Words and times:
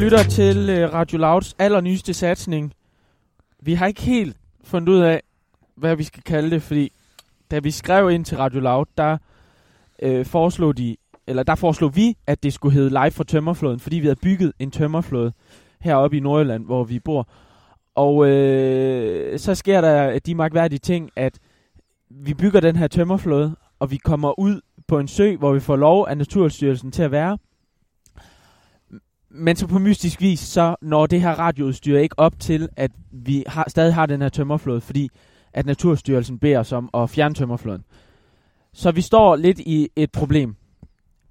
Lytter 0.00 0.22
til 0.22 0.70
øh, 0.70 0.92
Radio 0.92 1.18
Louds 1.18 1.54
allernyeste 1.58 2.14
satsning. 2.14 2.72
Vi 3.62 3.74
har 3.74 3.86
ikke 3.86 4.02
helt 4.02 4.36
fundet 4.64 4.88
ud 4.92 4.98
af, 4.98 5.22
hvad 5.76 5.96
vi 5.96 6.02
skal 6.02 6.22
kalde 6.22 6.50
det, 6.50 6.62
fordi 6.62 6.92
da 7.50 7.58
vi 7.58 7.70
skrev 7.70 8.10
ind 8.10 8.24
til 8.24 8.38
Radio 8.38 8.60
Loud, 8.60 8.86
der 8.98 9.18
øh, 10.02 10.26
foreslog 10.26 10.76
de, 10.76 10.96
eller 11.26 11.42
der 11.42 11.54
foreslog 11.54 11.96
vi, 11.96 12.16
at 12.26 12.42
det 12.42 12.52
skulle 12.52 12.74
hedde 12.74 12.88
Live 12.88 13.10
fra 13.10 13.24
Tømmerflåden, 13.24 13.80
fordi 13.80 13.96
vi 13.96 14.06
havde 14.06 14.20
bygget 14.22 14.52
en 14.58 14.70
tømmerflåde 14.70 15.32
heroppe 15.80 16.16
i 16.16 16.20
Nordjylland, 16.20 16.64
hvor 16.64 16.84
vi 16.84 16.98
bor. 16.98 17.28
Og 17.94 18.28
øh, 18.28 19.38
så 19.38 19.54
sker 19.54 19.80
der 19.80 20.18
de 20.18 20.34
magtværdige 20.34 20.78
ting, 20.78 21.10
at 21.16 21.38
vi 22.10 22.34
bygger 22.34 22.60
den 22.60 22.76
her 22.76 22.86
tømmerflåde, 22.86 23.56
og 23.78 23.90
vi 23.90 23.96
kommer 23.96 24.38
ud 24.38 24.60
på 24.88 24.98
en 24.98 25.08
sø, 25.08 25.36
hvor 25.36 25.52
vi 25.52 25.60
får 25.60 25.76
lov 25.76 26.06
af 26.08 26.18
Naturstyrelsen 26.18 26.92
til 26.92 27.02
at 27.02 27.10
være. 27.10 27.38
Men 29.30 29.56
så 29.56 29.66
på 29.66 29.78
mystisk 29.78 30.20
vis, 30.20 30.40
så 30.40 30.76
når 30.82 31.06
det 31.06 31.20
her 31.20 31.30
radioudstyr 31.38 31.98
ikke 31.98 32.18
op 32.18 32.40
til, 32.40 32.68
at 32.76 32.90
vi 33.12 33.44
har, 33.46 33.64
stadig 33.68 33.94
har 33.94 34.06
den 34.06 34.22
her 34.22 34.28
tømmerflod, 34.28 34.80
fordi 34.80 35.10
at 35.52 35.66
Naturstyrelsen 35.66 36.38
beder 36.38 36.58
os 36.58 36.72
om 36.72 36.90
at 36.94 37.10
fjerne 37.10 37.34
tømmerfloden. 37.34 37.84
Så 38.72 38.90
vi 38.90 39.00
står 39.00 39.36
lidt 39.36 39.58
i 39.58 39.88
et 39.96 40.12
problem. 40.12 40.56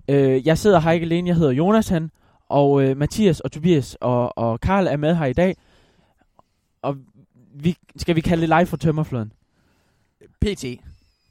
Øh, 0.09 0.47
jeg 0.47 0.58
sidder 0.58 0.80
her 0.80 0.92
ikke 0.92 1.03
alene, 1.03 1.27
jeg 1.27 1.36
hedder 1.36 1.52
Jonas 1.52 1.89
han, 1.89 2.11
og 2.50 2.83
øh, 2.83 2.97
Mathias 2.97 3.39
og 3.39 3.52
Tobias 3.52 3.97
og, 4.02 4.38
og 4.38 4.61
Karl 4.61 4.88
er 4.88 4.97
med 4.97 5.16
her 5.16 5.25
i 5.25 5.33
dag. 5.33 5.55
Og 6.81 6.97
vi, 7.55 7.75
skal 7.95 8.16
vi 8.16 8.22
kalde 8.22 8.42
det 8.42 8.50
live 8.50 8.66
for 8.66 8.77
tømmerfloden? 8.77 9.31
PT, 10.42 10.66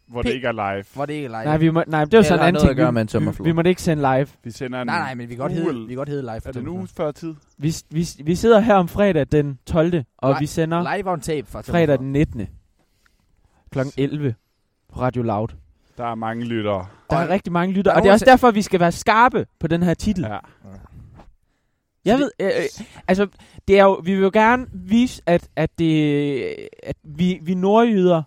hvor 0.09 0.23
det 0.23 0.31
ikke 0.33 0.47
er 0.47 0.53
live. 0.75 0.85
hvor 0.95 1.07
det 1.07 1.13
ikke 1.15 1.27
er 1.27 1.31
live. 1.31 1.45
Nej, 1.45 1.57
vi 1.57 1.71
må, 1.71 1.83
nej, 1.87 2.05
det 2.05 2.15
er 2.15 2.19
jo 2.19 2.23
sådan 2.23 2.39
en 2.41 2.47
anden 2.49 2.61
ting. 2.61 2.71
at 2.71 2.77
gøre 2.77 2.87
Vi- 2.87 2.95
med 2.95 3.15
en 3.15 3.27
vi, 3.39 3.45
vi, 3.45 3.53
må 3.53 3.63
det 3.63 3.71
ikke 3.71 3.83
sende 3.83 4.03
live. 4.03 4.27
Vi 4.45 4.51
sender 4.51 4.81
en 4.81 4.87
nej, 4.87 4.99
nej, 4.99 5.15
men 5.15 5.29
vi 5.29 5.35
kan 5.35 5.43
godt 5.43 5.53
hedde, 5.53 5.81
vi 5.81 5.87
kan 5.87 5.97
godt 5.97 6.09
hedde 6.09 6.23
live. 6.23 6.41
Er 6.45 6.53
det 6.53 6.67
uge 6.69 6.89
før 6.97 7.11
tid? 7.11 7.35
Vi, 7.59 7.75
vi, 7.91 8.07
vi 8.25 8.35
sidder 8.35 8.61
her 8.61 8.75
om 8.75 8.89
fredag 8.89 9.27
den 9.33 9.59
12. 9.67 10.05
og 10.19 10.31
Nej, 10.31 10.39
vi 10.41 10.47
sender 10.47 10.97
Live 10.97 11.11
on 11.13 11.21
tape 11.21 11.47
fra 11.47 11.61
fredag 11.61 11.99
den 11.99 12.13
19. 12.13 12.47
kl. 13.73 13.79
11 13.97 14.35
på 14.93 15.01
Radio 15.01 15.23
Loud. 15.23 15.49
Der 15.99 16.05
er 16.05 16.15
mange 16.15 16.45
lyttere. 16.45 16.87
Der 17.11 17.17
er 17.17 17.29
rigtig 17.29 17.53
mange 17.53 17.75
lytter, 17.75 17.91
der 17.91 17.95
er 17.95 17.97
og 17.97 18.03
det 18.03 18.09
er 18.09 18.13
også 18.13 18.25
der- 18.25 18.31
derfor, 18.33 18.51
vi 18.51 18.63
skal 18.63 18.81
være 18.81 18.93
skarpe 18.93 19.47
på 19.61 19.67
den 19.67 19.83
her 19.83 19.95
titel. 19.95 20.25
Ja. 20.25 20.39
Jeg 22.05 22.19
ved, 22.19 22.31
øh, 22.41 22.47
øh, 22.47 22.85
altså, 23.09 23.27
det 23.69 23.79
er 23.79 23.85
jo, 23.85 24.01
vi 24.05 24.15
vil 24.15 24.23
jo 24.23 24.31
gerne 24.33 24.67
vise, 24.73 25.23
at, 25.27 25.49
at, 25.57 25.71
det, 25.79 26.57
at 26.83 26.97
vi, 27.05 27.39
vi 27.43 27.55
nordjyder 27.55 28.23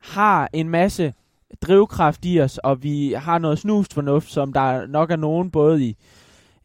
har 0.00 0.48
en 0.52 0.68
masse 0.68 1.14
drivkraft 1.62 2.20
i 2.24 2.40
os, 2.40 2.58
og 2.58 2.82
vi 2.82 3.12
har 3.12 3.38
noget 3.38 3.58
snust 3.58 3.94
fornuft, 3.94 4.30
som 4.30 4.52
der 4.52 4.86
nok 4.86 5.10
er 5.10 5.16
nogen 5.16 5.50
både 5.50 5.84
i, 5.84 5.96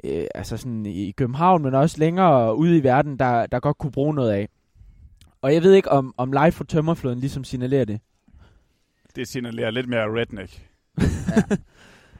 øh, 0.03 0.25
altså 0.35 0.57
sådan 0.57 0.85
i 0.85 1.11
København, 1.11 1.61
men 1.63 1.73
også 1.75 1.97
længere 1.99 2.55
ude 2.55 2.77
i 2.77 2.83
verden, 2.83 3.19
der, 3.19 3.45
der 3.45 3.59
godt 3.59 3.77
kunne 3.77 3.91
bruge 3.91 4.13
noget 4.15 4.31
af. 4.31 4.49
Og 5.41 5.53
jeg 5.53 5.63
ved 5.63 5.73
ikke, 5.73 5.91
om, 5.91 6.13
om 6.17 6.31
Live 6.31 6.51
for 6.51 6.63
Tømmerflåden 6.63 7.19
ligesom 7.19 7.43
signalerer 7.43 7.85
det. 7.85 7.99
Det 9.15 9.27
signalerer 9.27 9.71
lidt 9.71 9.89
mere 9.89 10.19
redneck. 10.19 10.67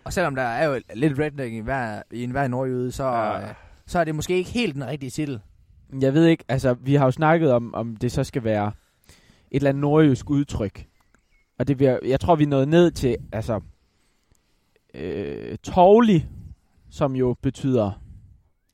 Og 0.04 0.14
selvom 0.14 0.36
der 0.36 0.42
er 0.44 0.66
jo 0.68 0.82
lidt 0.94 1.20
redneck 1.20 1.54
i, 1.54 1.60
hver, 1.60 2.02
i 2.12 2.24
enhver 2.24 2.48
nordjyde, 2.48 2.92
så, 2.92 3.04
Ja. 3.08 3.42
øh, 3.42 3.48
så 3.86 4.00
er 4.00 4.04
det 4.04 4.16
måske 4.16 4.36
ikke 4.38 4.50
helt 4.50 4.76
den 4.76 4.88
rigtige 4.88 5.10
titel. 5.10 5.40
Jeg 6.02 6.14
ved 6.14 6.26
ikke, 6.26 6.44
altså 6.48 6.74
vi 6.74 6.96
har 6.96 7.06
jo 7.06 7.12
snakket 7.12 7.52
om, 7.52 7.74
om 7.74 7.96
det 7.96 8.12
så 8.12 8.24
skal 8.24 8.44
være 8.44 8.68
et 9.52 9.56
eller 9.56 9.70
andet 9.70 9.82
nordjysk 9.82 10.30
udtryk. 10.30 10.86
Og 11.64 11.68
det 11.68 11.78
bliver, 11.78 12.00
jeg 12.06 12.20
tror, 12.20 12.36
vi 12.36 12.44
er 12.44 12.48
nået 12.48 12.68
ned 12.68 12.92
til, 12.92 13.18
altså, 13.32 13.60
øh, 14.94 15.58
tovlig, 15.64 16.28
som 16.90 17.16
jo 17.16 17.36
betyder... 17.42 17.92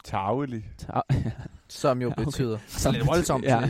Tavelig. 0.03 0.65
Ta- 0.77 1.01
Som 1.67 2.01
jo 2.01 2.07
Ja, 2.07 2.13
okay. 2.13 2.23
betyder 2.25 2.57
så 2.67 2.91
lidt 2.91 3.07
voldsomt. 3.07 3.43
ja, 3.45 3.59
Ja. 3.59 3.67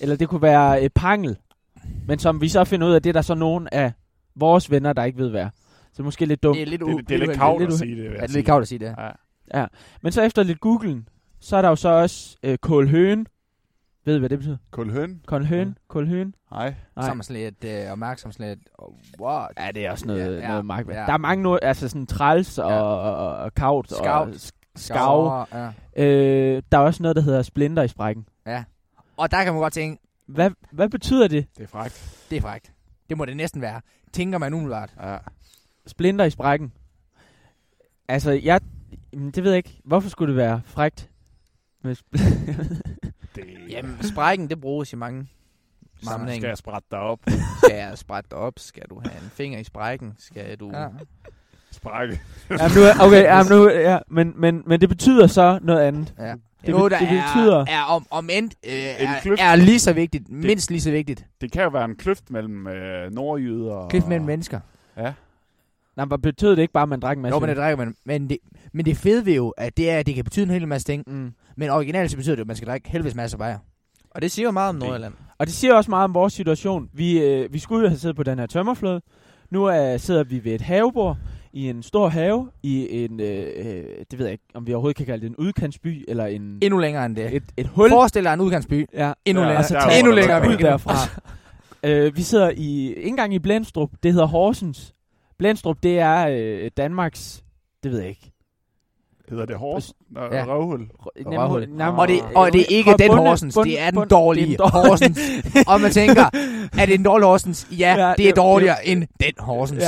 eller 0.00 0.16
det 0.16 0.28
kunne 0.28 0.42
være 0.42 0.84
øh, 0.84 0.90
pangel, 0.94 1.36
men 2.06 2.18
som 2.18 2.40
vi 2.40 2.48
så 2.48 2.64
finder 2.64 2.86
ud 2.86 2.92
af, 2.92 3.02
det 3.02 3.08
er 3.08 3.12
der 3.12 3.22
så 3.22 3.34
nogen 3.34 3.68
af 3.72 3.92
vores 4.34 4.70
venner, 4.70 4.92
der 4.92 5.04
ikke 5.04 5.18
ved 5.18 5.30
hvad. 5.30 5.46
Så 5.82 5.90
det 5.92 5.98
er 5.98 6.02
måske 6.02 6.26
lidt 6.26 6.42
dumt. 6.42 6.54
Det 6.56 6.62
er 6.62 6.66
lidt, 6.66 6.80
Det, 6.80 6.86
u- 6.86 6.96
det, 6.96 7.08
det 7.08 7.14
er 7.14 7.18
lidt 7.26 7.38
kavt 7.38 7.62
at 7.62 7.72
sige 7.72 7.96
det. 7.96 8.04
Ja, 8.04 8.10
det 8.10 8.22
er 8.22 8.26
lidt 8.28 8.46
kavt 8.46 8.62
at 8.62 8.68
sige 8.68 8.78
det. 8.78 8.94
Ja. 9.54 9.66
Men 10.02 10.12
så 10.12 10.22
efter 10.22 10.42
lidt 10.42 10.60
googlen, 10.60 11.08
så 11.40 11.56
er 11.56 11.62
der 11.62 11.68
jo 11.68 11.76
så 11.76 11.88
også 11.88 12.36
øh, 12.42 12.58
kålhøen. 12.58 13.26
Ved 14.08 14.16
I, 14.16 14.18
hvad 14.18 14.28
det 14.28 14.38
betyder? 14.38 14.56
Kulhøn? 14.70 15.20
Kålhøen? 15.26 15.78
Kålhøen? 15.88 16.34
Nej. 16.50 16.74
Nej. 16.96 17.04
Sådan 17.22 17.36
lidt 17.42 17.64
øh, 17.64 17.92
opmærksom, 17.92 18.32
sådan 18.32 18.48
lidt, 18.48 18.68
oh, 18.78 18.94
what? 19.20 19.48
Ja, 19.58 19.70
det 19.74 19.86
er 19.86 19.90
også 19.90 20.06
noget, 20.06 20.20
Ja, 20.20 20.30
ja, 20.30 20.40
ja, 20.40 20.48
noget 20.48 20.66
mærkeligt. 20.66 20.98
ja. 21.00 21.06
Der 21.06 21.12
er 21.12 21.16
mange 21.18 21.42
nu, 21.42 21.56
altså 21.62 21.88
sådan 21.88 22.06
træls 22.06 22.58
og, 22.58 22.70
Ja. 22.70 22.80
og, 22.80 23.00
og, 23.26 23.36
og 23.36 23.54
kaut 23.54 23.92
og 23.92 23.98
Skav. 23.98 24.28
sk- 24.30 24.50
skav. 24.76 25.46
Ja. 25.52 25.70
Øh, 26.04 26.62
der 26.72 26.78
er 26.78 26.82
også 26.82 27.02
noget, 27.02 27.16
der 27.16 27.22
hedder 27.22 27.42
splinter 27.42 27.82
i 27.82 27.88
sprækken. 27.88 28.26
Og 29.16 29.30
der 29.30 29.44
kan 29.44 29.52
man 29.52 29.62
godt 29.62 29.72
tænke, 29.72 30.02
Hvad, 30.26 30.50
hvad 30.72 30.88
betyder 30.88 31.28
det? 31.28 31.46
Det 31.56 31.62
er 31.62 31.68
frækt. 31.68 32.26
det 32.30 32.36
er 32.36 32.40
frækt. 32.42 32.72
Det 33.08 33.16
må 33.16 33.24
det 33.24 33.36
næsten 33.36 33.62
være. 33.62 33.80
Tænker 34.12 34.38
man 34.38 34.54
umiddelbart. 34.54 34.94
Ja. 35.02 35.16
Splinter 35.86 36.24
i 36.24 36.30
sprækken. 36.30 36.72
Altså, 38.08 38.30
jeg... 38.30 38.60
Det 39.12 39.44
ved 39.44 39.50
jeg 39.50 39.56
ikke. 39.56 39.80
Hvorfor 39.84 40.08
skulle 40.08 40.28
det 40.32 40.36
være 40.36 40.60
frægt? 40.64 41.10
Det, 43.42 43.70
Jamen, 43.70 43.96
sprækken, 44.02 44.50
det 44.50 44.60
bruges 44.60 44.92
i 44.92 44.96
mange 44.96 45.26
så 46.00 46.04
sammenhænge. 46.10 46.40
skal 46.40 46.48
jeg 46.48 46.56
sprætte 46.58 46.88
dig 46.90 46.98
op. 46.98 47.18
Skal 47.64 47.76
jeg 47.76 47.98
sprætte 47.98 48.28
dig 48.30 48.38
op? 48.38 48.52
Skal 48.56 48.82
du 48.90 49.00
have 49.04 49.24
en 49.24 49.30
finger 49.34 49.58
i 49.58 49.64
sprækken? 49.64 50.14
Skal 50.18 50.56
du... 50.56 50.70
Ja. 50.74 50.86
Sprække. 51.72 52.20
jamen, 52.50 52.76
nu, 52.76 52.80
er- 52.82 53.06
okay, 53.06 53.22
jamen, 53.22 53.52
nu, 53.52 53.70
ja, 53.70 53.98
men, 54.08 54.32
men, 54.36 54.62
men 54.66 54.80
det 54.80 54.88
betyder 54.88 55.26
så 55.26 55.58
noget 55.62 55.80
andet. 55.80 56.14
Ja. 56.18 56.34
Det 56.66 56.68
Noget, 56.68 56.92
der 56.92 56.98
det 56.98 57.08
betyder- 57.08 57.56
er, 57.58 57.64
er 57.68 57.82
om, 57.82 58.06
om 58.10 58.28
end, 58.32 58.50
øh, 58.66 58.72
er, 58.72 59.20
kløft. 59.20 59.40
er 59.42 59.56
lige 59.56 59.78
så 59.78 59.92
vigtigt, 59.92 60.28
mindst 60.30 60.70
lige 60.70 60.80
så 60.80 60.90
vigtigt. 60.90 61.26
Det 61.40 61.52
kan 61.52 61.62
jo 61.62 61.68
være 61.68 61.84
en 61.84 61.96
kløft 61.96 62.30
mellem 62.30 62.66
øh, 62.66 63.12
nordjyder 63.12 63.72
og... 63.72 63.90
Kløft 63.90 64.08
mellem 64.08 64.26
mennesker. 64.26 64.60
Ja. 64.96 65.12
Nej, 65.98 66.06
men 66.10 66.20
betyder 66.22 66.54
det 66.54 66.62
ikke 66.62 66.72
bare, 66.72 66.82
at 66.82 66.88
man 66.88 67.00
drak 67.00 67.16
en 67.16 67.22
masse? 67.22 67.34
Jo, 67.34 67.40
men 67.40 67.48
det 67.48 67.56
drikker 67.56 67.76
man. 67.76 67.94
Men 68.06 68.30
det, 68.30 68.38
men 68.74 68.86
det 68.86 68.96
fede 68.96 69.26
ved 69.26 69.34
jo, 69.34 69.48
at 69.48 69.76
det 69.76 69.90
er, 69.90 69.98
at 69.98 70.06
det 70.06 70.14
kan 70.14 70.24
betyde 70.24 70.44
en 70.44 70.50
hel 70.50 70.68
masse 70.68 70.86
ting. 70.86 71.04
mm. 71.06 71.30
Men 71.56 71.70
originalt 71.70 72.10
så 72.10 72.16
betyder 72.16 72.36
det, 72.36 72.40
at 72.40 72.46
man 72.46 72.56
skal 72.56 72.68
drikke 72.68 72.90
helvedes 72.90 73.14
masse 73.14 73.38
bajer. 73.38 73.58
Og 74.10 74.22
det 74.22 74.30
siger 74.30 74.46
jo 74.46 74.52
meget 74.52 74.68
om 74.68 74.74
Nordjylland. 74.74 75.14
Og 75.38 75.46
det 75.46 75.54
siger 75.54 75.74
også 75.74 75.90
meget 75.90 76.04
om 76.04 76.14
vores 76.14 76.32
situation. 76.32 76.88
Vi, 76.92 77.20
øh, 77.22 77.52
vi 77.52 77.58
skulle 77.58 77.82
jo 77.82 77.88
have 77.88 77.98
siddet 77.98 78.16
på 78.16 78.22
den 78.22 78.38
her 78.38 78.46
tømmerflåde. 78.46 79.00
Nu 79.50 79.70
øh, 79.70 79.98
sidder 80.00 80.24
vi 80.24 80.44
ved 80.44 80.52
et 80.52 80.60
havebord 80.60 81.16
i 81.52 81.68
en 81.68 81.82
stor 81.82 82.08
have 82.08 82.50
i 82.62 83.04
en, 83.04 83.20
øh, 83.20 83.46
øh, 83.56 83.84
det 84.10 84.18
ved 84.18 84.26
jeg 84.26 84.32
ikke, 84.32 84.44
om 84.54 84.66
vi 84.66 84.72
overhovedet 84.74 84.96
kan 84.96 85.06
kalde 85.06 85.20
det 85.20 85.28
en 85.30 85.36
udkantsby, 85.36 86.04
eller 86.08 86.26
en, 86.26 86.58
Endnu 86.62 86.78
længere 86.78 87.06
end 87.06 87.16
det. 87.16 87.34
et, 87.36 87.42
et 87.56 87.66
hul. 87.66 87.88
Forestil 87.90 88.24
dig 88.24 88.34
en 88.34 88.40
udgangsby. 88.40 88.86
Ja, 88.94 89.12
Endnu 89.24 89.42
Ja, 89.42 89.48
længere. 89.48 89.58
og 89.62 89.64
så 89.64 89.74
der 89.74 89.80
tage 89.80 89.90
var 89.92 89.98
endnu 89.98 90.12
længere 90.14 90.48
ud 90.48 90.56
derfra. 90.56 90.92
øh, 91.82 92.16
vi 92.16 92.22
sidder 92.22 92.50
i, 92.50 92.86
ikke 92.88 93.08
engang 93.08 93.34
i 93.34 93.38
Blendstrup, 93.38 93.90
det 94.02 94.12
hedder 94.12 94.26
Horsens. 94.26 94.94
Blendstrup, 95.38 95.76
det 95.82 95.98
er 95.98 96.26
øh, 96.30 96.70
Danmarks, 96.76 97.44
det 97.82 97.90
ved 97.92 97.98
jeg 98.00 98.08
ikke. 98.08 98.32
Hedder 99.28 99.46
det 99.46 99.56
Hors? 99.56 99.92
Nå, 100.10 100.20
Ja. 100.20 100.44
Røvhul. 100.46 100.88
Røvhul. 101.26 101.68
Nærmere- 101.68 102.00
Og 102.00 102.08
det, 102.08 102.20
og 102.36 102.52
det 102.52 102.60
er 102.60 102.64
ikke 102.68 102.90
den 102.98 103.10
Bunde- 103.10 103.22
Horsens, 103.28 103.54
bunde- 103.54 103.70
det 103.70 103.80
er 103.80 103.90
den 103.90 103.94
bunde- 103.94 104.08
dårlige 104.08 104.52
er 104.54 104.56
dårlige- 104.56 104.88
Horsens. 104.88 105.18
Og 105.68 105.80
man 105.80 105.90
tænker, 105.90 106.24
er 106.78 106.86
det 106.86 106.94
en 106.94 107.02
dårlig 107.02 107.26
Horsens? 107.26 107.68
Ja, 107.78 107.94
Ja, 108.08 108.14
det 108.18 108.28
er 108.28 108.32
dårligere 108.32 108.76
det- 108.84 108.92
end 108.92 109.04
den 109.20 109.32
Horsens. 109.38 109.84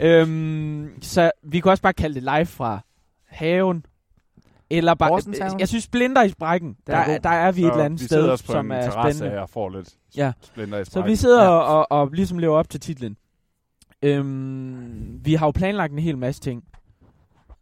Ja. 0.00 0.06
Øhm, 0.08 0.90
så 1.02 1.30
vi 1.42 1.60
kunne 1.60 1.72
også 1.72 1.82
bare 1.82 1.92
kalde 1.92 2.14
det 2.14 2.22
live 2.22 2.46
fra 2.46 2.80
haven. 3.28 3.86
Eller 4.70 4.94
bare, 4.94 5.08
Horsens 5.08 5.38
haven? 5.38 5.60
jeg 5.60 5.68
synes 5.68 5.84
Splinter 5.84 6.22
i 6.22 6.28
sprækken, 6.28 6.76
Den 6.86 6.94
er 6.94 7.04
der, 7.06 7.18
der 7.18 7.28
er 7.30 7.52
vi 7.52 7.60
et 7.60 7.66
Så 7.66 7.70
eller 7.72 7.84
andet 7.84 8.00
vi 8.00 8.06
sidder 8.06 8.22
sted, 8.22 8.30
også 8.30 8.44
på 8.46 8.52
som 8.52 8.66
en 8.66 8.72
er 8.72 8.82
terrasse 8.90 9.18
spændende. 9.18 9.38
af 9.38 9.42
og 9.42 9.50
får 9.50 9.68
lidt 9.68 9.88
Ja. 10.16 10.32
splinter 10.42 10.78
i 10.78 10.84
Så 10.84 10.90
sprækken. 10.90 11.10
vi 11.10 11.16
sidder 11.16 11.42
Ja. 11.44 11.48
og, 11.50 11.64
og, 11.78 11.92
og 12.00 12.10
ligesom 12.12 12.38
lever 12.38 12.56
op 12.58 12.68
til 12.70 12.80
titlen. 12.80 13.16
Øhm, 14.04 15.20
vi 15.24 15.34
har 15.34 15.46
jo 15.46 15.50
planlagt 15.50 15.92
en 15.92 15.98
hel 15.98 16.18
masse 16.18 16.40
ting. 16.40 16.64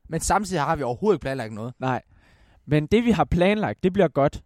Men 0.09 0.21
samtidig 0.21 0.63
har 0.63 0.77
vi 0.77 0.83
overhovedet 0.83 1.17
ikke 1.17 1.23
planlagt 1.23 1.53
noget. 1.53 1.75
Nej. 1.79 2.03
Men 2.67 2.87
det 2.87 3.05
vi 3.05 3.11
har 3.11 3.25
planlagt, 3.25 3.83
det 3.83 3.93
bliver 3.93 4.09
godt. 4.09 4.43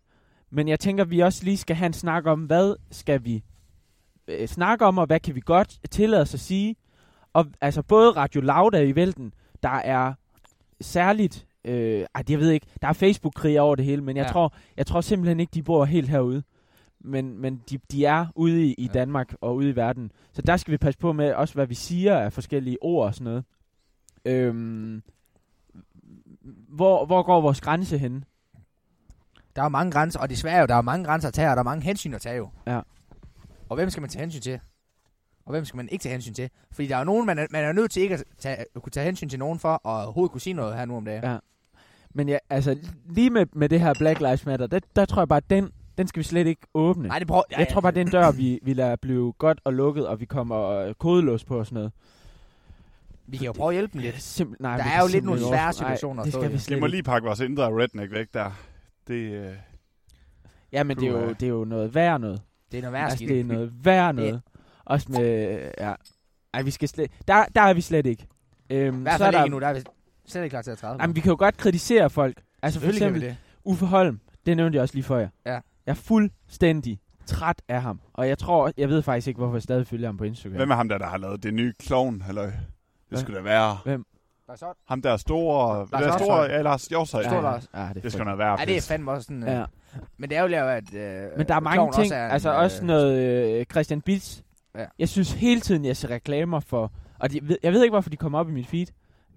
Men 0.50 0.68
jeg 0.68 0.80
tænker, 0.80 1.04
vi 1.04 1.20
også 1.20 1.44
lige 1.44 1.56
skal 1.56 1.76
have 1.76 1.86
en 1.86 1.92
snak 1.92 2.26
om, 2.26 2.40
hvad 2.40 2.76
skal 2.90 3.24
vi 3.24 3.44
øh, 4.28 4.48
snakke 4.48 4.84
om, 4.86 4.98
og 4.98 5.06
hvad 5.06 5.20
kan 5.20 5.34
vi 5.34 5.40
godt 5.40 5.78
tillade 5.90 6.22
os 6.22 6.34
at 6.34 6.40
sige. 6.40 6.76
Og 7.32 7.46
altså 7.60 7.82
både 7.82 8.10
Radio 8.10 8.40
Loud 8.40 8.72
er 8.74 8.80
i 8.80 8.94
vælten, 8.96 9.32
der 9.62 9.68
er 9.68 10.12
særligt, 10.80 11.46
øh, 11.64 12.06
ej, 12.14 12.22
jeg 12.28 12.38
ved 12.38 12.50
ikke, 12.50 12.66
der 12.82 12.88
er 12.88 12.92
Facebook-krig 12.92 13.60
over 13.60 13.74
det 13.76 13.84
hele, 13.84 14.02
men 14.02 14.16
jeg, 14.16 14.24
Ja. 14.26 14.32
tror, 14.32 14.54
jeg 14.76 14.86
tror 14.86 15.00
simpelthen 15.00 15.40
ikke, 15.40 15.50
de 15.54 15.62
bor 15.62 15.84
helt 15.84 16.08
herude. 16.08 16.42
Men, 17.00 17.38
men 17.38 17.62
de, 17.70 17.78
de 17.92 18.04
er 18.04 18.26
ude 18.34 18.64
i, 18.66 18.74
i 18.78 18.86
Ja. 18.86 18.92
Danmark 18.92 19.34
og 19.40 19.56
ude 19.56 19.70
i 19.70 19.76
verden. 19.76 20.12
Så 20.32 20.42
der 20.42 20.56
skal 20.56 20.72
vi 20.72 20.76
passe 20.76 20.98
på 20.98 21.12
med 21.12 21.34
også, 21.34 21.54
hvad 21.54 21.66
vi 21.66 21.74
siger 21.74 22.18
af 22.18 22.32
forskellige 22.32 22.78
ord 22.80 23.06
og 23.06 23.14
sådan 23.14 23.24
noget. 23.24 23.44
Øhm, 24.24 25.02
hvor, 26.68 27.06
hvor 27.06 27.22
går 27.22 27.40
vores 27.40 27.60
grænse 27.60 27.98
henne? 27.98 28.22
Der 29.56 29.62
er 29.62 29.68
mange 29.68 29.92
grænser, 29.92 30.20
og 30.20 30.30
desværre 30.30 30.60
jo, 30.60 30.66
der 30.66 30.74
er 30.74 30.82
mange 30.82 31.04
grænser 31.04 31.28
at 31.28 31.34
tage, 31.34 31.50
og 31.50 31.56
der 31.56 31.60
er 31.60 31.64
mange 31.64 31.82
hensyn 31.84 32.14
at 32.14 32.20
tage 32.20 32.36
jo. 32.36 32.50
Ja. 32.66 32.80
Og 33.68 33.76
hvem 33.76 33.90
skal 33.90 34.00
man 34.00 34.10
tage 34.10 34.20
hensyn 34.20 34.40
til? 34.40 34.60
Og 35.46 35.50
hvem 35.50 35.64
skal 35.64 35.76
man 35.76 35.88
ikke 35.88 36.02
tage 36.02 36.12
hensyn 36.12 36.34
til? 36.34 36.50
Fordi 36.72 36.88
der 36.88 36.96
er 36.96 37.04
nogen, 37.04 37.26
man 37.26 37.38
er, 37.38 37.46
man 37.50 37.64
er 37.64 37.72
nødt 37.72 37.90
til 37.90 38.02
ikke 38.02 38.14
at, 38.14 38.24
tage, 38.38 38.56
at 38.56 38.82
kunne 38.82 38.90
tage 38.90 39.04
hensyn 39.04 39.28
til 39.28 39.38
nogen 39.38 39.58
for, 39.58 39.68
og 39.74 40.02
overhovedet 40.04 40.32
kunne 40.32 40.40
sige 40.40 40.54
noget 40.54 40.76
her 40.76 40.84
nu 40.84 40.96
om 40.96 41.04
dagen. 41.04 41.24
Ja. 41.24 41.38
Men 42.14 42.28
ja, 42.28 42.38
altså, 42.50 42.78
lige 43.10 43.30
med, 43.30 43.46
med 43.52 43.68
det 43.68 43.80
her 43.80 43.94
Black 43.98 44.20
Lives 44.20 44.46
Matter, 44.46 44.66
der, 44.66 44.80
der 44.96 45.04
tror 45.04 45.22
jeg 45.22 45.28
bare, 45.28 45.36
at 45.36 45.50
den, 45.50 45.70
den 45.98 46.06
skal 46.08 46.18
vi 46.18 46.24
slet 46.24 46.46
ikke 46.46 46.66
åbne. 46.74 47.08
Nej, 47.08 47.18
det 47.18 47.28
prøver... 47.28 47.42
jeg 47.58 47.68
tror 47.72 47.80
bare, 47.80 47.92
det 47.92 48.00
er 48.00 48.04
en 48.04 48.10
dør, 48.10 48.30
vi, 48.30 48.58
vi 48.62 48.72
lader 48.74 48.96
blive 48.96 49.32
godt 49.32 49.60
og 49.64 49.72
lukket, 49.72 50.06
og 50.06 50.20
vi 50.20 50.24
kommer 50.24 50.68
øh, 50.68 50.94
kodelås 50.94 51.44
på 51.44 51.58
og 51.58 51.66
sådan 51.66 51.74
noget. 51.76 51.92
Vi 53.26 53.36
kan 53.36 53.46
jo 53.46 53.52
prøve 53.52 53.68
at 53.68 53.74
hjælpe 53.74 53.92
dem 53.92 54.00
lidt. 54.00 54.22
Simpel, 54.22 54.56
nej, 54.60 54.76
Der 54.76 54.84
er 54.84 55.00
jo 55.02 55.08
lidt 55.12 55.24
nogle 55.24 55.40
svære 55.40 55.72
situationer 55.72 56.14
Nej, 56.14 56.20
at 56.22 56.24
det 56.24 56.32
skal 56.34 56.48
vi 56.48 56.52
Vi 56.52 56.58
slet 56.58 56.80
må 56.80 56.86
lige 56.86 57.02
pakke 57.02 57.26
vores 57.26 57.40
indre 57.40 57.64
redneck 57.64 58.12
væk 58.12 58.26
der. 58.34 58.50
Det, 59.08 59.14
øh, 59.14 59.52
Ja, 60.72 60.82
men 60.82 60.96
det 60.96 61.06
er, 61.06 61.10
jo, 61.12 61.18
Puha. 61.18 61.32
det 61.32 61.42
er 61.42 61.48
jo 61.48 61.64
noget 61.64 61.94
værd 61.94 62.20
noget. 62.20 62.42
Det 62.72 62.78
er 62.78 62.82
noget 62.82 62.92
værre 62.92 63.04
Altså, 63.04 63.16
skidt. 63.16 63.28
det 63.30 63.40
er 63.40 63.44
noget 63.44 63.72
værd 63.84 64.14
noget. 64.14 64.42
Også 64.84 65.06
med, 65.12 65.60
ja. 65.78 65.94
Ej, 66.54 66.62
vi 66.62 66.70
skal 66.70 66.88
slet, 66.88 67.10
der, 67.28 67.44
der 67.54 67.60
er 67.62 67.74
vi 67.74 67.80
slet 67.80 68.06
ikke. 68.06 68.26
Øhm, 68.70 68.98
I 68.98 69.02
hvert 69.02 69.18
så 69.18 69.24
er 69.24 69.26
fald 69.26 69.36
der, 69.36 69.44
ikke 69.44 69.54
nu, 69.54 69.60
der 69.60 69.66
er 69.66 69.74
vi 69.74 69.82
slet 70.26 70.42
ikke 70.44 70.52
klar 70.52 70.62
til 70.62 70.70
at 70.70 70.78
træde. 70.78 70.96
Jamen, 71.00 71.16
vi 71.16 71.20
kan 71.20 71.30
jo 71.30 71.36
godt 71.38 71.56
kritisere 71.56 72.10
folk. 72.10 72.42
Altså 72.62 72.80
for 72.80 72.88
eksempel 72.88 73.20
det. 73.22 73.36
Uffe 73.64 73.86
Holm, 73.86 74.20
det 74.46 74.56
nævnte 74.56 74.76
jeg 74.76 74.82
også 74.82 74.94
lige 74.94 75.04
for 75.04 75.18
jer. 75.18 75.28
Ja. 75.46 75.58
Jeg 75.86 75.92
er 75.92 75.96
fuldstændig 75.96 77.00
træt 77.26 77.62
af 77.68 77.82
ham. 77.82 78.00
Og 78.14 78.28
jeg 78.28 78.38
tror, 78.38 78.72
jeg 78.76 78.88
ved 78.88 79.02
faktisk 79.02 79.28
ikke, 79.28 79.38
hvorfor 79.38 79.54
jeg 79.56 79.62
stadig 79.62 79.86
følger 79.86 80.08
ham 80.08 80.16
på 80.16 80.24
Instagram. 80.24 80.56
hvem 80.56 80.70
er 80.70 80.74
ham 80.74 80.88
der, 80.88 80.98
der 80.98 81.06
har 81.06 81.18
lavet 81.18 81.42
det 81.42 81.54
nye 81.54 81.72
clown, 81.82 82.20
halløj? 82.20 82.50
Det 83.10 83.18
skulle 83.18 83.38
da 83.38 83.42
være. 83.42 83.78
Der 83.86 84.52
er 84.52 84.56
så... 84.56 84.66
Ham 84.88 85.02
der 85.02 85.16
store... 85.16 85.78
Lars 85.78 85.90
der 85.90 85.98
store... 85.98 86.18
Hjortshøj. 86.18 86.46
Ja, 86.56 86.62
Lars 86.62 86.86
Hjortshøj. 86.86 87.22
Stor 87.22 87.40
Lars. 87.40 87.70
Ja, 87.74 87.88
det, 87.94 88.02
Det 88.02 88.12
skal 88.12 88.20
er 88.26 88.30
nok 88.30 88.38
være 88.38 88.56
Ja, 88.60 88.64
det 88.64 88.76
er 88.76 88.80
fandme 88.80 89.10
også 89.10 89.24
sådan... 89.26 89.42
Ja. 89.42 89.60
Øh, 89.60 89.66
men 90.18 90.30
det 90.30 90.38
er 90.38 90.42
jo 90.42 90.48
jo, 90.48 90.68
at... 90.68 90.94
Øh, 90.94 91.38
Men 91.38 91.48
der 91.48 91.54
er 91.54 91.60
mange 91.60 91.74
Klovn 91.76 91.92
ting, 91.92 92.02
også 92.02 92.14
er 92.14 92.24
en, 92.26 92.30
altså 92.32 92.52
øh, 92.52 92.58
også 92.58 92.84
noget 92.84 93.18
øh, 93.60 93.64
Christian 93.64 94.00
Bits. 94.00 94.42
Ja. 94.76 94.84
Jeg 94.98 95.08
synes 95.08 95.32
hele 95.32 95.60
tiden, 95.60 95.84
jeg 95.84 95.96
ser 95.96 96.10
reklamer 96.10 96.60
for, 96.60 96.92
og 97.18 97.30
de, 97.32 97.48
ved- 97.48 97.58
jeg 97.62 97.72
ved 97.72 97.82
ikke, 97.82 97.92
hvorfor 97.92 98.10
de 98.10 98.16
kommer 98.16 98.38
op 98.38 98.48
i 98.48 98.52
mit 98.52 98.66
feed, 98.66 98.86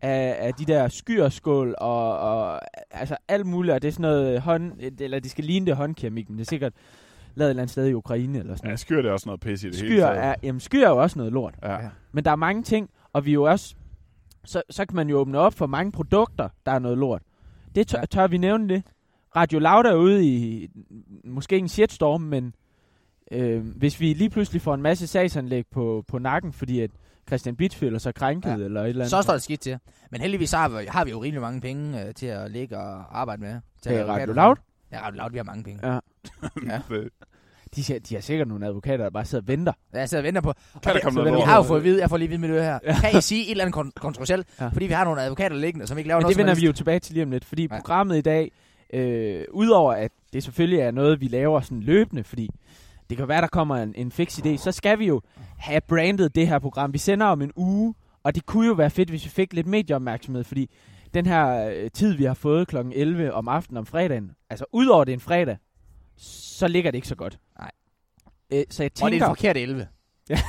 af, 0.02 0.36
af 0.40 0.54
de 0.54 0.66
der 0.66 0.88
skyrskål 0.88 1.76
og, 1.78 2.20
og 2.20 2.60
altså 2.92 3.18
alt 3.28 3.46
muligt, 3.46 3.74
og 3.74 3.82
det 3.82 3.88
er 3.88 3.92
sådan 3.92 4.02
noget 4.02 4.42
hånd, 4.42 4.74
eller 5.00 5.20
de 5.20 5.30
skal 5.30 5.44
ligne 5.44 5.66
det 5.66 5.76
håndkeramik, 5.76 6.30
men 6.30 6.38
det 6.38 6.44
er 6.46 6.50
sikkert 6.50 6.74
lavet 7.36 7.48
et 7.48 7.52
eller 7.52 7.62
andet 7.64 7.72
sted 7.72 7.88
i 7.88 7.94
Ukraine 7.94 8.40
eller 8.40 8.56
sådan 8.56 8.66
Ja, 8.68 8.70
noget. 8.70 8.80
skyr 8.80 9.02
det 9.02 9.10
er 9.10 9.12
også 9.14 9.30
noget 9.30 9.40
pis 9.42 9.64
i 9.64 9.68
det 9.70 9.76
hele 9.76 9.90
Skyr 9.90 10.00
taget. 10.06 10.24
er, 10.24 10.36
jamen 10.44 10.60
skyr 10.60 10.86
er 10.86 10.90
jo 10.90 10.98
også 10.98 11.20
noget 11.20 11.34
lort. 11.34 11.56
Ja. 11.64 11.72
Ja. 11.74 11.90
Men 12.12 12.26
der 12.26 12.32
er 12.32 12.36
mange 12.36 12.64
ting, 12.64 12.90
og 13.14 13.26
vi 13.26 13.30
er 13.30 13.34
jo 13.34 13.44
også, 13.44 13.76
så, 14.46 14.62
så 14.70 14.86
kan 14.86 14.96
man 14.96 15.10
jo 15.10 15.18
åbne 15.18 15.38
op 15.40 15.54
for 15.54 15.68
mange 15.68 15.92
produkter, 15.92 16.50
der 16.66 16.72
er 16.72 16.80
noget 16.80 16.98
lort. 16.98 17.22
Det 17.76 17.88
tør, 17.88 17.98
Ja. 17.98 18.02
ja. 18.02 18.06
tør 18.06 18.28
vi 18.28 18.38
nævne 18.38 18.70
det. 18.70 18.84
Radio 19.36 19.60
Loud 19.60 19.86
er 19.86 19.96
ude 19.96 20.26
i 20.26 20.68
måske 21.24 21.56
ikke 21.56 21.64
en 21.64 21.70
shitstorm, 21.70 22.22
men 22.22 22.54
øh, 23.32 23.66
hvis 23.78 24.00
vi 24.00 24.14
lige 24.14 24.30
pludselig 24.30 24.62
får 24.62 24.74
en 24.74 24.82
masse 24.82 25.08
sagsanlæg 25.08 25.64
på, 25.72 26.04
på 26.08 26.20
nakken, 26.20 26.54
fordi 26.54 26.80
at 26.80 26.92
Christian 27.30 27.56
Bitz 27.56 27.76
føler 27.76 28.00
sig 28.00 28.16
krænket 28.16 28.50
Ja. 28.50 28.56
eller 28.66 28.82
et 28.82 28.90
eller 28.90 29.02
andet. 29.02 29.10
Så 29.10 29.22
står 29.22 29.34
det 29.34 29.42
skidt 29.42 29.62
til. 29.62 29.78
Men 30.12 30.22
heldigvis 30.22 30.52
har 30.52 30.70
vi, 30.70 30.76
har 30.88 31.06
vi 31.06 31.12
jo 31.12 31.24
rimelig 31.24 31.42
mange 31.42 31.62
penge 31.62 32.06
øh, 32.06 32.14
til 32.14 32.26
at 32.26 32.52
ligge 32.52 32.78
og 32.78 33.20
arbejde 33.20 33.42
med. 33.42 33.56
Til 33.82 33.90
at 33.90 34.00
Øh, 34.02 34.08
lave 34.08 34.20
Radio. 34.22 34.34
Loud? 34.34 34.56
Ja, 34.92 35.02
Radio 35.06 35.18
Loud, 35.18 35.32
vi 35.32 35.38
har 35.38 35.44
mange 35.44 35.64
penge. 35.64 35.88
Ja. 35.92 36.00
Ja. 36.68 36.82
Det- 36.90 37.10
De, 37.76 37.84
siger- 37.84 38.00
de 38.00 38.14
har 38.16 38.22
sikkert 38.22 38.48
nogle 38.48 38.66
advokater, 38.66 39.04
der 39.04 39.10
bare 39.12 39.26
sidder 39.26 39.42
og 39.44 39.48
venter. 39.48 39.74
Ja, 39.94 40.06
sidder 40.06 40.22
og 40.22 40.26
venter 40.26 40.42
på. 40.42 40.54
Kan 40.84 40.94
der 40.96 41.00
komme 41.02 41.18
noget 41.24 41.36
Vi 41.36 41.42
har 41.42 41.56
jo 41.58 41.64
fået 41.64 41.78
at 41.80 41.84
vide, 41.84 42.02
jeg 42.02 42.10
får 42.10 42.18
lige 42.18 42.26
at 42.28 42.30
vide 42.30 42.42
med 42.42 42.50
det 42.56 42.64
her. 42.64 42.80
Ja. 42.84 42.96
Kan 43.02 43.18
I 43.20 43.22
sige 43.22 43.46
et 43.46 43.52
eller 43.52 43.66
andet 43.66 43.78
kon- 43.80 43.92
kontroversielt? 44.02 44.48
Ja. 44.62 44.68
Fordi 44.68 44.86
vi 44.86 44.94
har 44.94 45.04
nogle 45.04 45.22
advokater 45.22 45.56
liggende, 45.56 45.88
som 45.88 45.98
ikke 45.98 46.08
laver 46.08 46.20
Men 46.20 46.24
noget 46.24 46.38
det 46.38 46.44
vender 46.46 46.56
vi 46.56 46.66
jo 46.66 46.72
tilbage 46.72 47.00
til 47.00 47.14
lige 47.14 47.24
om 47.24 47.32
lidt, 47.32 47.46
fordi 47.46 47.68
ja. 47.72 47.76
programmet 47.76 48.18
i 48.18 48.22
dag, 48.22 48.52
øh, 48.94 49.44
udover 49.52 49.94
at 49.94 50.12
det 50.34 50.44
selvfølgelig 50.44 50.80
er 50.80 50.92
noget, 50.92 51.22
vi 51.22 51.28
laver 51.28 51.62
sådan 51.62 51.80
løbende, 51.80 52.24
fordi 52.24 52.50
det 53.10 53.18
kan 53.18 53.28
være, 53.28 53.42
der 53.42 53.48
kommer 53.48 53.76
en, 53.76 53.94
en 53.98 54.12
fix 54.12 54.38
idé, 54.40 54.58
så 54.58 54.72
skal 54.72 55.00
vi 55.00 55.08
jo 55.08 55.22
have 55.60 55.82
brandet 55.82 56.36
det 56.36 56.48
her 56.48 56.60
program. 56.60 56.94
Vi 56.94 56.98
sender 56.98 57.26
om 57.26 57.42
en 57.42 57.52
uge, 57.56 57.96
og 58.24 58.36
det 58.36 58.46
kunne 58.46 58.68
jo 58.68 58.74
være 58.74 58.90
fedt, 58.90 59.10
hvis 59.10 59.26
vi 59.26 59.30
fik 59.30 59.54
lidt 59.54 59.68
medieopmærksomhed, 59.68 60.44
fordi 60.44 60.70
den 61.14 61.26
her 61.26 61.70
øh, 61.70 61.92
tid, 61.92 62.14
vi 62.14 62.24
har 62.24 62.34
fået 62.34 62.68
kl. 62.68 62.78
11 62.92 63.34
om 63.34 63.48
aftenen 63.48 63.78
om 63.78 63.86
fredagen, 63.86 64.32
altså 64.50 64.66
udover 64.74 65.04
det 65.04 65.14
en 65.14 65.20
fredag, 65.20 65.58
så 66.18 66.68
ligger 66.68 66.92
det 66.92 66.98
ikke 66.98 67.08
så 67.08 67.16
godt. 67.16 67.40
Nej. 67.60 67.72
Øh, 68.54 68.64
så 68.70 68.84
jeg 68.84 68.92
Og 68.92 68.96
det 68.98 69.06
er 69.06 69.10
tænker... 69.10 69.26
en 69.26 69.30
forkert 69.30 69.58
11. 69.58 69.88
Ja. 70.30 70.36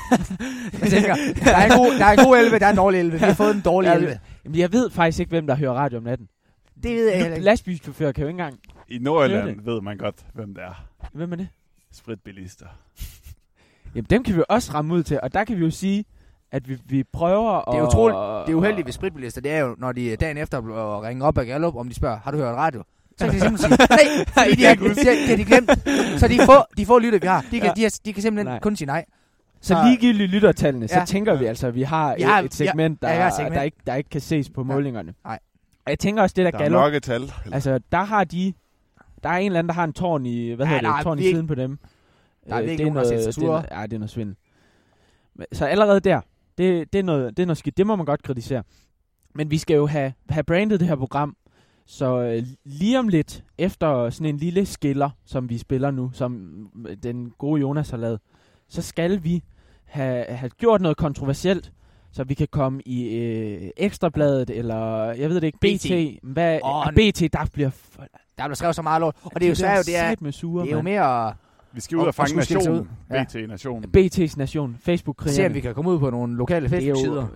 jeg 0.80 0.90
tænker, 0.90 1.14
der 1.44 1.56
er, 1.56 1.64
en 1.66 1.78
god, 1.78 1.98
der 1.98 2.04
er 2.04 2.12
en 2.12 2.24
god 2.26 2.38
11, 2.38 2.58
der 2.58 2.66
er 2.66 2.70
en 2.70 2.76
dårlig 2.76 3.00
11. 3.00 3.18
Vi 3.18 3.24
har 3.24 3.34
fået 3.34 3.54
en 3.54 3.60
dårlig 3.60 3.88
Ja, 3.88 3.94
11. 3.94 4.20
Jamen, 4.44 4.58
jeg 4.58 4.72
ved 4.72 4.90
faktisk 4.90 5.20
ikke, 5.20 5.30
hvem 5.30 5.46
der 5.46 5.54
hører 5.54 5.72
radio 5.72 5.98
om 5.98 6.04
natten. 6.04 6.28
Det 6.82 6.94
ved 6.96 7.08
jeg 7.08 7.16
heller 7.18 7.34
ikke. 7.34 7.44
Lastbilchauffør 7.44 8.12
kan 8.12 8.22
jo 8.22 8.28
ikke 8.28 8.34
engang... 8.34 8.60
I 8.88 8.98
Nordjylland 8.98 9.60
ved 9.60 9.80
man 9.80 9.98
godt, 9.98 10.26
hvem 10.34 10.54
det 10.54 10.64
er. 10.64 10.86
Hvem 11.12 11.32
er 11.32 11.36
det? 11.36 11.48
Spritbilister. 11.92 12.66
Jamen, 13.94 14.06
dem 14.10 14.22
kan 14.24 14.34
vi 14.34 14.38
jo 14.38 14.44
også 14.48 14.72
ramme 14.74 14.94
ud 14.94 15.02
til, 15.02 15.20
og 15.22 15.34
der 15.34 15.44
kan 15.44 15.56
vi 15.56 15.64
jo 15.64 15.70
sige, 15.70 16.04
at 16.52 16.68
vi, 16.68 16.78
vi 16.86 17.04
prøver 17.12 17.50
at... 17.68 17.74
Det 17.74 17.80
er 17.80 17.86
utroligt. 17.88 18.46
Det 18.46 18.52
er 18.52 18.56
uheldigt 18.56 18.86
ved 18.86 18.92
spritbilister, 18.92 19.40
det 19.40 19.52
er 19.52 19.58
jo, 19.58 19.74
når 19.78 19.92
de 19.92 20.16
dagen 20.16 20.38
efter 20.38 20.60
bliver 20.60 21.02
ringet 21.02 21.24
op 21.26 21.38
af 21.38 21.46
Gallup, 21.46 21.76
om 21.76 21.88
de 21.88 21.94
spørger, 21.94 22.18
har 22.24 22.30
du 22.30 22.36
hørt 22.36 22.54
radio? 22.56 22.82
Så 23.18 23.24
kan 23.24 23.34
de 23.34 23.40
simpelthen 23.40 23.76
sige, 23.76 23.86
nej, 23.90 24.24
fordi 24.36 24.54
de 24.54 24.64
har, 24.64 24.74
de, 24.74 25.28
har- 25.28 25.36
de 25.36 25.44
glemt. 25.44 25.70
Så 26.20 26.28
de 26.28 26.38
få, 26.46 26.52
de 26.76 26.86
få 26.86 26.98
lytter, 26.98 27.18
vi 27.18 27.26
har, 27.26 27.40
de 27.50 27.60
kan, 27.60 27.66
Ja. 27.68 27.72
de, 27.76 27.82
har, 27.82 27.98
de 28.04 28.12
kan 28.12 28.22
simpelthen 28.22 28.46
Nej. 28.52 28.58
kun 28.60 28.76
sige 28.76 28.86
nej. 28.86 29.04
Så 29.60 29.76
ligegyldigt 29.84 30.30
lyttertallene, 30.30 30.88
så 30.88 30.98
Ja. 30.98 31.04
tænker 31.04 31.36
vi 31.36 31.44
altså, 31.44 31.66
at 31.66 31.74
vi 31.74 31.82
har, 31.82 32.14
Vi 32.16 32.22
et, 32.22 32.44
et 32.44 32.54
segment, 32.54 33.02
der, 33.02 33.08
ja, 33.10 33.14
et 33.26 33.32
der, 33.32 33.36
segment. 33.36 33.64
ikke, 33.64 33.76
der 33.86 33.94
ikke 33.94 34.10
kan 34.10 34.20
ses 34.20 34.50
på 34.50 34.62
målingerne. 34.64 35.14
Nej. 35.24 35.38
Og 35.86 35.90
jeg 35.90 35.98
tænker 35.98 36.22
også, 36.22 36.34
det 36.36 36.44
der, 36.44 36.50
Der 36.50 36.58
er 36.58 36.62
Gallup, 36.62 36.80
mørke 36.80 37.00
tal. 37.00 37.32
Altså 37.52 37.80
der 37.92 38.02
har 38.04 38.24
de, 38.24 38.52
der 39.22 39.28
er 39.28 39.36
en 39.36 39.46
eller 39.46 39.58
anden, 39.58 39.68
der 39.68 39.74
har 39.74 39.84
en 39.84 39.92
tårn 39.92 40.26
i, 40.26 40.52
hvad 40.52 40.66
Ja, 40.66 40.72
hedder 40.72 40.82
der 40.88 40.92
er 40.92 40.96
det, 40.96 41.04
tårn 41.04 41.18
i 41.18 41.22
siden 41.22 41.46
på 41.46 41.54
dem. 41.54 41.78
Der 42.48 42.54
er 42.54 42.60
Øh, 42.60 42.66
virkelig 42.66 42.78
det 42.78 42.90
er 42.90 42.94
nogen, 42.94 42.96
der 42.96 43.16
har 43.16 43.20
noget, 43.20 43.34
sig 43.34 43.42
det 43.42 43.48
er, 43.72 43.80
ja, 43.80 43.86
det 43.86 43.92
er 43.92 43.98
noget 43.98 44.10
svindel. 44.10 44.36
Så 45.52 45.66
allerede 45.66 46.00
der, 46.00 46.20
det, 46.58 46.92
det, 46.92 46.98
er 46.98 47.02
noget, 47.02 47.36
det 47.36 47.42
er 47.42 47.46
noget 47.46 47.58
skidt, 47.58 47.76
det 47.76 47.86
må 47.86 47.96
man 47.96 48.06
godt 48.06 48.22
kritisere. 48.22 48.62
Men 49.34 49.50
vi 49.50 49.58
skal 49.58 49.74
jo 49.74 49.86
have, 49.86 50.12
have 50.28 50.44
brandet 50.44 50.80
det 50.80 50.88
her 50.88 50.96
program, 50.96 51.36
så 51.86 52.20
øh, 52.20 52.42
lige 52.64 52.98
om 52.98 53.08
lidt, 53.08 53.44
efter 53.58 54.10
sådan 54.10 54.34
en 54.34 54.36
lille 54.36 54.66
skiller, 54.66 55.10
som 55.24 55.48
vi 55.48 55.58
spiller 55.58 55.90
nu, 55.90 56.10
som 56.12 56.56
øh, 56.88 56.96
den 57.02 57.32
gode 57.38 57.60
Jonas 57.60 57.90
har 57.90 57.96
lavet, 57.96 58.20
så 58.68 58.82
skal 58.82 59.24
vi 59.24 59.42
have, 59.84 60.24
have 60.24 60.50
gjort 60.50 60.80
noget 60.80 60.96
kontroversielt, 60.96 61.72
så 62.12 62.24
vi 62.24 62.34
kan 62.34 62.48
komme 62.50 62.82
i 62.86 63.16
øh, 63.16 63.70
Ekstrabladet, 63.76 64.50
eller 64.50 65.04
jeg 65.04 65.30
ved 65.30 65.40
det 65.40 65.46
ikke, 65.46 65.58
BT. 65.58 65.82
BT. 65.82 66.18
Hvad, 66.22 66.58
oh, 66.62 66.92
BT, 66.92 67.32
der 67.32 67.48
bliver... 67.52 67.70
Der 68.38 68.46
bliver 68.46 68.54
skrevet 68.54 68.76
så 68.76 68.82
meget 68.82 69.00
lort. 69.00 69.16
Og 69.24 69.34
det 69.34 69.44
er 69.44 69.48
jo 69.48 69.54
svært, 69.54 69.86
det 69.86 69.96
er, 69.96 70.14
med 70.20 70.32
sure, 70.32 70.64
det 70.64 70.72
er 70.72 70.76
jo 70.76 70.82
mere 70.82 71.34
Vi 71.72 71.80
skal 71.80 71.96
ud 71.96 72.00
Og- 72.02 72.06
og 72.06 72.14
fange 72.14 72.32
og 72.32 72.36
nationen. 72.36 72.80
ud. 72.80 72.86
Ja. 73.10 73.24
BT 73.24 73.34
Nationen. 73.48 73.84
BT's 73.96 74.34
Nation, 74.36 74.76
facebook 74.80 75.22
se, 75.26 75.46
om 75.46 75.54
vi 75.54 75.60
kan 75.60 75.74
komme 75.74 75.90
ud 75.90 75.98
på 75.98 76.10
nogle 76.10 76.36
lokale 76.36 76.64
er 76.64 76.68
Facebook-sider. 76.68 77.26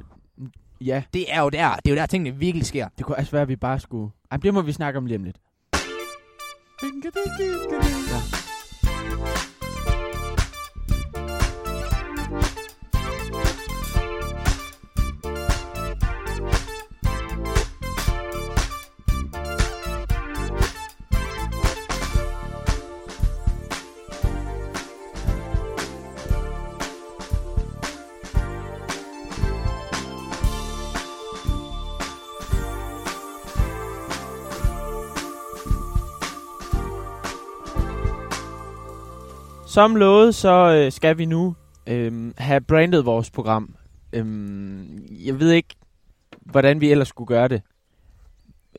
Ja, 0.80 1.02
Det 1.14 1.24
er 1.28 1.40
jo 1.42 1.48
der, 1.48 1.74
det 1.74 1.90
er 1.90 1.90
jo 1.90 1.96
der 1.96 2.06
tingene 2.06 2.38
virkelig 2.38 2.66
sker. 2.66 2.88
det 2.98 3.06
kunne 3.06 3.16
også 3.16 3.32
være, 3.32 3.42
at 3.42 3.48
vi 3.48 3.56
bare 3.56 3.80
skulle... 3.80 4.10
Ej, 4.30 4.36
det 4.36 4.54
må 4.54 4.62
vi 4.62 4.72
snakke 4.72 4.96
om 4.98 5.06
lige 5.06 5.18
om 5.18 5.24
lidt. 5.24 5.36
Som 39.74 39.96
lovet, 39.96 40.34
så 40.34 40.74
øh, 40.74 40.92
skal 40.92 41.18
vi 41.18 41.24
nu 41.24 41.54
øh, 41.86 42.32
have 42.38 42.60
brandet 42.60 43.04
vores 43.06 43.30
program. 43.30 43.74
Øh, 44.12 44.26
jeg 45.26 45.40
ved 45.40 45.50
ikke, 45.50 45.74
hvordan 46.40 46.80
vi 46.80 46.90
ellers 46.90 47.08
skulle 47.08 47.28
gøre 47.28 47.48
det, 47.48 47.62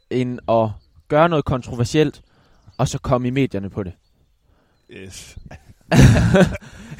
end 0.09 0.39
at 0.49 0.69
gøre 1.07 1.29
noget 1.29 1.45
kontroversielt, 1.45 2.21
og 2.77 2.87
så 2.87 2.99
komme 2.99 3.27
i 3.27 3.31
medierne 3.31 3.69
på 3.69 3.83
det. 3.83 3.93
Yes. 4.91 5.37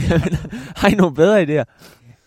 Jamen, 0.10 0.34
Har 0.80 0.88
I 0.90 0.96
nogle 0.96 1.16
bedre 1.16 1.44
idéer? 1.44 1.66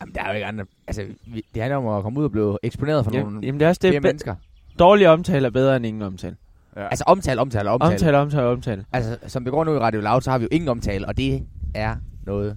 Jamen, 0.01 0.15
der 0.15 0.23
er 0.23 0.29
jo 0.29 0.35
ikke 0.35 0.47
andre. 0.47 0.65
Altså, 0.87 1.07
vi, 1.27 1.43
det 1.55 1.63
handler 1.63 1.77
om 1.77 1.99
at 1.99 2.03
komme 2.03 2.21
ud 2.21 2.25
og 2.25 2.33
blive 2.33 2.59
eksponeret 2.63 3.05
for 3.05 3.13
Jamen, 3.13 3.33
nogle 3.33 3.47
jamen 3.47 3.61
det 3.61 3.65
er 3.65 3.69
også 3.69 3.81
det. 3.83 4.03
mennesker. 4.03 4.35
dårlig 4.79 5.09
omtale 5.09 5.47
er 5.47 5.51
bedre 5.51 5.77
end 5.77 5.87
ingen 5.87 6.03
omtale. 6.03 6.37
Ja. 6.77 6.89
Altså, 6.89 7.05
omtale, 7.07 7.41
omtale, 7.41 7.71
omtale. 7.71 7.93
Omtale, 7.93 8.19
omtale, 8.19 8.47
omtale. 8.47 8.85
Altså, 8.93 9.19
som 9.27 9.45
det 9.45 9.51
går 9.53 9.65
nu 9.65 9.75
i 9.75 9.79
Radio 9.79 10.01
Loud, 10.01 10.21
så 10.21 10.31
har 10.31 10.39
vi 10.39 10.43
jo 10.43 10.49
ingen 10.53 10.69
omtale, 10.69 11.07
og 11.07 11.17
det 11.17 11.47
er 11.75 11.97
noget 12.27 12.57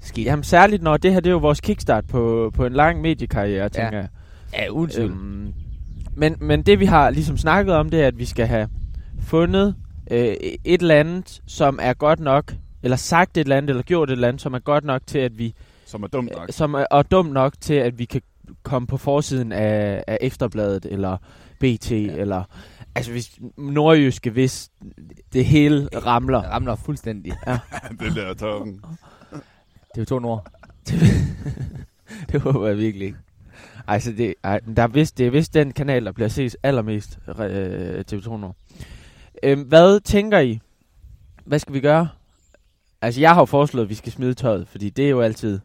skidt. 0.00 0.26
Jamen 0.26 0.44
særligt, 0.44 0.82
når 0.82 0.96
det 0.96 1.12
her 1.12 1.20
det 1.20 1.26
er 1.30 1.32
jo 1.32 1.38
vores 1.38 1.60
kickstart 1.60 2.06
på, 2.06 2.50
på 2.54 2.64
en 2.66 2.72
lang 2.72 3.00
mediekarriere, 3.00 3.68
tænker 3.68 3.98
jeg. 3.98 4.08
ja 4.54 4.68
uden. 4.68 5.02
Øhm, 5.02 5.52
men, 6.16 6.36
men 6.40 6.62
det 6.62 6.80
vi 6.80 6.84
har 6.84 7.10
ligesom 7.10 7.36
snakket 7.36 7.74
om, 7.74 7.90
det 7.90 8.02
er, 8.02 8.06
at 8.06 8.18
vi 8.18 8.24
skal 8.24 8.46
have 8.46 8.68
fundet 9.20 9.74
øh, 10.10 10.34
et 10.64 10.82
eller 10.82 10.94
andet, 10.94 11.40
som 11.46 11.78
er 11.82 11.92
godt 11.94 12.20
nok, 12.20 12.54
eller 12.82 12.96
sagt 12.96 13.36
et 13.36 13.40
eller 13.40 13.56
andet, 13.56 13.70
eller 13.70 13.82
gjort 13.82 14.08
et 14.10 14.12
eller 14.12 14.28
andet, 14.28 14.42
som 14.42 14.54
er 14.54 14.58
godt 14.58 14.84
nok 14.84 15.02
til, 15.06 15.18
at 15.18 15.38
vi, 15.38 15.54
Som 15.86 16.02
er 16.02 16.06
dumt 16.06 16.30
nok. 16.36 16.48
øh, 16.48 16.52
som 16.52 16.74
er, 16.74 16.84
og 16.90 17.10
dumt 17.10 17.32
nok 17.32 17.54
til, 17.60 17.74
at 17.74 17.98
vi 17.98 18.04
kan 18.04 18.22
komme 18.62 18.86
på 18.86 18.96
forsiden 18.96 19.52
af, 19.52 20.04
af 20.06 20.18
Ekstrabladet, 20.20 20.86
eller 20.90 21.16
BT, 21.60 21.90
ja. 21.90 21.96
eller 21.96 22.42
Altså, 22.94 23.12
hvis 23.12 23.38
nordjyske, 23.56 24.30
hvis 24.30 24.70
det 25.32 25.44
hele 25.44 25.88
ramler. 26.06 26.42
Det 26.42 26.50
ramler 26.50 26.76
fuldstændig. 26.76 27.32
det 28.00 28.14
der 28.14 28.34
toppen. 28.34 28.84
Det 29.32 29.40
er 29.94 30.00
jo 30.00 30.04
to 30.04 30.18
nord. 30.18 30.46
det 32.32 32.40
håber 32.40 32.68
jeg 32.68 32.78
virkelig 32.78 33.06
ikke. 33.06 33.18
Altså, 33.86 34.12
det, 34.12 34.34
ej, 34.44 34.60
der 34.76 34.82
er 34.82 34.86
vist, 34.86 35.18
det 35.18 35.26
er 35.26 35.30
vist 35.30 35.54
den 35.54 35.72
kanal, 35.72 36.04
der 36.04 36.12
bliver 36.12 36.28
set 36.28 36.56
allermest 36.62 37.18
øh, 37.38 38.04
TV2 38.12 38.36
Nord. 38.36 38.56
Øhm, 39.42 39.62
hvad 39.62 40.00
tænker 40.00 40.38
I? 40.38 40.60
Hvad 41.44 41.58
skal 41.58 41.74
vi 41.74 41.80
gøre? 41.80 42.08
Altså, 43.02 43.20
jeg 43.20 43.30
har 43.34 43.40
jo 43.40 43.44
foreslået, 43.44 43.84
at 43.84 43.90
vi 43.90 43.94
skal 43.94 44.12
smide 44.12 44.34
tøjet, 44.34 44.68
fordi 44.68 44.90
det 44.90 45.04
er 45.04 45.10
jo 45.10 45.20
altid... 45.20 45.60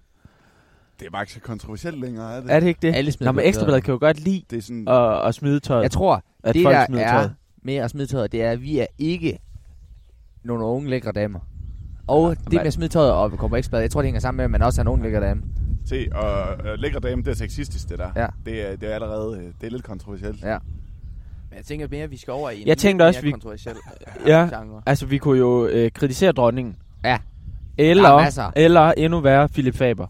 Det 1.00 1.06
er 1.06 1.10
bare 1.12 1.24
ikke 1.24 1.34
så 1.34 1.40
kontroversielt 1.40 2.00
længere, 2.00 2.36
er 2.36 2.42
det? 2.42 2.52
Er 2.52 2.60
det 2.60 2.68
ikke 2.68 2.80
det? 2.82 2.96
Alle 2.96 3.14
Nå, 3.20 3.32
men. 3.32 3.46
Ekstrabladet 3.46 3.84
kan 3.84 3.92
jo 3.92 3.98
godt 4.02 4.20
lide 4.20 4.44
Det 4.50 4.58
er 4.58 4.62
sådan... 4.62 4.88
at, 4.88 5.28
at 5.28 5.36
smide 5.36 5.60
tøjet. 5.60 5.84
Jeg 5.84 5.92
tror, 5.92 6.24
at 6.48 6.56
det 6.56 6.64
folk 6.64 6.76
der 6.76 6.86
smider 6.86 7.04
er 7.04 7.12
tøjet. 7.12 7.34
med 7.64 7.76
at 7.76 7.90
smide 7.92 8.08
tøjet, 8.08 8.32
det 8.32 8.44
er, 8.44 8.52
at 8.52 8.62
vi 8.62 8.80
er 8.80 8.86
ikke 8.98 9.40
nogle 10.44 10.66
unge 10.66 10.90
lækre 10.90 11.12
damer. 11.12 11.40
Og 12.08 12.36
det 12.44 12.54
med 12.54 12.60
at 12.60 12.74
smide 12.74 12.90
tøjet 12.90 13.12
og 13.12 13.32
kommer 13.32 13.58
ikke 13.58 13.66
jeg 13.78 13.92
tror, 13.92 14.02
det 14.02 14.08
hænger 14.08 14.20
sammen 14.20 14.38
med, 14.38 14.44
at 14.46 14.52
man 14.52 14.62
også 14.62 14.82
er 14.82 14.84
en 14.84 14.88
ung 14.88 15.04
lækker 15.04 15.20
dame. 15.20 15.42
Se, 15.86 16.08
og 16.12 16.58
øh, 16.68 16.74
lækre 16.80 17.00
dame, 17.00 17.22
det 17.24 17.32
er 17.32 17.36
sexistisk, 17.36 17.90
det 17.90 18.00
der. 18.00 18.10
Ja. 18.16 18.28
Det, 18.46 18.72
er, 18.72 18.76
det 18.76 18.90
er 18.92 18.94
allerede... 18.96 19.38
øh, 19.38 19.44
Det 19.62 19.68
er 19.68 19.72
lidt 19.72 19.84
kontroversielt. 19.84 20.42
Ja. 20.44 20.58
Men 21.50 21.58
jeg 21.58 21.66
tænker 21.66 21.88
mere, 21.92 22.04
at 22.04 22.12
vi 22.12 22.18
skal 22.18 22.32
over 22.34 22.50
i 22.50 22.62
en 22.62 22.68
Jeg 22.68 22.78
tænkte 22.78 23.04
også, 23.04 23.18
mere 23.20 23.24
vi- 23.26 23.32
kontroversiel 23.32 23.76
Ja. 24.28 24.50
genre. 24.52 24.82
Altså, 24.86 25.06
vi 25.06 25.18
kunne 25.18 25.38
jo 25.38 25.68
øh, 25.68 25.92
kritisere 25.92 26.32
dronningen. 26.32 26.76
Ja. 27.04 27.18
Eller, 27.78 28.10
er 28.10 28.52
eller 28.56 28.92
endnu 28.98 29.20
værre, 29.20 29.50
Philip 29.50 29.76
Faber. 29.76 30.08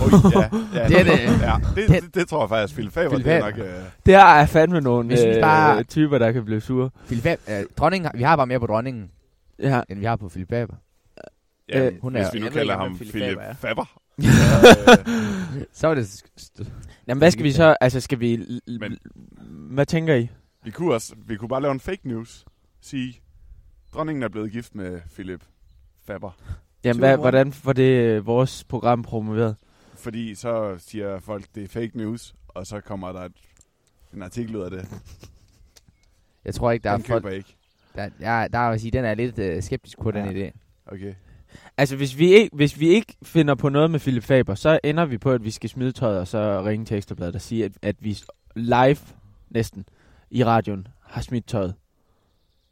Oj, 0.00 0.06
ja, 0.34 0.48
ja, 0.82 0.88
Det 0.88 1.00
er 1.00 1.04
det. 1.04 1.40
Ja, 1.42 1.56
det, 1.76 2.02
det, 2.02 2.14
det, 2.14 2.28
tror 2.28 2.42
jeg 2.42 2.48
faktisk, 2.48 2.74
Philip 2.74 2.92
Faber, 2.92 3.08
Philip 3.08 3.24
det 3.26 3.34
er 3.34 3.40
Faber. 3.42 3.56
nok... 3.56 3.66
Øh, 3.66 3.82
Der 4.06 4.18
er 4.18 4.46
fandme 4.46 4.80
nogle 4.80 5.08
Jeg 5.10 5.18
synes 5.18 5.36
øh, 5.36 5.42
bare- 5.42 5.82
typer, 5.82 6.18
der 6.18 6.32
kan 6.32 6.44
blive 6.44 6.60
sure. 6.60 6.90
Philip 7.06 7.22
Fab, 7.22 7.38
øh, 7.48 7.64
dronningen, 7.76 8.10
vi 8.14 8.22
har 8.22 8.36
bare 8.36 8.46
mere 8.46 8.60
på 8.60 8.66
dronningen, 8.66 9.10
Ja. 9.58 9.80
end 9.88 9.98
vi 9.98 10.04
har 10.04 10.16
på 10.16 10.28
Philip 10.28 10.48
Faber. 10.48 10.74
ja, 11.68 11.86
Øh, 11.86 11.92
hun 12.02 12.12
hvis 12.14 12.26
er- 12.26 12.30
vi 12.32 12.38
nu 12.38 12.44
kalder 12.48 12.60
ikke, 12.60 12.72
ham 12.74 12.96
Philip 12.96 13.12
Philip 13.12 13.28
Faber 13.38 13.42
er. 13.42 13.54
Faber. 13.54 14.00
øh, 15.58 15.64
Så 15.72 15.88
er 15.88 15.94
det... 15.94 16.22
Jamen, 17.08 17.18
hvad 17.18 17.30
skal 17.30 17.44
vi 17.44 17.52
så... 17.52 17.76
Altså, 17.80 18.00
skal 18.00 18.20
vi... 18.20 18.46
Men- 18.80 18.98
Hvad 19.74 19.86
tænker 19.86 20.14
I? 20.14 20.28
vi, 20.64 20.70
kunne 20.70 20.94
også, 20.94 21.14
vi 21.26 21.36
kunne 21.36 21.48
bare 21.48 21.62
lave 21.62 21.72
en 21.72 21.80
fake 21.80 22.08
news. 22.08 22.44
Sige, 22.80 23.20
dronningen 23.94 24.22
er 24.22 24.28
blevet 24.28 24.52
gift 24.52 24.74
med 24.74 25.00
Philip 25.14 25.40
Faber. 26.06 26.30
Jamen, 26.84 26.98
hvad, 26.98 27.16
hvordan 27.16 27.52
får 27.52 27.72
det 27.72 27.82
øh, 27.92 28.26
vores 28.26 28.64
program 28.64 29.02
promoveret? 29.02 29.56
Fordi 29.94 30.34
så 30.34 30.74
siger 30.78 31.20
folk, 31.20 31.44
det 31.54 31.64
er 31.64 31.68
fake 31.68 31.90
news, 31.98 32.34
og 32.48 32.66
så 32.66 32.80
kommer 32.80 33.12
der 33.12 33.20
et, 33.20 33.32
en 34.14 34.22
artikel 34.22 34.56
ud 34.56 34.62
af 34.62 34.70
det. 34.70 34.88
Jeg 36.44 36.54
tror 36.54 36.70
ikke, 36.70 36.84
der 36.84 36.90
er 36.90 36.96
Den 36.96 37.04
folk... 37.04 37.22
køber 37.22 37.28
jeg 37.28 37.38
ikke. 37.38 37.56
Der, 37.94 38.08
ja, 38.20 38.46
der 38.52 38.58
er 38.58 38.70
at 38.70 38.80
sige, 38.80 38.90
den 38.90 39.04
er 39.04 39.14
lidt 39.14 39.38
øh, 39.38 39.62
skeptisk 39.62 39.98
på, 39.98 40.10
den 40.10 40.36
Ja. 40.36 40.48
idé. 40.48 40.52
Okay. 40.86 41.14
Altså, 41.76 41.96
hvis 41.96 42.18
vi, 42.18 42.28
ikke, 42.34 42.56
hvis 42.56 42.80
vi 42.80 42.88
ikke 42.88 43.16
finder 43.22 43.54
på 43.54 43.68
noget 43.68 43.90
med 43.90 44.00
Philip 44.00 44.22
Faber, 44.24 44.54
så 44.54 44.78
ender 44.84 45.04
vi 45.04 45.18
på, 45.18 45.32
at 45.32 45.44
vi 45.44 45.50
skal 45.50 45.70
smide 45.70 45.92
tøjet, 45.92 46.20
og 46.20 46.28
så 46.28 46.62
ringe 46.64 46.86
til 46.86 46.96
Ekstrabladet 46.96 47.34
og 47.34 47.40
sige, 47.40 47.64
at, 47.64 47.72
at 47.82 47.96
vi 48.00 48.18
live 48.56 48.96
næsten 49.50 49.84
i 50.30 50.44
radioen 50.44 50.88
har 51.04 51.20
smidt 51.22 51.46
tøjet. 51.46 51.74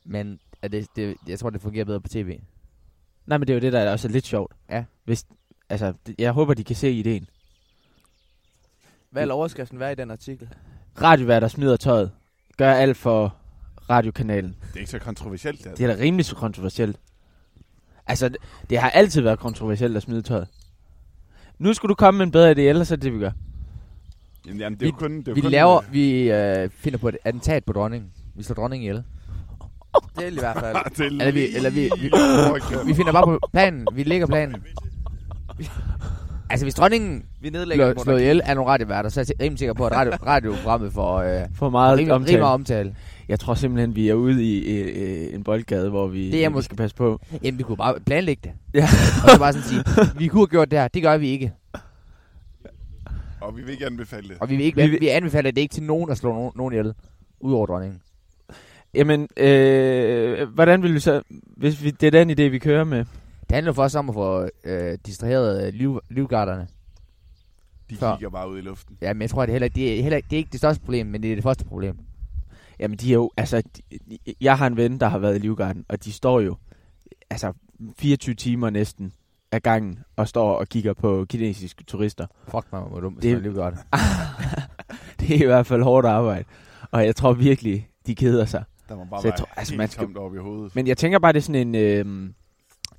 Men 0.05 0.41
er 0.63 0.69
det, 0.69 0.87
det, 0.97 1.17
jeg 1.29 1.39
tror, 1.39 1.51
det 1.51 1.61
fungerer 1.61 1.85
bedre 1.85 2.01
på 2.01 2.09
tv. 2.09 2.39
Nej, 3.27 3.39
men 3.39 3.49
det 3.49 3.53
er 3.53 3.57
jo 3.57 3.61
det, 3.61 3.73
der 3.73 3.81
er 3.81 3.93
også 3.93 4.09
lidt 4.09 4.27
sjovt. 4.27 4.53
Ja. 4.71 4.85
Hvis, 5.05 5.27
altså, 5.69 5.93
jeg 6.19 6.33
håber, 6.33 6.55
de 6.55 6.65
kan 6.65 6.77
se 6.77 6.91
ideen. 6.91 7.27
Hvad 9.11 9.23
vil 9.23 9.31
overskriften 9.33 9.79
være 9.81 9.93
i 9.93 9.95
den 9.95 10.11
artikel? 10.11 10.49
Radioværter 11.03 11.49
smider 11.49 11.77
tøjet. 11.77 12.11
Gør 12.57 12.73
alt 12.73 12.97
for 12.97 13.37
radiokanalen. 13.91 14.57
Det 14.61 14.75
er 14.77 14.79
ikke 14.79 14.91
så 14.91 14.99
kontroversielt. 14.99 15.65
Det, 15.65 15.79
Det 15.79 15.91
er 15.91 15.97
da 15.97 16.03
rimelig 16.03 16.25
så 16.27 16.35
kontroversielt. 16.37 16.97
Altså, 18.07 18.29
det, 18.29 18.37
det 18.71 18.79
har 18.79 18.91
altid 18.91 19.21
været 19.21 19.39
kontroversielt 19.39 19.97
at 19.97 20.03
smide 20.03 20.23
tøjet. 20.23 20.49
Nu 21.59 21.75
skulle 21.75 21.91
du 21.91 21.95
komme 21.95 22.19
med 22.19 22.27
en 22.27 22.33
bedre 22.33 22.53
idé, 22.53 22.61
ellers 22.61 22.91
er 22.91 22.97
det, 22.97 23.03
det 23.05 23.13
vi 23.15 23.19
gør. 23.19 23.31
Jamen, 24.47 24.61
jamen, 24.61 24.81
det 24.81 24.87
er 24.87 24.91
jo 24.91 24.97
kun... 24.97 25.19
Det 25.19 25.29
er 25.29 25.35
Vi 25.35 25.41
kun, 25.41 25.51
laver, 25.51 25.77
øh, 25.77 25.93
vi 25.93 26.31
øh, 26.31 26.71
finder 26.71 26.99
på 26.99 27.09
et 27.09 27.17
attentat 27.25 27.65
på 27.65 27.73
dronningen. 27.73 28.13
Vi 28.35 28.43
slår 28.43 28.55
dronningen 28.55 28.83
ihjel. 28.91 29.05
Det 30.17 30.25
er 30.25 30.31
i 30.31 30.35
hvert 30.35 30.57
fald. 30.61 30.77
det 30.97 31.01
er 31.01 31.27
Eller 31.27 31.33
vi- 31.33 31.57
eller 31.57 31.71
vi- 31.71 31.91
vi- 31.99 32.11
vi, 32.85 32.87
Vi 32.87 32.95
finder 32.95 33.13
bare 33.13 33.25
på 33.25 33.39
planen. 33.53 33.87
Vi 33.93 34.03
lægger 34.03 34.27
planen. 34.27 34.57
Altså, 36.51 36.65
hvis 36.67 36.75
dronningen 36.75 37.25
Vi 37.41 37.51
nedlægger 37.51 37.93
bliver 37.93 38.05
slået 38.05 38.21
ihjel 38.21 38.41
af 38.45 38.55
nogle 38.57 38.71
radioværter, 38.71 39.09
så 39.11 39.21
er 39.21 39.25
jeg 39.29 39.45
rimelig 39.45 39.59
sikker 39.59 39.75
på, 39.75 39.87
at 39.87 39.93
radio, 39.93 40.13
radioprogrammet 40.27 40.93
får 40.93 41.17
øh, 41.19 41.41
For 41.55 41.71
meget 41.71 41.99
rimelig, 41.99 42.15
omtale. 42.15 42.33
rimelig 42.37 42.53
omtale. 42.53 42.97
Jeg 43.29 43.41
tror 43.41 43.55
simpelthen, 43.55 43.97
vi 43.97 44.09
er 44.09 44.15
ude 44.15 44.45
i 44.45 44.79
øh, 44.79 45.35
en 45.35 45.45
boldgade, 45.45 45.91
hvor 45.91 46.07
vi, 46.07 46.31
Det 46.33 46.45
er 46.45 46.49
vi 46.49 46.53
måske- 46.53 46.65
skal 46.65 46.77
passe 46.77 46.97
på. 46.97 47.21
Jamen, 47.43 47.59
vi 47.59 47.63
kunne 47.63 47.77
bare 47.77 47.95
planlægge 48.07 48.41
det. 48.45 48.53
Ja. 48.75 48.89
Og 49.25 49.31
så 49.31 49.39
bare 49.39 49.53
sådan 49.53 49.69
sige, 49.69 49.85
vi 50.19 50.29
kunne 50.29 50.41
have 50.41 50.47
gjort 50.47 50.71
det 50.71 50.79
her, 50.79 50.89
det 50.89 51.03
gør 51.03 51.17
vi 51.17 51.29
ikke. 51.29 51.53
Og 53.41 53.57
vi 53.57 53.63
vil 53.63 53.71
ikke 53.73 53.87
anbefale 53.87 54.29
det. 54.29 54.37
Og 54.41 54.49
vi, 54.51 54.57
vil 54.57 54.65
ikke, 54.65 54.77
Vi 54.77 54.83
vi, 54.83 54.91
vil- 54.91 55.01
vi 55.01 55.09
anbefaler 55.09 55.51
det 55.51 55.61
ikke 55.61 55.73
til 55.75 55.83
nogen 55.83 56.11
at 56.11 56.19
slå 56.19 56.33
nogen, 56.33 56.53
nogen 56.57 56.73
ihjel, 56.75 56.93
udover 57.41 57.67
dronningen. 57.67 58.01
Jamen, 58.97 59.29
øh, 59.37 60.49
hvordan 60.49 60.83
vil 60.83 60.95
vi 60.95 61.01
så... 61.01 61.23
Hvis 61.57 61.83
vi, 61.85 61.91
det 61.91 62.07
er 62.07 62.11
den 62.25 62.31
idé, 62.31 62.43
vi 62.43 62.59
kører 62.59 62.85
med. 62.85 62.99
Det 63.49 63.55
handler 63.55 63.73
for 63.73 63.83
os 63.83 63.95
om 63.95 64.09
at 64.09 64.15
få 64.15 64.49
øh, 64.65 64.99
distraheret 65.07 65.67
øh, 65.67 65.73
liv, 65.75 66.01
livgarderne. 66.11 66.69
De 67.91 67.97
Før. 67.97 68.17
kigger 68.17 68.31
bare 68.31 68.51
ud 68.51 68.59
i 68.59 68.61
luften. 68.61 68.97
Ja, 69.03 69.13
men 69.13 69.23
jeg 69.23 69.31
tror, 69.31 69.43
at 69.43 69.47
det, 69.47 69.53
heller, 69.53 69.69
det, 69.69 69.99
er 69.99 70.03
heller, 70.03 70.21
det 70.31 70.33
er 70.33 70.37
ikke 70.39 70.51
det 70.53 70.61
største 70.61 70.83
problem, 70.85 71.07
men 71.07 71.23
det 71.23 71.31
er 71.31 71.35
det 71.35 71.43
første 71.43 71.65
problem. 71.65 71.99
Jamen, 72.79 72.97
de 72.99 73.09
er 73.11 73.15
jo... 73.15 73.31
Altså, 73.37 73.63
de, 73.77 74.19
jeg 74.41 74.59
har 74.59 74.67
en 74.67 74.77
ven, 74.77 75.01
der 75.01 75.09
har 75.09 75.19
været 75.19 75.37
i 75.37 75.39
Livgarden, 75.39 75.85
og 75.89 76.05
de 76.05 76.13
står 76.13 76.41
jo... 76.41 76.57
Altså, 77.31 77.53
24 77.99 78.35
timer 78.35 78.71
næsten 78.71 79.13
af 79.53 79.63
gangen, 79.63 79.99
og 80.17 80.29
står 80.29 80.53
og 80.55 80.69
kigger 80.69 80.93
på 80.95 81.27
kinesiske 81.29 81.85
turister. 81.85 82.27
Fuck 82.49 82.67
mig, 82.73 82.81
hvor 82.83 83.01
dumt, 83.01 83.23
Det- 83.23 83.33
er 83.33 83.39
livgarde. 83.41 83.77
det 85.21 85.31
er 85.37 85.43
i 85.43 85.47
hvert 85.47 85.67
fald 85.67 85.83
hårdt 85.83 86.07
arbejde. 86.07 86.45
Og 86.91 87.07
jeg 87.07 87.17
tror 87.17 87.33
virkelig, 87.33 87.89
de 88.07 88.15
keder 88.15 88.45
sig. 88.45 88.65
Der 88.89 88.97
må 88.97 89.05
bare 89.05 89.23
Så 89.23 89.29
jeg 89.29 89.33
være 89.33 89.39
tror- 89.39 89.49
altså, 89.57 89.77
man 89.77 89.89
skal- 89.89 90.05
tomt 90.05 90.17
over 90.17 90.35
i 90.35 90.39
hovedet. 90.39 90.77
Men 90.77 90.87
jeg 90.87 90.97
tænker 90.99 91.19
bare, 91.19 91.33
det 91.33 91.39
er 91.39 91.43
sådan 91.43 91.69
en... 91.69 91.75
Øh, 91.75 92.31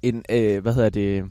en 0.01 0.24
øh, 0.29 0.62
hvad 0.62 0.74
hedder 0.74 0.89
det? 0.89 1.25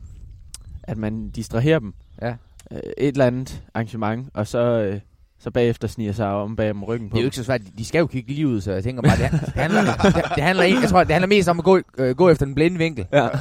At 0.83 0.99
man 0.99 1.31
distraherer 1.31 1.79
dem. 1.79 1.95
Ja. 2.23 2.35
Øh, 2.71 2.79
et 2.99 3.09
eller 3.09 3.27
andet 3.27 3.63
arrangement, 3.75 4.29
og 4.35 4.47
så, 4.47 4.59
øh, 4.59 5.01
så 5.39 5.51
bagefter 5.51 5.89
sniger 5.89 6.13
sig 6.13 6.27
om 6.27 6.57
bag 6.57 6.71
om 6.71 6.85
ryggen 6.85 7.11
på 7.11 7.15
Det 7.15 7.21
er 7.21 7.23
jo 7.23 7.27
ikke 7.27 7.37
så 7.37 7.45
svært. 7.45 7.61
De 7.79 7.85
skal 7.85 7.99
jo 7.99 8.07
kigge 8.07 8.33
lige 8.33 8.49
ud, 8.49 8.61
så 8.61 8.73
jeg 8.73 8.85
tænker 8.85 9.03
bare, 9.03 9.17
det, 9.17 9.31
det, 9.41 9.49
handler, 9.49 9.81
det, 9.83 10.15
det 10.35 10.43
handler, 10.45 10.65
ikke, 10.65 10.81
jeg 10.81 10.89
tror, 10.91 11.05
det 11.05 11.13
handler 11.13 11.29
mest 11.29 11.49
om 11.49 11.59
at 11.59 11.65
gå, 11.65 11.81
øh, 11.99 12.17
gå 12.17 12.29
efter 12.29 12.47
den 12.47 12.55
blinde 12.55 12.79
vinkel. 12.79 13.07
Ja. 13.13 13.29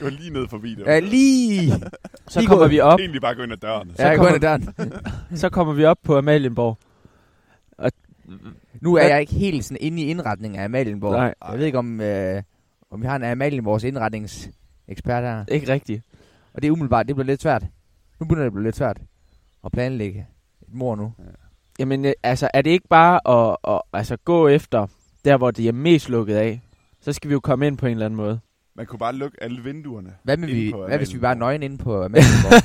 Gå 0.00 0.08
lige 0.08 0.30
ned 0.30 0.48
forbi 0.48 0.74
det. 0.74 0.86
Ja, 0.86 0.98
lige. 1.00 1.72
Så 2.28 2.40
lige 2.40 2.48
kommer 2.48 2.64
gå- 2.64 2.68
vi 2.70 2.80
op, 2.80 2.98
Egentlig 3.00 3.20
bare 3.20 3.34
gå 3.34 3.42
ind 3.42 3.52
ad 3.52 3.56
døren. 3.56 3.90
Ja, 3.98 4.08
jeg 4.08 4.18
går 4.18 4.24
kommer- 4.24 4.36
ind 4.36 4.44
ad 4.44 4.58
døren. 4.86 4.92
så 5.42 5.48
kommer 5.48 5.74
vi 5.74 5.84
op 5.84 5.98
på 6.04 6.18
Amalienborg. 6.18 6.78
Og, 7.78 7.90
Nu 8.80 8.94
er 8.94 9.02
jeg 9.08 9.20
ikke 9.20 9.34
helt 9.34 9.64
sådan 9.64 9.76
inde 9.80 10.02
i 10.02 10.06
indretningen 10.06 10.60
af 10.60 10.64
Amalienborg. 10.64 11.12
Nej. 11.12 11.34
Jeg 11.50 11.58
ved 11.58 11.66
ikke, 11.66 11.78
om, 11.78 12.00
øh, 12.00 12.42
om 12.90 13.02
vi 13.02 13.06
har 13.06 13.16
en 13.16 13.22
Amalienborgs 13.24 13.84
indretningsekspert 13.84 15.22
her. 15.22 15.44
ikke 15.48 15.72
rigtigt. 15.72 16.02
Og 16.54 16.62
det 16.62 16.68
er 16.68 16.72
umiddelbart, 16.72 17.08
det 17.08 17.16
bliver 17.16 17.26
lidt 17.26 17.42
svært. 17.42 17.62
Nu 18.20 18.26
begynder 18.26 18.42
det 18.42 18.46
at 18.46 18.52
blive 18.52 18.64
lidt 18.64 18.76
svært 18.76 19.00
at 19.64 19.72
planlægge 19.72 20.26
et 20.62 20.74
mor 20.74 20.96
nu. 20.96 21.12
Jamen, 21.78 22.04
øh, 22.04 22.12
altså, 22.22 22.48
er 22.54 22.62
det 22.62 22.70
ikke 22.70 22.88
bare 22.88 23.20
at, 23.50 23.56
at 23.74 23.80
altså, 23.92 24.16
gå 24.16 24.48
efter 24.48 24.86
der, 25.24 25.36
hvor 25.36 25.50
det 25.50 25.68
er 25.68 25.72
mest 25.72 26.08
lukket 26.08 26.34
af? 26.36 26.60
Så 27.00 27.12
skal 27.12 27.28
vi 27.28 27.32
jo 27.32 27.40
komme 27.40 27.66
ind 27.66 27.78
på 27.78 27.86
en 27.86 27.92
eller 27.92 28.06
anden 28.06 28.16
måde. 28.16 28.40
Man 28.76 28.86
kunne 28.86 28.98
bare 28.98 29.12
lukke 29.14 29.42
alle 29.42 29.62
vinduerne. 29.62 30.10
Hvad, 30.22 30.36
med 30.36 30.48
vi, 30.48 30.74
hvad 30.86 30.98
hvis 30.98 31.14
vi 31.14 31.18
bare 31.18 31.30
er 31.34 31.38
nøgen 31.38 31.62
inde 31.62 31.78
på 31.78 32.04
Amalienborg? 32.04 32.62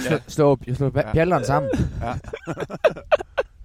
slå, 0.06 0.16
slå, 0.28 0.58
slå, 0.64 0.74
slå 0.74 0.90
Ja. 0.94 1.12
pjalleren 1.12 1.44
sammen. 1.44 1.70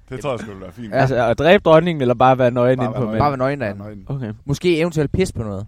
Det 0.10 0.20
tror 0.22 0.32
jeg 0.32 0.40
skulle 0.40 0.62
være 0.62 0.72
fint. 0.72 0.90
Ja. 0.90 0.96
Ja. 0.96 1.02
Altså, 1.02 1.16
at 1.16 1.38
dræbe 1.40 1.62
dronningen, 1.62 2.02
eller 2.02 2.14
bare 2.16 2.38
være 2.38 2.52
nøgen 2.52 2.78
Bare 2.78 2.86
inde 2.88 2.96
på 2.98 3.02
manden? 3.06 3.20
Bare 3.20 3.32
være 3.32 3.38
nøgen 3.38 3.62
Ja, 3.62 3.68
derinde. 3.68 4.04
Okay. 4.08 4.34
Måske 4.46 4.78
eventuelt 4.80 5.12
pis 5.12 5.32
på 5.32 5.44
noget. 5.44 5.68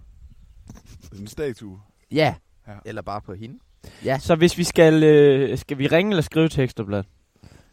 En 1.20 1.26
statue. 1.26 1.78
Ja. 2.12 2.34
Eller 2.84 3.02
bare 3.02 3.20
på 3.20 3.34
hende. 3.34 3.58
Ja. 4.04 4.18
Så 4.18 4.34
hvis 4.34 4.58
vi 4.58 4.64
skal... 4.64 5.02
Øh, 5.02 5.58
skal 5.58 5.78
vi 5.78 5.86
ringe 5.86 6.10
eller 6.10 6.22
skrive 6.22 6.48
til 6.48 6.64
Ekstrablad? 6.64 7.02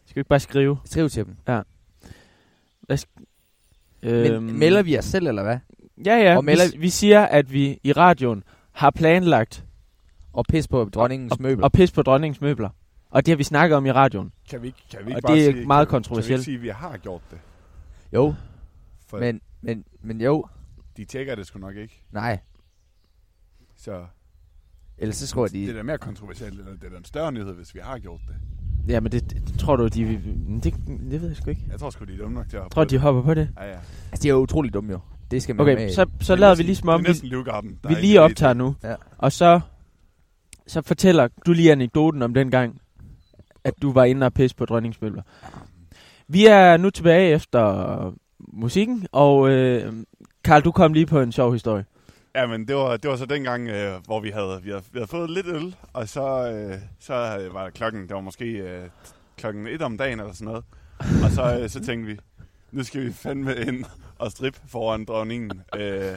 Skal 0.06 0.14
vi 0.14 0.20
ikke 0.20 0.28
bare 0.28 0.40
skrive? 0.40 0.78
Skriv 0.84 1.08
til 1.08 1.24
dem. 1.26 1.36
Øhm, 4.02 4.42
Men 4.42 4.58
melder 4.58 4.82
vi 4.82 4.98
os 4.98 5.04
selv, 5.04 5.26
eller 5.26 5.42
hvad? 5.42 5.58
Ja, 6.06 6.16
ja. 6.16 6.36
og 6.36 6.44
melder- 6.44 6.70
vi, 6.72 6.78
vi 6.78 6.88
siger, 6.88 7.22
at 7.22 7.52
vi 7.52 7.78
i 7.82 7.92
radioen 7.92 8.44
har 8.72 8.90
planlagt 8.90 9.64
Og 10.32 10.44
pis 10.48 10.68
på 10.68 10.84
dronningens 10.94 11.38
møbler. 11.40 11.66
at 11.66 11.72
pisse 11.72 11.94
på 11.94 12.02
dronningens 12.02 12.40
møbler. 12.40 12.68
Og 13.14 13.26
det 13.26 13.32
har 13.32 13.36
vi 13.36 13.42
snakket 13.44 13.76
om 13.76 13.86
i 13.86 13.92
radioen. 13.92 14.32
Kan 14.50 14.62
vi, 14.62 14.74
kan 14.90 14.98
vi 15.06 15.10
ikke 15.10 15.16
Og 15.18 15.22
bare 15.22 15.36
det 15.36 15.48
er 15.48 15.52
sige, 15.52 15.66
meget 15.66 15.88
kan, 15.88 15.92
kontroversielt. 15.92 16.44
Kan 16.44 16.50
vi 16.52 16.54
ikke 16.56 16.62
sige, 16.64 16.72
at 16.72 16.80
vi 16.82 16.88
har 16.90 16.96
gjort 16.96 17.22
det? 17.30 17.38
Jo, 18.12 18.34
For 19.06 19.18
men, 19.20 19.40
men, 19.62 19.84
men 20.02 20.20
jo. 20.20 20.46
de 20.96 21.04
tjekker 21.04 21.34
det 21.34 21.46
sgu 21.46 21.58
nok 21.58 21.76
ikke. 21.76 22.04
Nej. 22.12 22.38
Så 23.76 24.04
Ellers 24.98 25.16
så 25.16 25.26
skriver 25.26 25.46
det 25.48 25.62
er 25.62 25.66
de... 25.72 25.76
da 25.78 25.82
mere 25.82 25.98
kontroversielt, 25.98 26.58
eller 26.58 26.72
det 26.72 26.84
er 26.84 26.90
da 26.90 26.96
en 26.96 27.04
større 27.04 27.32
nyhed, 27.32 27.52
hvis 27.54 27.74
vi 27.74 27.80
har 27.82 27.98
gjort 27.98 28.20
det. 28.28 28.34
Ja, 28.92 29.00
men 29.00 29.12
det, 29.12 29.30
det 29.30 29.58
tror 29.58 29.76
du, 29.76 29.88
de... 29.88 30.04
Det, 30.64 30.74
det 31.10 31.20
ved 31.20 31.28
jeg 31.28 31.36
sgu 31.36 31.50
ikke. 31.50 31.66
Jeg 31.70 31.78
tror 31.80 31.90
sgu, 31.90 32.04
de 32.04 32.12
er 32.14 32.18
dumme 32.18 32.34
nok 32.34 32.48
til 32.48 32.56
at 32.56 32.62
Jeg 32.62 32.70
tror, 32.70 32.84
de 32.84 32.98
hopper 32.98 33.22
på 33.22 33.34
det. 33.34 33.50
Ja, 33.56 33.64
ja. 33.64 33.78
Altså, 34.12 34.22
de 34.22 34.28
er 34.28 34.32
jo 34.32 34.38
utrolig 34.38 34.74
dumme 34.74 34.92
jo. 34.92 35.00
Det 35.30 35.42
skal 35.42 35.56
man 35.56 35.62
Okay, 35.62 35.74
med. 35.84 35.92
så, 35.92 36.10
så 36.20 36.32
er 36.32 36.36
lader 36.36 36.54
vi 36.54 36.62
næsten- 36.62 36.66
lige 36.66 36.76
som 36.76 36.88
om, 36.88 37.04
vi, 37.84 37.88
vi 37.88 38.00
lige 38.00 38.20
optager 38.20 38.52
det. 38.52 38.56
nu. 38.56 38.74
Ja. 38.82 38.94
Og 39.18 39.32
så, 39.32 39.60
så 40.66 40.82
fortæller 40.82 41.28
du 41.46 41.52
lige 41.52 41.72
anekdoten 41.72 42.22
om 42.22 42.34
den 42.34 42.50
gang, 42.50 42.80
at 43.64 43.74
du 43.82 43.92
var 43.92 44.04
inde 44.04 44.26
og 44.26 44.34
pisse 44.34 44.56
på 44.56 44.64
dronningsmøller. 44.64 45.22
Vi 46.28 46.46
er 46.46 46.76
nu 46.76 46.90
tilbage 46.90 47.34
efter 47.34 48.14
musikken, 48.38 49.06
og 49.12 49.50
øh, 49.50 49.92
Karl, 50.44 50.62
du 50.62 50.72
kom 50.72 50.92
lige 50.92 51.06
på 51.06 51.20
en 51.20 51.32
sjov 51.32 51.52
historie. 51.52 51.84
Ja, 52.34 52.46
men 52.46 52.68
det 52.68 52.76
var, 52.76 52.96
det 52.96 53.10
var 53.10 53.16
så 53.16 53.26
dengang, 53.26 53.68
øh, 53.68 53.92
hvor 54.04 54.20
vi 54.20 54.30
havde, 54.30 54.60
vi, 54.62 54.70
havde, 54.70 54.82
vi 54.92 54.98
havde 54.98 55.10
fået 55.10 55.30
lidt 55.30 55.46
øl, 55.46 55.76
og 55.92 56.08
så, 56.08 56.50
øh, 56.50 56.78
så 57.00 57.12
var 57.14 57.52
var 57.52 57.70
klokken, 57.70 58.02
det 58.02 58.14
var 58.14 58.20
måske 58.20 58.44
øh, 58.44 58.88
klokken 59.36 59.66
et 59.66 59.82
om 59.82 59.98
dagen 59.98 60.20
eller 60.20 60.32
sådan 60.32 60.46
noget. 60.46 60.64
Og 60.98 61.30
så, 61.30 61.58
øh, 61.60 61.68
så 61.68 61.84
tænkte 61.84 62.12
vi, 62.12 62.18
nu 62.72 62.82
skal 62.82 63.04
vi 63.04 63.12
fandme 63.12 63.56
ind 63.56 63.84
og 64.18 64.30
strip 64.30 64.56
foran 64.68 65.04
dronningen. 65.04 65.62
Øh, 65.76 66.14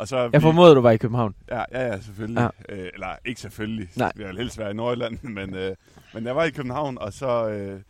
og 0.00 0.08
så 0.08 0.30
Jeg 0.32 0.42
formoder, 0.42 0.74
du 0.74 0.80
var 0.80 0.90
i 0.90 0.96
København. 0.96 1.34
Ja, 1.50 1.62
ja, 1.72 1.86
ja 1.86 2.00
selvfølgelig. 2.00 2.50
Ja. 2.68 2.74
Øh, 2.74 2.90
eller 2.94 3.16
ikke 3.24 3.40
selvfølgelig. 3.40 3.88
Nej. 3.96 4.12
Vi 4.16 4.22
har 4.22 4.32
helst 4.36 4.58
været 4.58 4.72
i 4.72 4.76
Nordjylland, 4.76 5.18
men, 5.38 5.54
øh, 5.54 5.76
men 6.14 6.26
jeg 6.26 6.36
var 6.36 6.44
i 6.44 6.50
København, 6.50 6.98
og 6.98 7.12
så, 7.12 7.48
øh, 7.48 7.80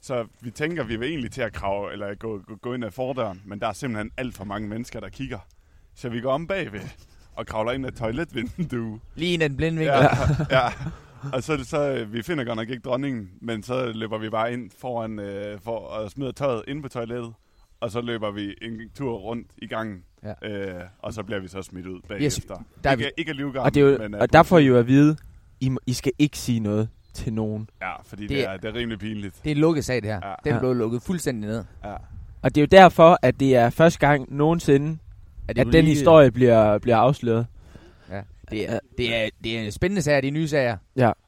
så 0.00 0.26
vi 0.40 0.50
tænker, 0.50 0.84
vi 0.84 0.96
vil 0.96 1.08
egentlig 1.08 1.32
til 1.32 1.42
at 1.42 1.52
krave, 1.52 1.92
eller 1.92 2.14
gå, 2.14 2.38
gå, 2.38 2.56
gå 2.56 2.74
ind 2.74 2.84
ad 2.84 2.90
fordøren, 2.90 3.42
men 3.44 3.60
der 3.60 3.66
er 3.66 3.72
simpelthen 3.72 4.10
alt 4.16 4.36
for 4.36 4.44
mange 4.44 4.68
mennesker, 4.68 5.00
der 5.00 5.08
kigger. 5.08 5.38
Så 5.94 6.08
vi 6.08 6.20
går 6.20 6.32
om 6.32 6.46
bagved 6.46 6.80
og 7.34 7.46
kravler 7.46 7.72
ind 7.72 7.86
ad 7.86 7.92
toiletvinduet. 7.92 9.00
Lige 9.14 9.34
ind 9.34 9.42
i 9.42 9.48
den 9.48 9.56
blinde 9.56 9.78
vinkel. 9.78 9.94
Ja, 9.94 10.08
ja. 10.60 10.72
Og 11.32 11.42
så, 11.42 11.64
så 11.64 12.04
vi 12.04 12.22
finder 12.22 12.44
godt 12.44 12.56
nok 12.56 12.68
ikke 12.68 12.82
dronningen, 12.82 13.30
men 13.40 13.62
så 13.62 13.92
løber 13.92 14.18
vi 14.18 14.30
bare 14.30 14.52
ind 14.52 14.70
foran 14.78 15.18
øh, 15.18 15.60
for 15.60 15.88
at 15.94 16.10
smide 16.10 16.32
tøjet 16.32 16.62
ind 16.68 16.82
på 16.82 16.88
toilettet, 16.88 17.32
og 17.80 17.90
så 17.90 18.00
løber 18.00 18.30
vi 18.30 18.54
en 18.62 18.90
tur 18.94 19.18
rundt 19.18 19.46
i 19.58 19.66
gangen, 19.66 20.04
Ja. 20.24 20.48
øh, 20.48 20.80
og 20.98 21.12
så 21.12 21.22
bliver 21.22 21.40
vi 21.40 21.48
så 21.48 21.62
smidt 21.62 21.86
ud 21.86 21.92
Vi 21.94 22.00
er 22.04 22.08
bagefter. 22.18 22.54
der 22.84 22.90
er 22.90 22.94
ikke, 22.94 23.10
ikke 23.16 23.30
af 23.30 23.36
livgarden, 23.36 23.66
Og, 23.66 23.74
det 23.74 23.82
er 23.82 23.86
jo, 23.90 23.98
men, 23.98 24.14
og 24.14 24.32
der 24.32 24.42
får 24.42 24.58
I 24.58 24.64
jo 24.66 24.76
at 24.78 24.86
vide, 24.86 25.16
I, 25.60 25.68
må- 25.68 25.80
I 25.86 25.92
skal 25.92 26.12
ikke 26.18 26.38
sige 26.38 26.60
noget 26.60 26.88
til 27.14 27.32
nogen. 27.32 27.68
Ja, 27.82 28.02
fordi 28.04 28.22
det, 28.22 28.30
Det 28.30 28.44
er- 28.44 28.56
det 28.56 28.64
er 28.64 28.74
rimelig 28.74 28.98
pinligt. 28.98 29.40
Det 29.44 29.50
er 29.50 29.54
en 29.54 29.60
lukket 29.60 29.84
sag, 29.84 29.96
det 29.96 30.04
her. 30.04 30.20
Ja. 30.28 30.34
Den 30.44 30.52
Ja. 30.52 30.58
blev 30.58 30.74
lukket 30.74 31.02
fuldstændig 31.02 31.50
ned. 31.50 31.64
Ja. 31.84 31.94
Og 32.42 32.54
det 32.54 32.56
er 32.56 32.62
jo 32.62 32.68
derfor, 32.82 33.18
at 33.22 33.40
det 33.40 33.56
er 33.56 33.70
første 33.70 33.98
gang 33.98 34.34
nogensinde, 34.36 34.98
Er 35.48 35.60
at 35.66 35.72
den 35.72 35.84
historie 35.84 36.30
bliver, 36.30 36.78
bliver 36.78 36.96
afsløret. 36.96 37.46
Det 38.50 38.70
er, 38.70 38.78
det, 38.98 39.14
er, 39.16 39.28
det 39.44 39.58
er 39.58 39.62
en 39.62 39.72
spændende 39.72 40.02
sager, 40.02 40.20
de 40.20 40.30
nye 40.30 40.48
sager. 40.48 40.76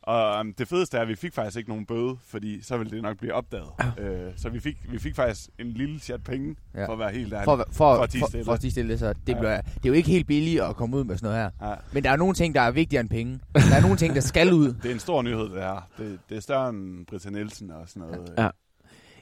Og 0.02 0.40
um, 0.40 0.54
det 0.54 0.68
fedeste 0.68 0.96
er, 0.96 1.00
at 1.02 1.08
vi 1.08 1.14
fik 1.14 1.34
faktisk 1.34 1.56
ikke 1.56 1.68
nogen 1.70 1.86
bøde, 1.86 2.16
fordi 2.26 2.62
så 2.62 2.76
ville 2.76 2.90
det 2.90 3.02
nok 3.02 3.18
blive 3.18 3.34
opdaget. 3.34 3.68
Øh, 3.98 4.32
så 4.36 4.48
vi 4.48 4.60
fik, 4.60 4.76
vi 4.92 4.98
fik 4.98 5.14
faktisk 5.16 5.48
en 5.58 5.66
lille 5.70 6.00
chat 6.00 6.24
penge, 6.24 6.56
Ja. 6.74 6.80
ja. 6.80 6.86
for 6.86 6.92
at 6.92 6.98
være 6.98 7.10
helt 7.12 7.32
ærlig. 7.32 7.44
For, 7.44 7.56
for, 7.56 7.64
For 7.72 7.94
at 7.94 8.12
for, 8.18 8.26
stille. 8.28 8.44
for 8.44 8.52
at 8.52 8.58
stille, 8.70 8.98
så 8.98 9.08
det, 9.12 9.32
Ja. 9.32 9.38
bliver, 9.38 9.60
det 9.60 9.84
er 9.84 9.88
jo 9.88 9.92
ikke 9.92 10.08
helt 10.10 10.26
billigt 10.26 10.62
at 10.62 10.76
komme 10.76 10.96
ud 10.96 11.04
med 11.04 11.16
sådan 11.16 11.30
noget 11.30 11.50
her. 11.60 11.68
Ja. 11.70 11.74
Men 11.92 12.04
der 12.04 12.10
er 12.10 12.16
nogle 12.16 12.34
ting, 12.34 12.54
der 12.54 12.60
er 12.60 12.70
vigtigere 12.70 13.00
end 13.00 13.08
penge. 13.10 13.40
Der 13.54 13.60
er 13.76 13.80
nogle 13.82 13.96
ting, 13.96 14.14
der 14.14 14.20
skal 14.20 14.52
ud. 14.52 14.74
Det 14.82 14.88
er 14.90 14.94
en 14.94 14.98
stor 15.00 15.22
nyhed, 15.22 15.42
det 15.48 15.62
her. 15.62 15.88
Det, 15.98 16.18
det 16.28 16.36
er 16.36 16.40
større 16.40 16.68
end 16.68 17.06
Britta 17.06 17.30
Nielsen 17.30 17.70
og 17.70 17.88
sådan 17.88 18.08
noget. 18.08 18.34
Ja. 18.38 18.48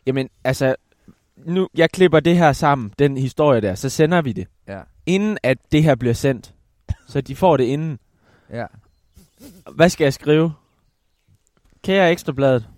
Jamen, 0.06 0.28
altså, 0.44 0.74
nu, 1.46 1.68
jeg 1.76 1.90
klipper 1.90 2.20
det 2.20 2.36
her 2.36 2.52
sammen, 2.52 2.92
den 2.98 3.16
historie 3.16 3.60
der, 3.60 3.74
så 3.74 3.88
sender 3.88 4.22
vi 4.22 4.32
det. 4.32 4.46
Ja. 4.68 4.80
Inden 5.06 5.38
at 5.42 5.58
det 5.72 5.82
her 5.82 5.94
bliver 5.94 6.14
sendt. 6.14 6.54
Så 7.06 7.20
de 7.20 7.36
får 7.36 7.56
det 7.56 7.64
inden. 7.64 7.98
Ja. 8.50 8.66
Hvad 9.74 9.88
skal 9.88 10.04
jeg 10.04 10.12
skrive? 10.14 10.52
Kære 11.84 12.10
Ekstrabladet. 12.10 12.68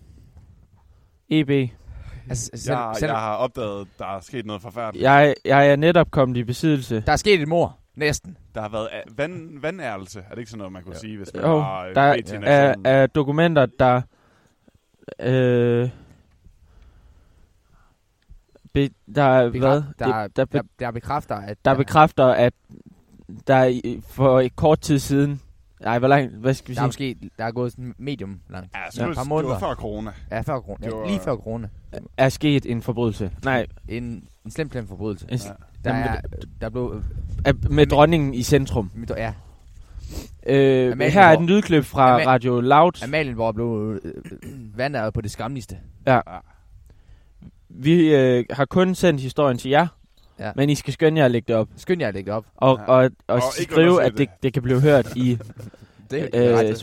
EB. 1.29 1.51
Altså, 2.29 2.51
send, 2.55 2.77
Jeg, 2.79 2.95
send, 2.99 3.11
jeg 3.11 3.19
har 3.21 3.35
opdaget, 3.37 3.81
at 3.81 3.87
der 3.99 4.17
er 4.17 4.21
sket 4.21 4.47
noget 4.47 4.63
forfærdeligt. 4.63 5.03
Jeg, 5.03 5.35
jeg 5.45 5.69
er 5.69 5.77
netop 5.77 6.11
kommet 6.11 6.37
i 6.37 6.45
besiddelse. 6.45 7.01
Der 7.07 7.13
er 7.13 7.17
sket 7.17 7.41
et 7.43 7.49
mor. 7.49 7.79
Næsten. 7.95 8.37
Der 8.55 8.61
har 8.61 8.69
været 8.69 8.89
a- 8.93 9.01
vand, 9.17 9.59
vandærelse. 9.61 10.21
Er 10.21 10.29
det 10.31 10.39
ikke 10.39 10.51
sådan 10.51 10.59
noget, 10.59 10.73
man 10.73 10.83
kunne 10.83 10.95
Jo. 10.95 11.01
sige, 11.01 11.17
hvis 11.17 11.31
man 11.35 11.45
Jo, 11.45 11.59
var 11.59 11.85
øh, 11.85 11.95
der 11.95 12.01
er, 12.01 12.17
Nation? 12.41 12.87
er 12.87 13.07
dokumenter, 13.07 13.67
der... 13.67 14.03
Øh, 15.21 15.91
be, 18.73 18.91
der, 19.15 19.23
er 19.23 19.51
Bekræft- 19.51 19.59
hvad? 19.59 19.83
Der, 19.99 20.23
Det- 20.23 20.37
der, 20.37 20.45
be, 20.45 20.59
der, 20.59 20.63
der 20.79 20.91
bekræfter, 20.91 21.37
at... 21.37 21.59
der 21.65 21.75
bekræfter, 21.75 22.27
at 22.27 22.53
der 23.47 23.81
for 24.09 24.41
et 24.41 24.57
kort 24.57 24.81
tid 24.81 24.99
siden... 24.99 25.41
Nej, 25.81 25.99
hvor 25.99 26.09
langt? 26.09 26.33
Hvad 26.37 26.55
skal 26.55 26.69
vi 26.69 26.75
der 26.75 26.81
er 26.83 26.91
sige? 26.91 27.15
måske 27.17 27.31
der 27.39 27.45
er 27.45 27.51
gået 27.51 27.73
sådan 27.73 27.95
medium 27.99 28.41
langt. 28.51 28.71
Ja, 28.75 28.79
Ja, 28.81 28.91
så 28.91 29.03
et 29.03 29.09
det, 29.09 29.15
par 29.17 29.21
var, 29.21 29.23
det 29.23 29.29
måneder. 29.29 29.53
var 29.53 29.59
før 29.61 29.75
corona. 29.75 30.11
Ja, 30.31 30.41
før 30.41 30.61
corona. 30.61 30.87
Det 30.87 30.93
Ja, 30.93 30.97
var- 30.97 31.07
lige 31.07 31.21
før 31.21 31.37
corona. 31.37 31.69
Er 32.17 32.29
sket 32.29 32.67
en 32.67 32.83
forbrydelse? 32.83 33.31
Nej, 33.45 33.67
En, 33.89 34.03
en 34.45 34.51
slem, 34.51 34.71
slem 34.71 34.89
forbrydelse. 34.89 35.27
en, 35.31 35.39
Ja. 35.45 35.51
Der, 35.85 35.97
Jamen, 35.97 36.09
er, 36.09 36.21
der 36.61 36.69
blev... 36.71 37.03
er, 37.45 37.53
med 37.71 37.87
dronningen 37.87 38.35
i 38.35 38.43
centrum. 38.43 38.91
Ja, 39.17 39.33
Øh, 40.47 40.99
her 41.01 41.23
er 41.23 41.39
et 41.39 41.43
lydklip 41.47 41.85
fra 41.85 42.21
Ama- 42.23 42.27
Radio 42.27 42.61
Loud. 42.61 43.03
Amalienborg 43.05 43.55
blev 43.55 44.01
øh, 44.05 44.79
vandet 44.79 45.15
på 45.15 45.21
det 45.21 45.31
skamligste. 45.31 45.77
Vi 47.69 48.15
øh, 48.15 48.45
har 48.51 48.65
kun 48.65 48.95
sendt 48.95 49.21
historien 49.21 49.59
til 49.59 49.71
jer, 49.71 49.87
Ja. 50.39 50.53
men 50.57 50.71
I 50.71 50.75
skal 50.75 50.93
skynde 50.93 51.19
jer 51.19 51.25
at 51.25 51.31
lægge 51.31 51.47
det 51.49 51.57
op. 51.57 51.69
Skynd 51.77 52.01
jer 52.01 52.09
at 52.09 52.15
lægge 52.15 52.27
det 52.31 52.37
op. 52.37 52.45
Og, 52.57 52.79
Ja. 52.79 52.85
og, 52.93 52.97
og, 52.97 53.11
Og 53.29 53.43
ikke 53.61 53.73
skrive, 53.73 54.03
at 54.03 54.19
det, 54.19 54.29
det. 54.43 54.53
kan 54.53 54.63
blive 54.63 54.81
hørt 54.81 55.17
i 55.17 55.39
Det 56.11 56.31
øh, 56.35 56.43
er 56.43 56.63
det. 56.63 56.79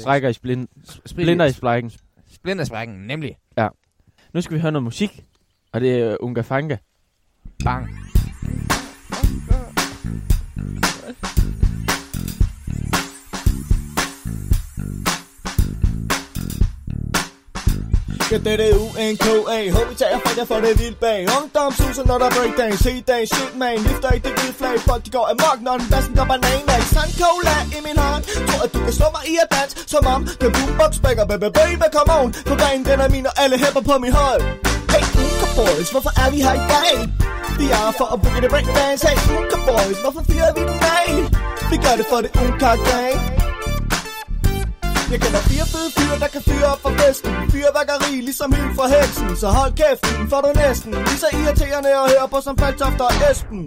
sprækker 0.00 0.28
i 0.28 0.32
splin, 0.32 0.68
splinter 1.06 1.44
i 1.44 1.52
sprækken. 1.52 1.92
Splintersprækken, 2.32 2.96
nemlig. 3.06 3.36
Nu 4.32 4.40
skal 4.40 4.54
vi 4.56 4.60
høre 4.60 4.72
noget 4.72 4.84
musik, 4.84 5.24
og 5.72 5.80
det 5.80 5.98
er 6.00 6.16
Unga 6.20 6.40
Fanga. 6.40 6.76
Bang. 7.64 7.88
Ja, 18.32 18.38
det 18.38 18.58
det 18.62 18.70
UNKA 19.02 19.58
Håber 19.76 19.88
vi 19.92 19.96
tager 20.02 20.18
fredag 20.24 20.46
for 20.50 20.58
det 20.64 20.72
vildt 20.80 21.00
bag. 21.04 21.20
Ungdom 21.36 21.70
suser 21.80 22.04
når 22.10 22.18
der 22.22 22.30
breakdance. 22.36 22.78
Se 22.84 22.92
dag, 23.10 23.22
shit 23.32 23.52
man. 23.62 23.76
Vifter 23.88 24.10
ikke 24.16 24.28
det 24.28 24.34
hvide 24.38 24.54
flag. 24.60 24.76
Folk 24.88 25.02
de 25.06 25.10
går 25.16 25.26
amok, 25.32 25.58
når 25.66 25.74
den 25.80 25.88
bassen 25.92 26.12
der 26.18 26.26
banan 26.30 26.60
Ikke 26.78 26.90
Sand 26.94 27.12
cola 27.22 27.56
i 27.76 27.78
min 27.86 27.98
hånd. 28.04 28.22
Tror 28.48 28.60
at 28.66 28.70
du 28.74 28.78
kan 28.86 28.94
slå 28.98 29.06
mig 29.16 29.22
i 29.32 29.34
at 29.42 29.48
dans. 29.54 29.72
Som 29.92 30.02
om 30.14 30.20
den 30.42 30.50
boombox 30.56 30.90
bækker 31.04 31.24
Baby, 31.30 31.48
baby, 31.60 31.86
come 31.96 32.10
on. 32.18 32.28
På 32.50 32.54
banen 32.62 32.84
den 32.88 32.98
er 33.04 33.10
min 33.14 33.26
og 33.30 33.34
alle 33.42 33.56
hæpper 33.62 33.82
på 33.90 33.94
min 34.04 34.14
hold 34.20 34.42
Hey, 34.92 35.04
Uka 35.24 35.46
Boys, 35.58 35.88
hvorfor 35.94 36.12
er 36.22 36.28
vi 36.34 36.38
her 36.46 36.54
i 36.62 36.64
dag? 36.74 36.94
Vi 37.60 37.66
er 37.78 37.90
for 37.98 38.08
at 38.14 38.18
boogie 38.22 38.40
det 38.44 38.50
breakdance. 38.54 39.02
Hey, 39.08 39.18
Uka 39.36 39.58
Boys, 39.68 39.98
hvorfor 40.04 40.22
fyrer 40.30 40.52
vi 40.56 40.62
den 40.70 40.80
af? 40.98 41.10
Vi 41.70 41.76
gør 41.84 41.94
det 42.00 42.06
for 42.12 42.18
det 42.24 42.30
Uka 42.44 42.70
Gang 42.88 43.37
jeg 45.12 45.18
kender 45.24 45.42
fire 45.50 45.66
fede 45.72 45.90
fyre, 45.96 46.16
der 46.22 46.30
kan 46.34 46.42
fyre 46.48 46.66
op 46.72 46.80
for 46.84 46.92
festen. 47.00 47.30
Fyrværkeri, 47.52 48.12
ligesom 48.28 48.48
hyld 48.56 48.72
fra 48.78 48.86
heksen. 48.94 49.36
Så 49.42 49.48
hold 49.58 49.72
kæften, 49.80 50.14
for 50.30 50.38
du 50.44 50.48
næsten. 50.64 50.92
Lige 51.08 51.20
så 51.24 51.28
irriterende 51.40 51.90
at 52.02 52.06
høre 52.12 52.26
på 52.32 52.38
som 52.46 52.54
Faltoft 52.60 53.00
og 53.06 53.10
Esben. 53.30 53.66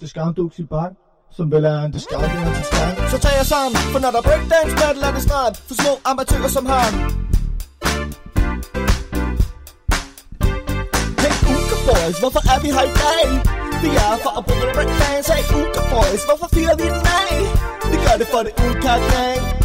Det 0.00 0.06
skal 0.10 0.22
du 0.36 0.44
i 0.62 0.64
bak 0.74 0.92
som 1.36 1.50
vel 1.52 1.64
er 1.64 1.78
en 1.84 1.92
det 1.92 2.00
til 2.00 2.64
strand 2.70 3.10
Så 3.10 3.18
tag 3.24 3.34
jer 3.38 3.46
sammen, 3.54 3.80
for 3.92 3.98
når 3.98 4.10
der 4.14 4.18
er 4.18 4.26
breakdance 4.28 4.74
battle 4.80 5.06
er 5.08 5.12
det 5.16 5.22
snart 5.22 5.56
For 5.68 5.74
små 5.82 5.92
amatører 6.10 6.50
som 6.56 6.66
ham. 6.66 6.92
Hey 11.22 11.34
Uka 11.52 11.76
Boys, 11.88 12.16
hvorfor 12.22 12.42
er 12.52 12.58
vi 12.64 12.68
her 12.76 12.86
i 12.90 12.94
dag? 13.04 13.26
Vi 13.82 13.88
er 14.04 14.14
for 14.24 14.32
at 14.38 14.44
bruge 14.48 14.66
breakdance 14.76 15.32
Hey 15.36 15.44
Uka 15.58 15.80
Boys, 15.92 16.22
hvorfor 16.28 16.48
fyrer 16.54 16.76
vi 16.80 16.86
den 16.94 17.06
af? 17.20 17.38
Vi 17.90 17.96
gør 18.04 18.16
det 18.20 18.28
for 18.32 18.40
det 18.46 18.52
Uka 18.66 18.94
Gang 19.12 19.61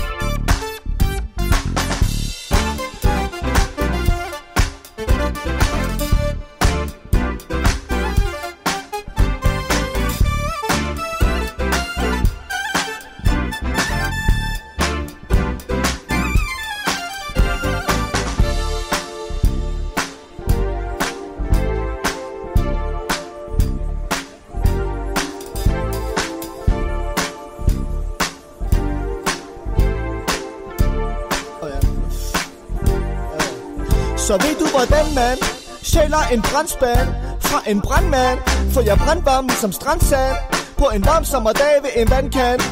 Sjæler 36.28 36.38
en 36.38 36.42
brandspand 36.42 37.10
Fra 37.42 37.60
en 37.68 37.82
brandmand 37.82 38.40
For 38.74 38.82
jeg 38.82 38.98
brandvarme 38.98 39.50
som 39.50 39.72
strandsand 39.72 40.36
På 40.78 40.86
en 40.96 41.06
varm 41.06 41.24
sommerdag 41.26 41.76
ved 41.84 41.90
en 41.96 42.10
vandkant 42.10 42.64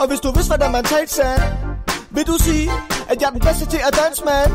Og 0.00 0.06
hvis 0.08 0.20
du 0.20 0.28
vidste 0.32 0.50
hvordan 0.50 0.72
man 0.72 0.84
talte 0.84 1.14
sand 1.14 1.42
Vil 2.10 2.26
du 2.26 2.36
sige 2.46 2.70
At 3.10 3.16
jeg 3.20 3.26
er 3.26 3.34
den 3.36 3.40
bedste 3.48 3.64
til 3.72 3.80
at 3.88 3.92
danse, 4.02 4.22
man 4.30 4.48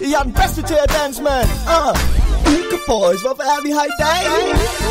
Jeg 0.00 0.18
er 0.20 0.26
den 0.30 0.36
bedste 0.40 0.60
til 0.70 0.78
at 0.84 0.88
danse, 0.98 1.22
man 1.22 1.44
uh. 1.76 1.88
Ah. 1.88 1.94
Uka 2.54 2.78
Boys, 2.90 3.20
hvorfor 3.26 3.44
er 3.54 3.58
vi 3.64 3.70
her 3.78 3.86
i 3.92 3.96
dag? 4.06 4.22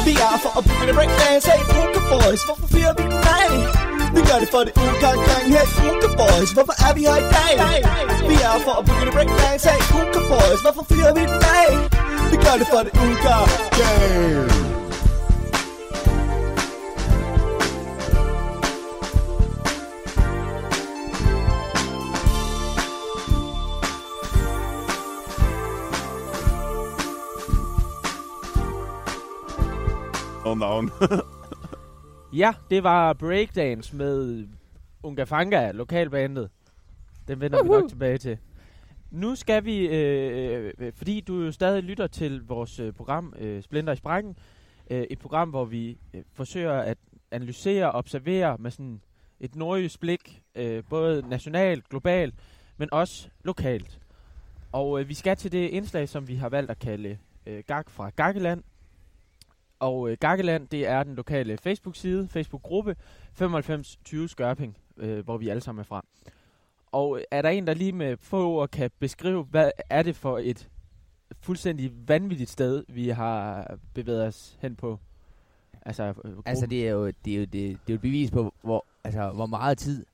Vi 0.08 0.13
er 0.27 0.36
for 0.43 0.51
at 0.60 0.63
bygge 0.67 0.86
det 0.88 0.95
breakdance 0.97 1.47
Hey 1.51 1.62
Uka 1.81 2.01
Boys, 2.12 2.41
hvorfor 2.47 2.67
fyrer 2.73 2.93
vi 2.97 3.03
den 3.13 3.23
af? 3.41 3.51
Vi 4.15 4.21
gør 4.29 4.38
det 4.43 4.49
for 4.53 4.62
det 4.67 4.73
Uka 4.84 5.10
gang 5.29 5.45
Hey 5.53 5.67
Uka 5.88 6.10
Boys, 6.21 6.49
hvorfor 6.55 6.75
er 6.86 6.91
vi 6.97 7.01
her 7.10 7.17
i 7.25 7.27
dag? 7.38 7.53
Vi 8.31 8.36
er 8.47 8.55
for 8.65 8.73
at 8.79 8.84
bygge 8.88 9.03
det 9.08 9.13
breakdance 9.17 9.65
Hey 9.73 9.81
Uka 9.99 10.21
Boys, 10.31 10.60
hvorfor 10.65 10.84
fyrer 10.91 11.13
vi 11.17 11.23
den 11.31 11.43
af? 11.63 12.05
Vi 12.31 12.38
gør 12.45 12.55
det 12.59 12.67
for 12.73 12.81
det 12.85 12.91
Uka 13.05 13.38
gang 13.79 14.65
Og 30.45 30.57
navn. 30.57 30.91
Ja, 32.33 32.53
det 32.69 32.83
var 32.83 33.13
Breakdance 33.13 33.95
med 33.95 34.45
Unga 35.03 35.23
Fanga, 35.23 35.71
lokalbandet. 35.71 36.49
Den 37.27 37.41
vender 37.41 37.63
vi 37.63 37.69
nok 37.69 37.89
tilbage 37.89 38.17
til. 38.17 38.38
Nu 39.15 39.36
skal 39.36 39.65
vi, 39.65 39.88
øh, 39.88 40.73
øh, 40.80 40.93
fordi 40.93 41.21
du 41.21 41.41
jo 41.41 41.51
stadig 41.51 41.84
lytter 41.84 42.08
til 42.08 42.41
vores 42.47 42.80
øh, 42.80 42.93
program 42.93 43.34
øh, 43.39 43.63
Splinter 43.63 43.93
i 43.93 43.95
Sprækken, 43.95 44.38
øh, 44.89 45.04
et 45.10 45.19
program, 45.19 45.49
hvor 45.49 45.65
vi 45.65 45.97
øh, 46.13 46.23
forsøger 46.34 46.73
at 46.73 46.97
analysere 47.32 47.91
og 47.91 47.97
observere 47.97 48.58
med 48.58 48.71
sådan 48.71 49.01
et 49.39 49.56
nordjysk 49.56 49.99
blik, 49.99 50.41
øh, 50.56 50.84
både 50.89 51.30
nationalt, 51.30 51.89
globalt, 51.89 52.36
men 52.78 52.89
også 52.91 53.30
lokalt. 53.43 53.99
Og 54.71 54.99
øh, 54.99 55.10
vi 55.10 55.13
skal 55.13 55.38
til 55.38 55.51
det 55.51 55.69
indslag, 55.69 56.10
som 56.10 56.28
vi 56.28 56.36
har 56.36 56.49
valgt 56.49 56.71
at 56.71 56.80
kalde 56.80 57.17
øh, 57.45 57.63
Gag 57.67 57.84
fra 57.88 58.10
Gakkeland. 58.10 58.63
Og 59.80 60.10
øh, 60.10 60.17
Gakkeland, 60.19 60.67
det 60.67 60.88
er 60.88 61.04
den 61.04 61.15
lokale 61.15 61.58
Facebook-side, 61.58 62.28
Facebook-gruppe 62.28 62.95
9520 63.39 64.30
Skørping, 64.30 64.78
øh, 64.97 65.23
hvor 65.25 65.38
vi 65.38 65.49
alle 65.49 65.62
sammen 65.62 65.80
er 65.80 65.86
fra. 65.86 66.06
Og 66.95 67.21
er 67.31 67.41
der 67.41 67.49
en, 67.49 67.67
der 67.67 67.73
lige 67.73 67.91
med 67.91 68.17
få 68.17 68.49
ord 68.49 68.69
kan 68.69 68.91
beskrive, 68.99 69.43
hvad 69.43 69.71
er 69.89 70.03
det 70.03 70.15
for 70.15 70.39
et 70.43 70.69
fuldstændig 71.41 71.91
vanvittigt 72.08 72.49
sted, 72.49 72.84
vi 72.88 73.10
har 73.10 73.67
bevæget 73.93 74.27
os 74.27 74.58
hen 74.62 74.75
på? 74.75 74.99
Altså, 75.81 76.03
øh, 76.03 76.15
gruppen? 76.15 76.43
Altså, 76.45 76.65
det 76.65 76.88
er 76.88 76.91
jo, 76.91 77.08
det 77.25 77.34
er 77.34 77.38
jo, 77.38 77.41
det, 77.41 77.51
det 77.53 77.71
er 77.71 77.77
jo 77.89 77.95
et 77.95 78.01
bevis 78.01 78.31
på, 78.31 78.53
hvor, 78.62 78.86
altså, 79.03 79.29
hvor 79.29 79.45
meget 79.45 79.77
tid 79.77 80.05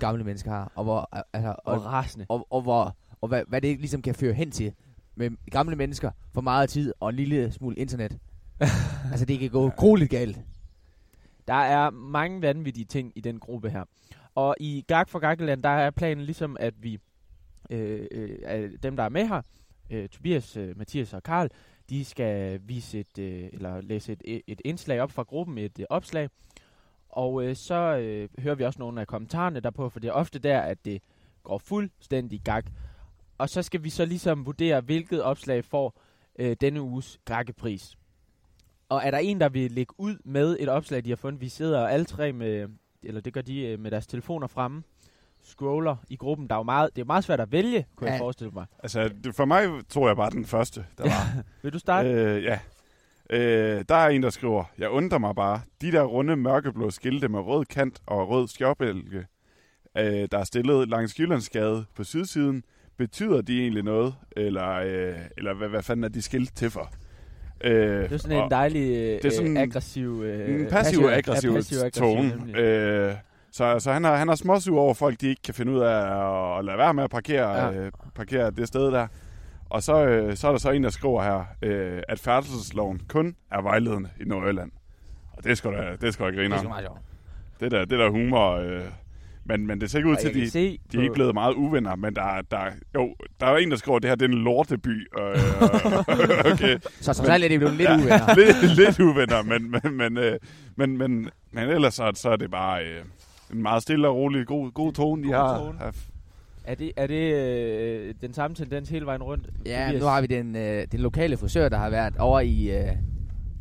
gamle 0.00 0.24
mennesker 0.24 0.50
har, 0.50 0.72
og 0.74 0.84
hvor, 0.84 1.08
altså, 1.32 1.54
og 1.64 1.74
og, 1.74 1.84
rasende. 1.84 2.26
og, 2.28 2.46
og, 2.50 2.62
hvor, 2.62 2.96
og 3.20 3.28
hvad, 3.28 3.42
hvad 3.48 3.60
det 3.60 3.78
ligesom 3.78 4.02
kan 4.02 4.14
føre 4.14 4.32
hen 4.32 4.50
til 4.50 4.72
med 5.14 5.30
gamle 5.50 5.76
mennesker, 5.76 6.10
for 6.34 6.40
meget 6.40 6.70
tid 6.70 6.92
og 7.00 7.08
en 7.08 7.16
lille 7.16 7.52
smule 7.52 7.76
internet. 7.76 8.18
altså, 9.12 9.24
det 9.24 9.38
kan 9.38 9.50
gå 9.50 9.68
grueligt 9.68 10.10
galt. 10.10 10.40
Der 11.48 11.54
er 11.54 11.90
mange 11.90 12.42
vanvittige 12.42 12.84
ting 12.84 13.12
i 13.16 13.20
den 13.20 13.38
gruppe 13.38 13.70
her. 13.70 13.84
Og 14.38 14.54
i 14.60 14.84
Gag 14.88 15.08
for 15.08 15.18
Gaggeland, 15.18 15.62
der 15.62 15.68
er 15.68 15.90
planen 15.90 16.24
ligesom, 16.24 16.56
at 16.60 16.74
vi, 16.82 16.98
øh, 17.70 18.06
øh, 18.12 18.72
dem 18.82 18.96
der 18.96 19.02
er 19.02 19.08
med 19.08 19.28
her, 19.28 19.42
øh, 19.90 20.08
Tobias, 20.08 20.56
øh, 20.56 20.78
Mathias 20.78 21.14
og 21.14 21.22
Karl, 21.22 21.48
de 21.90 22.04
skal 22.04 22.60
vise 22.64 23.00
et, 23.00 23.18
øh, 23.18 23.48
eller 23.52 23.80
læse 23.80 24.16
et, 24.24 24.42
et 24.46 24.60
indslag 24.64 25.00
op 25.00 25.10
fra 25.10 25.22
gruppen, 25.22 25.58
et 25.58 25.78
øh, 25.80 25.86
opslag. 25.90 26.28
Og 27.08 27.44
øh, 27.44 27.56
så 27.56 27.74
øh, 27.74 28.28
hører 28.38 28.54
vi 28.54 28.64
også 28.64 28.78
nogle 28.78 29.00
af 29.00 29.06
kommentarerne 29.06 29.60
derpå, 29.60 29.88
for 29.88 30.00
det 30.00 30.08
er 30.08 30.12
ofte 30.12 30.38
der, 30.38 30.60
at 30.60 30.84
det 30.84 31.02
går 31.42 31.58
fuldstændig 31.58 32.40
gag. 32.40 32.62
Og 33.38 33.48
så 33.48 33.62
skal 33.62 33.84
vi 33.84 33.90
så 33.90 34.04
ligesom 34.04 34.46
vurdere, 34.46 34.80
hvilket 34.80 35.22
opslag 35.22 35.64
får 35.64 36.00
øh, 36.38 36.56
denne 36.60 36.82
uges 36.82 37.20
gakkepris. 37.24 37.98
Og 38.88 39.00
er 39.04 39.10
der 39.10 39.18
en, 39.18 39.40
der 39.40 39.48
vil 39.48 39.70
lægge 39.70 39.94
ud 39.98 40.16
med 40.24 40.56
et 40.60 40.68
opslag, 40.68 41.04
de 41.04 41.08
har 41.08 41.16
fundet? 41.16 41.40
Vi 41.40 41.48
sidder 41.48 41.86
alle 41.86 42.06
tre 42.06 42.32
med, 42.32 42.68
eller 43.02 43.20
det 43.20 43.32
gør 43.32 43.40
de 43.40 43.66
øh, 43.66 43.80
med 43.80 43.90
deres 43.90 44.06
telefoner 44.06 44.46
fremme, 44.46 44.82
scroller 45.42 45.96
i 46.08 46.16
gruppen. 46.16 46.48
Der 46.48 46.54
er 46.54 46.58
jo 46.58 46.62
meget, 46.62 46.96
det 46.96 47.02
er 47.02 47.06
meget 47.06 47.24
svært 47.24 47.40
at 47.40 47.52
vælge, 47.52 47.86
kunne 47.96 48.06
ja. 48.06 48.12
Jeg 48.12 48.20
forestille 48.20 48.50
mig. 48.54 48.66
altså, 48.78 49.08
det, 49.24 49.34
for 49.34 49.44
mig 49.44 49.68
tror 49.88 50.08
jeg 50.08 50.16
bare 50.16 50.30
den 50.30 50.46
første, 50.46 50.86
der 50.98 51.04
var. 51.04 51.42
Vil 51.62 51.72
du 51.72 51.78
starte? 51.78 52.08
Øh, 52.08 52.44
ja. 52.44 52.58
Øh, 53.30 53.84
der 53.88 53.94
er 53.94 54.08
en, 54.08 54.22
der 54.22 54.30
skriver, 54.30 54.64
jeg 54.78 54.90
undrer 54.90 55.18
mig 55.18 55.34
bare, 55.34 55.60
de 55.80 55.92
der 55.92 56.02
runde 56.02 56.36
mørkeblå 56.36 56.90
skilte 56.90 57.28
med 57.28 57.40
rød 57.40 57.64
kant 57.64 58.00
og 58.06 58.28
rød 58.28 58.48
skjorbælge, 58.48 59.26
øh, 59.98 60.28
der 60.32 60.38
er 60.38 60.44
stillet 60.44 60.88
langs 60.88 61.18
Jyllandsgade 61.18 61.84
på 61.94 62.04
sydsiden, 62.04 62.64
betyder 62.96 63.40
de 63.40 63.60
egentlig 63.60 63.82
noget? 63.82 64.14
Eller, 64.36 64.68
øh, 64.68 65.18
eller 65.36 65.54
hvad, 65.54 65.68
hvad 65.68 65.82
fanden 65.82 66.04
er 66.04 66.08
de 66.08 66.22
skilt 66.22 66.56
til 66.56 66.70
for? 66.70 66.92
Øh, 67.64 68.02
det 68.02 68.12
er 68.12 68.16
sådan 68.18 68.44
en 68.44 68.50
dejlig 68.50 68.90
øh, 68.96 69.22
det 69.22 69.24
er 69.24 69.30
sådan 69.30 69.56
aggressiv... 69.56 70.22
Øh, 70.24 70.68
passiv-aggressiv 70.68 71.50
ja, 71.50 71.56
passiv-aggressiv 71.56 71.90
tone. 72.02 72.58
Øh, 72.58 73.14
så, 73.52 73.78
så 73.78 73.92
han 73.92 74.04
er, 74.04 74.14
han 74.14 74.28
er 74.28 74.34
småsur 74.34 74.80
over 74.80 74.94
folk, 74.94 75.20
de 75.20 75.28
ikke 75.28 75.42
kan 75.42 75.54
finde 75.54 75.72
ud 75.72 75.78
af 75.80 76.58
at, 76.58 76.64
lade 76.64 76.78
være 76.78 76.94
med 76.94 77.04
at 77.04 77.10
parkere, 77.10 77.64
Ja. 77.64 77.72
øh, 77.72 77.92
parkere 78.14 78.50
det 78.50 78.68
sted 78.68 78.86
der. 78.92 79.06
Og 79.70 79.82
så, 79.82 80.06
øh, 80.06 80.36
så 80.36 80.46
er 80.48 80.50
der 80.50 80.58
så 80.58 80.70
en, 80.70 80.84
der 80.84 80.90
skriver 80.90 81.22
her, 81.22 81.44
øh, 81.62 82.02
at 82.08 82.18
færdselsloven 82.18 83.00
kun 83.08 83.36
er 83.50 83.62
vejledende 83.62 84.10
i 84.20 84.24
Nordjylland. 84.24 84.70
Og 85.32 85.44
det 85.44 85.58
sgu 85.58 85.70
da, 85.70 85.96
det 86.00 86.14
sgu 86.14 86.24
da 86.24 86.30
Det 86.30 86.44
er 86.44 86.48
meget 86.48 86.84
sjovt. 86.84 87.00
Det 87.60 87.70
der, 87.70 87.78
det 87.84 87.98
der 87.98 88.10
humor. 88.10 88.50
Øh, 88.54 88.80
men, 89.48 89.66
men 89.66 89.80
det 89.80 89.90
ser 89.90 89.98
ikke 89.98 90.10
ud 90.10 90.16
til, 90.16 90.28
at 90.28 90.34
de, 90.34 90.50
se 90.50 90.78
de 90.92 90.98
er 90.98 91.02
ikke 91.02 91.14
blevet 91.14 91.34
meget 91.34 91.54
uvenner. 91.54 91.96
Men 91.96 92.14
der, 92.16 92.22
er- 92.22 92.42
der, 92.50 92.58
er- 92.58 92.72
jo, 92.94 93.14
der 93.40 93.46
er 93.46 93.56
en, 93.56 93.70
der 93.70 93.76
skriver, 93.76 93.96
at 93.96 94.02
det 94.02 94.10
her 94.10 94.14
det 94.16 94.24
er 94.24 94.28
en 94.36 94.42
lorteby. 94.44 95.08
Øh, 95.20 95.22
okay. 96.52 96.78
Så 97.00 97.12
trods 97.12 97.28
alt 97.28 97.44
er 97.44 97.48
det 97.48 97.58
blevet 97.60 97.76
lidt 97.76 97.90
uvenner. 97.90 98.34
lidt, 98.40 98.76
lidt 98.76 99.00
uvenner, 99.00 99.42
men, 99.42 99.70
men, 99.70 99.96
men, 99.96 100.18
øh, 100.18 100.38
men, 100.76 100.98
men, 100.98 101.28
men 101.52 101.68
ellers 101.68 101.94
så, 101.94 102.10
så 102.14 102.30
er 102.30 102.36
det 102.36 102.50
bare 102.50 102.82
øh, 102.84 103.02
en 103.52 103.62
meget 103.62 103.82
stille 103.82 104.08
og 104.08 104.16
rolig, 104.16 104.46
god, 104.46 104.70
god 104.72 104.92
tone, 104.92 105.22
de 105.28 105.32
har. 105.32 105.58
tone. 105.58 105.78
har 105.78 105.94
Er 106.64 106.74
det, 106.74 106.92
er 106.96 107.06
det 107.06 107.34
øh, 107.34 108.14
den 108.20 108.32
samme 108.34 108.54
tendens 108.54 108.88
hele 108.88 109.06
vejen 109.06 109.22
rundt? 109.22 109.46
Ja, 109.66 109.92
nu 109.92 110.04
har 110.04 110.20
vi 110.20 110.26
den, 110.26 110.56
øh, 110.56 110.86
den 110.92 111.00
lokale 111.00 111.36
frisør, 111.36 111.68
der 111.68 111.76
har 111.78 111.90
været 111.90 112.14
over 112.18 112.40
i 112.40 112.70
øh, 112.78 112.88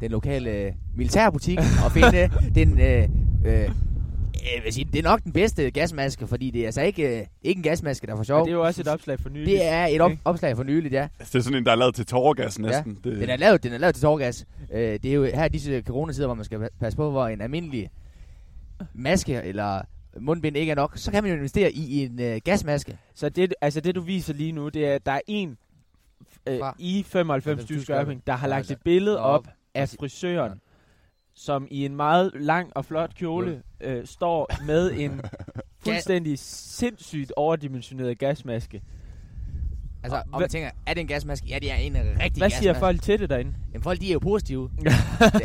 den 0.01 0.11
lokale 0.11 0.73
militærbutik 0.95 1.57
og 1.85 1.91
finde 1.91 2.29
den... 2.55 2.81
Øh, 2.81 3.03
øh, 3.45 3.69
jeg 4.55 4.63
vil 4.63 4.73
sige, 4.73 4.85
det 4.93 4.99
er 4.99 5.03
nok 5.03 5.23
den 5.23 5.31
bedste 5.33 5.71
gasmaske, 5.71 6.27
fordi 6.27 6.49
det 6.51 6.61
er 6.61 6.65
altså 6.65 6.81
ikke, 6.81 7.19
øh, 7.19 7.25
ikke 7.43 7.57
en 7.59 7.63
gasmaske, 7.63 8.07
der 8.07 8.13
er 8.13 8.17
for 8.17 8.23
sjov. 8.23 8.45
det 8.45 8.51
er 8.51 8.55
jo 8.55 8.63
også 8.65 8.81
et 8.81 8.87
opslag 8.87 9.19
for 9.19 9.29
nylig. 9.29 9.45
Det 9.47 9.65
er 9.65 9.85
et 9.85 10.01
op- 10.01 10.11
opslag 10.25 10.55
for 10.55 10.63
nyligt, 10.63 10.93
ja. 10.93 11.07
Det 11.19 11.35
er 11.35 11.39
sådan 11.41 11.57
en, 11.57 11.65
der 11.65 11.71
er 11.71 11.75
lavet 11.75 11.95
til 11.95 12.05
tårgas 12.05 12.59
næsten. 12.59 12.95
Det, 13.03 13.19
Den 13.19 13.29
er 13.29 13.35
lavet, 13.37 13.63
den 13.63 13.73
er 13.73 13.77
lavet 13.77 13.95
til 13.95 14.01
tårgas. 14.01 14.45
Øh, 14.73 14.79
det 14.81 15.05
er 15.05 15.13
jo 15.13 15.23
her 15.23 15.45
i 15.45 15.49
disse 15.49 15.81
coronasider, 15.81 16.27
hvor 16.27 16.35
man 16.35 16.45
skal 16.45 16.59
pa- 16.59 16.77
passe 16.79 16.97
på, 16.97 17.11
hvor 17.11 17.27
en 17.27 17.41
almindelig 17.41 17.89
maske 18.93 19.33
eller 19.33 19.81
mundbind 20.19 20.57
ikke 20.57 20.71
er 20.71 20.75
nok. 20.75 20.97
Så 20.97 21.11
kan 21.11 21.23
man 21.23 21.31
jo 21.31 21.35
investere 21.37 21.71
i 21.71 22.03
en 22.05 22.21
øh, 22.21 22.41
gasmaske. 22.43 22.97
Så 23.15 23.29
det, 23.29 23.53
altså 23.61 23.81
det, 23.81 23.95
du 23.95 24.01
viser 24.01 24.33
lige 24.33 24.51
nu, 24.51 24.69
det 24.69 24.85
er, 24.87 24.95
at 24.95 25.05
der 25.05 25.11
er 25.11 25.21
en 25.27 25.57
øh, 26.47 26.59
i 26.79 27.03
95 27.07 27.43
95 27.43 27.83
Skørping, 27.83 28.23
der 28.27 28.33
har 28.33 28.47
lagt 28.47 28.67
har 28.67 28.75
et 28.75 28.81
billede 28.83 29.19
op. 29.19 29.39
op 29.39 29.47
af 29.75 29.89
frisøren, 29.99 30.51
som 31.37 31.67
i 31.71 31.85
en 31.85 31.95
meget 31.95 32.31
lang 32.35 32.71
og 32.75 32.85
flot 32.85 33.15
kjole 33.15 33.61
øh, 33.81 34.05
står 34.07 34.49
med 34.65 34.91
en 34.91 35.21
fuldstændig 35.85 36.39
sindssygt 36.39 37.33
overdimensioneret 37.35 38.19
gasmaske. 38.19 38.81
Altså, 40.03 40.17
Og 40.17 40.23
hvad- 40.29 40.39
man 40.39 40.49
tænker, 40.49 40.69
er 40.85 40.93
det 40.93 41.01
en 41.01 41.07
gasmaske? 41.07 41.47
Ja, 41.47 41.59
det 41.59 41.71
er 41.71 41.75
en 41.75 41.95
rigtig 41.95 42.41
Hvad 42.41 42.49
siger 42.49 42.73
gasmaske. 42.73 42.79
folk 42.79 43.01
til 43.01 43.19
det 43.19 43.29
derinde? 43.29 43.53
Jamen, 43.73 43.83
folk 43.83 43.99
de 44.01 44.09
er 44.09 44.13
jo 44.13 44.19
positive. 44.19 44.69
det 44.79 44.85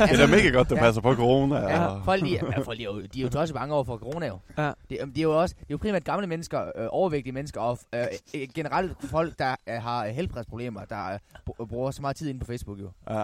er 0.01 0.17
da 0.17 0.27
mega 0.27 0.49
godt, 0.49 0.69
der 0.69 0.75
Ja. 0.75 0.81
passer 0.81 1.01
på 1.01 1.13
corona. 1.15 1.55
Ja, 1.55 1.85
og- 1.85 2.05
folk, 2.05 2.23
de, 2.23 2.29
ja, 2.29 2.59
folk 2.59 2.77
de 2.77 2.83
er 2.83 2.87
jo, 2.87 3.01
de 3.01 3.19
er 3.19 3.23
jo 3.23 3.29
tosset 3.29 3.55
bange 3.55 3.75
over 3.75 3.83
for 3.83 3.97
corona 3.97 4.27
jo. 4.27 4.39
Ja. 4.57 4.67
Det, 4.89 4.97
det 5.05 5.17
er 5.17 5.21
jo 5.21 5.41
også, 5.41 5.55
det 5.55 5.61
er 5.61 5.67
jo 5.71 5.77
primært 5.77 6.03
gamle 6.03 6.27
mennesker, 6.27 6.61
øh, 6.75 6.87
overvægtige 6.89 7.33
mennesker, 7.33 7.61
og 7.61 7.79
øh, 7.95 8.01
øh, 8.35 8.47
generelt 8.55 8.97
folk, 9.05 9.39
der 9.39 9.55
øh, 9.67 9.75
har 9.81 10.07
helbredsproblemer, 10.07 10.85
der 10.85 11.13
øh, 11.13 11.19
br- 11.49 11.65
bruger 11.65 11.91
så 11.91 12.01
meget 12.01 12.15
tid 12.15 12.29
inde 12.29 12.39
på 12.39 12.45
Facebook 12.45 12.79
jo. 12.79 12.89
Ja. 13.09 13.23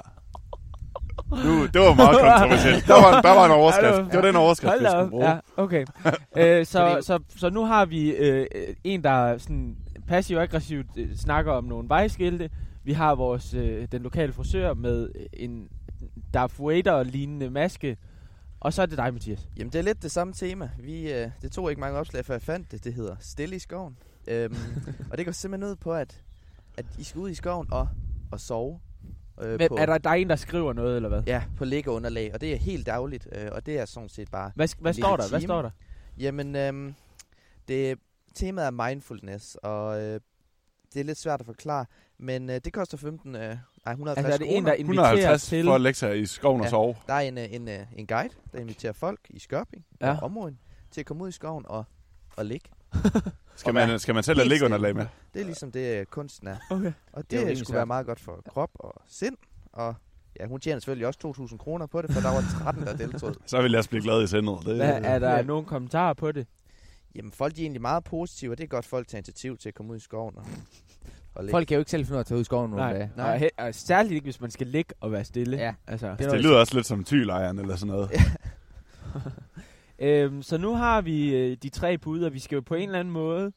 Nu, 1.31 1.65
det 1.65 1.81
var 1.81 1.93
meget 1.93 2.19
kontroversielt. 2.19 2.87
Der 2.87 2.93
var, 2.93 3.21
der 3.21 3.35
var 3.35 3.45
en 3.45 3.51
overskrift. 3.51 4.11
Det 4.11 4.13
var 4.13 4.21
den 4.21 4.35
overskrift, 4.35 4.71
Hold 4.71 4.79
vi 4.81 4.87
skulle 4.91 5.09
bruge. 5.09 5.29
Ja, 5.29 5.39
okay. 5.57 5.85
øh, 6.37 6.65
så, 6.73 6.99
så, 7.01 7.19
så 7.35 7.49
nu 7.49 7.65
har 7.65 7.85
vi 7.85 8.09
øh, 8.11 8.47
en, 8.83 9.03
der 9.03 9.37
sådan 9.37 9.77
passiv-aggressivt 10.07 10.87
øh, 10.97 11.15
snakker 11.15 11.51
om 11.51 11.63
nogle 11.63 11.89
vejskilte. 11.89 12.49
Vi 12.83 12.93
har 12.93 13.15
vores 13.15 13.53
øh, 13.53 13.87
den 13.91 14.01
lokale 14.01 14.33
frisør 14.33 14.73
med 14.73 15.09
en 15.33 15.67
Darth 16.33 16.59
Vader-lignende 16.59 17.49
maske. 17.49 17.97
Og 18.59 18.73
så 18.73 18.81
er 18.81 18.85
det 18.85 18.97
dig, 18.97 19.13
Mathias. 19.13 19.47
Jamen, 19.57 19.73
det 19.73 19.79
er 19.79 19.83
lidt 19.83 20.03
det 20.03 20.11
samme 20.11 20.33
tema. 20.33 20.69
Vi, 20.79 21.13
øh, 21.13 21.29
det 21.41 21.51
tog 21.51 21.69
ikke 21.69 21.79
mange 21.79 21.99
opslag, 21.99 22.25
før 22.25 22.33
jeg 22.33 22.41
fandt 22.41 22.71
det. 22.71 22.83
Det 22.83 22.93
hedder 22.93 23.15
Stille 23.19 23.55
i 23.55 23.59
skoven. 23.59 23.97
Øhm, 24.27 24.55
og 25.11 25.17
det 25.17 25.25
går 25.25 25.31
simpelthen 25.31 25.71
ud 25.71 25.75
på, 25.75 25.93
at, 25.93 26.21
at 26.77 26.85
I 26.97 27.03
skal 27.03 27.19
ud 27.19 27.29
i 27.29 27.35
skoven 27.35 27.67
og, 27.71 27.87
og 28.31 28.39
sove. 28.39 28.79
Øh, 29.41 29.59
Men, 29.59 29.69
på, 29.69 29.75
er 29.75 29.85
der, 29.85 29.97
der 29.97 30.09
er 30.09 30.13
en, 30.13 30.29
der 30.29 30.35
skriver 30.35 30.73
noget, 30.73 30.95
eller 30.95 31.09
hvad? 31.09 31.23
Ja, 31.27 31.43
på 31.57 31.65
liggeunderlag. 31.65 32.33
Og 32.33 32.41
det 32.41 32.53
er 32.53 32.57
helt 32.57 32.85
dagligt. 32.85 33.27
Øh, 33.35 33.47
og 33.51 33.65
det 33.65 33.79
er 33.79 33.85
sådan 33.85 34.09
set 34.09 34.31
bare... 34.31 34.51
Hvad, 34.55 34.67
hvad 34.79 34.93
står 34.93 35.17
der? 35.17 35.29
Hvad 35.29 35.41
står 35.41 35.61
der? 35.61 35.69
Jamen, 36.17 36.55
øhm, 36.55 36.95
det, 37.67 37.99
temaet 38.35 38.67
er 38.67 38.71
mindfulness, 38.89 39.55
og 39.55 40.01
øh, 40.01 40.19
det 40.93 40.99
er 40.99 41.03
lidt 41.03 41.17
svært 41.17 41.39
at 41.39 41.45
forklare, 41.45 41.85
men 42.17 42.49
øh, 42.49 42.55
det 42.65 42.73
koster 42.73 42.97
15, 42.97 43.35
øh, 43.35 43.41
nej, 43.41 43.57
150 43.91 44.25
Altså 44.25 44.33
er 44.43 44.47
det 44.47 44.57
en, 44.57 44.65
der 44.65 44.73
inviterer 44.73 45.03
150 45.11 45.47
til... 45.47 45.65
for 45.65 45.75
at 45.75 45.81
lægge 45.81 45.97
sig 45.97 46.19
i 46.19 46.25
skoven 46.25 46.59
og 46.61 46.65
Ja. 46.65 46.69
sove. 46.69 46.95
Der 47.07 47.13
er 47.13 47.19
en, 47.19 47.37
øh, 47.37 47.53
en, 47.53 47.67
øh, 47.67 47.79
en 47.95 48.07
guide, 48.07 48.33
der 48.53 48.59
inviterer 48.59 48.93
folk 48.93 49.19
i 49.29 49.39
Skørping 49.39 49.85
Ja. 50.01 50.11
og 50.11 50.17
områden 50.23 50.59
til 50.91 50.99
at 51.01 51.05
komme 51.05 51.23
ud 51.23 51.29
i 51.29 51.31
skoven 51.31 51.65
og, 51.67 51.83
og 52.37 52.45
ligge. 52.45 52.69
Skal 53.55 53.73
man, 53.73 53.99
skal 53.99 54.13
man 54.15 54.23
selv 54.23 54.37
have 54.37 54.43
Helt 54.43 54.49
liggeunderlag 54.51 54.95
med? 54.95 55.05
Det 55.33 55.41
er 55.41 55.45
ligesom 55.45 55.71
det, 55.71 55.99
øh, 55.99 56.05
kunsten 56.05 56.47
er. 56.47 56.55
Okay. 56.69 56.91
Og 57.13 57.31
Det 57.31 57.39
er 57.39 57.45
det, 57.45 57.49
det 57.49 57.57
skulle 57.57 57.75
være 57.77 57.85
meget 57.85 58.05
godt 58.05 58.19
for 58.19 58.43
krop 58.49 58.69
og 58.73 59.01
sind. 59.07 59.37
Og 59.73 59.95
ja, 60.39 60.45
hun 60.47 60.59
tjener 60.59 60.79
selvfølgelig 60.79 61.07
også 61.07 61.19
2.000 61.51 61.57
kroner 61.57 61.85
på 61.85 62.01
det, 62.01 62.11
for 62.11 62.21
der 62.21 62.29
var 62.33 62.41
13, 62.63 62.83
der 62.85 62.95
deltog. 62.95 63.35
Så 63.45 63.61
vil 63.61 63.71
jeg 63.71 63.77
også 63.77 63.89
blive 63.89 64.03
glad 64.03 64.23
i 64.23 64.27
sindet. 64.27 64.57
Det, 64.65 64.75
Hvad, 64.75 65.01
er 65.03 65.19
der 65.19 65.35
Ja. 65.35 65.41
nogle 65.41 65.65
kommentarer 65.65 66.13
på 66.13 66.31
det? 66.31 66.47
Jamen, 67.15 67.31
folk 67.31 67.55
de 67.55 67.61
er 67.61 67.63
egentlig 67.63 67.81
meget 67.81 68.03
positive, 68.03 68.51
og 68.51 68.57
det 68.57 68.63
er 68.63 68.67
godt, 68.67 68.85
folk 68.85 69.07
tager 69.07 69.19
initiativ 69.19 69.57
til 69.57 69.69
at 69.69 69.75
komme 69.75 69.91
ud 69.91 69.97
i 69.97 69.99
skoven 69.99 70.37
og, 70.37 70.45
og 71.35 71.43
ligge. 71.43 71.53
Folk 71.53 71.67
kan 71.67 71.75
jo 71.75 71.79
ikke 71.79 71.91
selv 71.91 72.05
finde 72.05 72.13
ud 72.13 72.17
af 72.17 72.19
at 72.19 72.25
tage 72.25 72.35
ud 72.37 72.41
i 72.41 72.45
skoven 72.45 72.71
nogle 72.71 72.85
Nej, 72.85 72.93
dage. 72.93 73.11
nej. 73.17 73.29
Og, 73.35 73.35
he- 73.41 73.65
og 73.67 73.75
særligt 73.75 74.13
ikke, 74.13 74.25
hvis 74.25 74.41
man 74.41 74.51
skal 74.51 74.67
ligge 74.67 74.93
og 74.99 75.11
være 75.11 75.23
stille. 75.25 75.57
Ja. 75.57 75.73
Altså. 75.87 76.05
Det 76.05 76.11
er 76.13 76.17
det 76.17 76.27
noget- 76.27 76.41
lyder 76.41 76.57
også 76.57 76.75
lidt 76.75 76.85
som 76.85 77.03
tylejren 77.03 77.59
eller 77.59 77.75
sådan 77.75 77.93
noget. 77.93 78.11
Øhm, 80.01 80.41
så 80.41 80.57
nu 80.57 80.75
har 80.75 81.01
vi 81.01 81.35
øh, 81.35 81.57
de 81.63 81.69
tre 81.69 81.97
bud, 81.97 82.21
og 82.21 82.33
vi 82.33 82.39
skal 82.39 82.55
jo 82.55 82.61
på 82.61 82.75
en 82.75 82.89
eller 82.89 82.99
anden 82.99 83.13
måde 83.13 83.51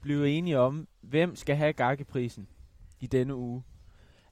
blive 0.00 0.30
enige 0.30 0.58
om, 0.58 0.88
hvem 1.00 1.36
skal 1.36 1.56
have 1.56 1.72
gakkeprisen 1.72 2.48
i 3.00 3.06
denne 3.06 3.34
uge. 3.34 3.62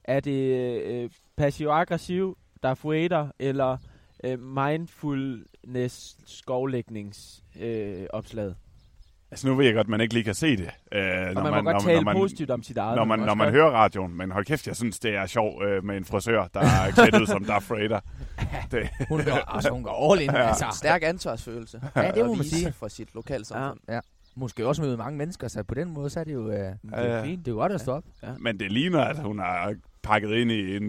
Er 0.03 0.19
det 0.19 0.53
øh, 0.83 1.09
passiv-aggressiv, 1.37 2.37
Darth 2.63 2.81
fueter, 2.81 3.27
eller 3.39 3.77
øh, 4.23 4.39
mindfulness 4.39 6.17
skovlægningsopslaget? 6.25 8.01
Øh, 8.01 8.07
opslaget? 8.09 8.55
Altså 9.31 9.47
nu 9.47 9.55
ved 9.55 9.65
jeg 9.65 9.73
godt, 9.73 9.85
at 9.85 9.89
man 9.89 10.01
ikke 10.01 10.13
lige 10.13 10.23
kan 10.23 10.33
se 10.33 10.57
det. 10.57 10.69
Øh, 10.91 11.01
og 11.35 11.43
man, 11.43 11.63
må 11.63 11.71
godt 11.71 11.83
tale 11.83 12.01
man, 12.01 12.15
positivt 12.15 12.49
om 12.51 12.63
sit 12.63 12.77
eget. 12.77 12.95
når 12.95 13.05
man, 13.05 13.19
når 13.19 13.33
man 13.33 13.45
godt- 13.47 13.53
hører 13.55 13.69
radioen. 13.71 14.17
Men 14.17 14.31
hold 14.31 14.45
kæft, 14.45 14.67
jeg 14.67 14.75
synes, 14.75 14.99
det 14.99 15.15
er 15.15 15.25
sjovt 15.25 15.63
øh, 15.65 15.83
med 15.83 15.97
en 15.97 16.05
frisør, 16.05 16.47
der 16.53 16.59
er 16.59 16.91
klædt 16.91 17.21
ud 17.21 17.25
som 17.27 17.45
Darth 17.45 17.71
Vader. 17.71 17.99
Det, 18.71 18.89
Hun 19.09 19.23
går, 19.23 19.31
altså, 19.55 19.69
hun 19.69 19.83
går 19.83 20.11
all 20.13 20.21
in. 20.21 20.29
Ja. 20.31 20.37
Ja. 20.39 20.47
Altså. 20.47 20.65
Stærk 20.77 21.03
ansvarsfølelse. 21.03 21.81
Ja, 21.95 22.11
det 22.11 22.25
må 22.25 22.33
man 22.33 22.45
sige. 22.45 22.71
For 22.71 22.87
sit 22.87 23.15
lokalsamfund. 23.15 23.79
Måske 24.35 24.67
også 24.67 24.81
møde 24.81 24.97
mange 24.97 25.17
mennesker, 25.17 25.47
så 25.47 25.63
på 25.63 25.73
den 25.75 25.89
måde, 25.93 26.09
så 26.09 26.19
er 26.19 26.23
det 26.23 26.33
jo, 26.33 26.49
øh, 26.51 26.57
Det 26.57 26.77
Ja, 26.91 26.97
er 26.97 27.17
ja. 27.17 27.23
fint. 27.23 27.45
det 27.45 27.51
er 27.51 27.55
jo 27.55 27.59
godt 27.61 27.71
at 27.71 27.81
stå 27.81 27.91
op. 27.91 28.03
men 28.39 28.59
det 28.59 28.71
ligner, 28.71 29.01
at 29.01 29.17
hun 29.19 29.39
har 29.39 29.75
pakket 30.03 30.31
ind 30.31 30.51
i 30.51 30.75
en, 30.75 30.83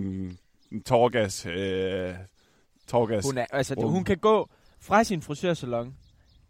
en 0.72 0.82
torgas... 0.82 1.46
Øh, 1.46 2.14
torgas. 2.88 3.24
Hun, 3.24 3.38
er, 3.38 3.46
altså, 3.52 3.74
hun 3.82 4.04
kan 4.04 4.16
gå 4.18 4.48
fra 4.80 5.04
sin 5.04 5.22
frisørsalon 5.22 5.94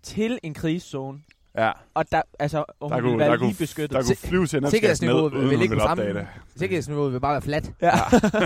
til 0.03 0.39
en 0.43 0.55
krigszone, 0.55 1.19
ja, 1.65 1.73
og 1.95 2.05
der, 2.13 2.23
altså, 2.39 2.59
og 2.59 2.65
hun 2.81 2.91
der 2.91 2.97
vil 2.97 3.05
kunne, 3.11 3.19
være 3.19 3.29
der, 3.29 3.37
lige 3.37 3.49
kunne, 3.49 3.55
beskyttet. 3.59 3.91
der 3.97 4.03
kunne 4.03 4.17
flyve 4.17 4.47
til 4.47 4.63
ned, 4.63 4.71
Sikkerhedsniveauet 4.71 5.33
uden 5.33 5.49
vil 5.49 5.57
hun 5.57 5.63
ikke 5.63 5.75
ville 5.75 5.85
opdage 5.91 6.15
det. 6.15 6.27
Sikkerhedsniveauet 6.57 7.13
vil 7.13 7.21
bare 7.21 7.33
være 7.33 7.43
fladt. 7.43 7.73
Ja. 7.83 7.91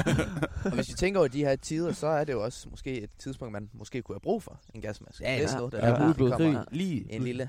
Og 0.65 0.71
hvis 0.71 0.89
vi 0.89 0.95
tænker 0.95 1.21
over 1.21 1.29
de 1.29 1.39
her 1.39 1.57
tider, 1.57 1.93
så 1.93 2.07
er 2.07 2.25
det 2.25 2.33
jo 2.33 2.43
også 2.45 2.67
måske 2.71 3.03
et 3.03 3.11
tidspunkt, 3.19 3.53
man 3.53 3.69
måske 3.75 4.03
kunne 4.03 4.15
have 4.15 4.21
brug 4.21 4.43
for 4.43 4.57
en 4.75 4.81
gasmaske. 4.81 5.25
Ja, 5.25 5.33
ja. 5.35 5.41
Hvis 5.41 5.55
noget, 5.55 5.73
der 5.73 5.79
Ja, 5.79 5.87
Der 5.87 5.93
er 5.99 6.09
er 6.09 6.13
der 6.13 6.31
kommer 6.37 6.65
lige. 6.71 7.07
en 7.13 7.23
lille 7.23 7.49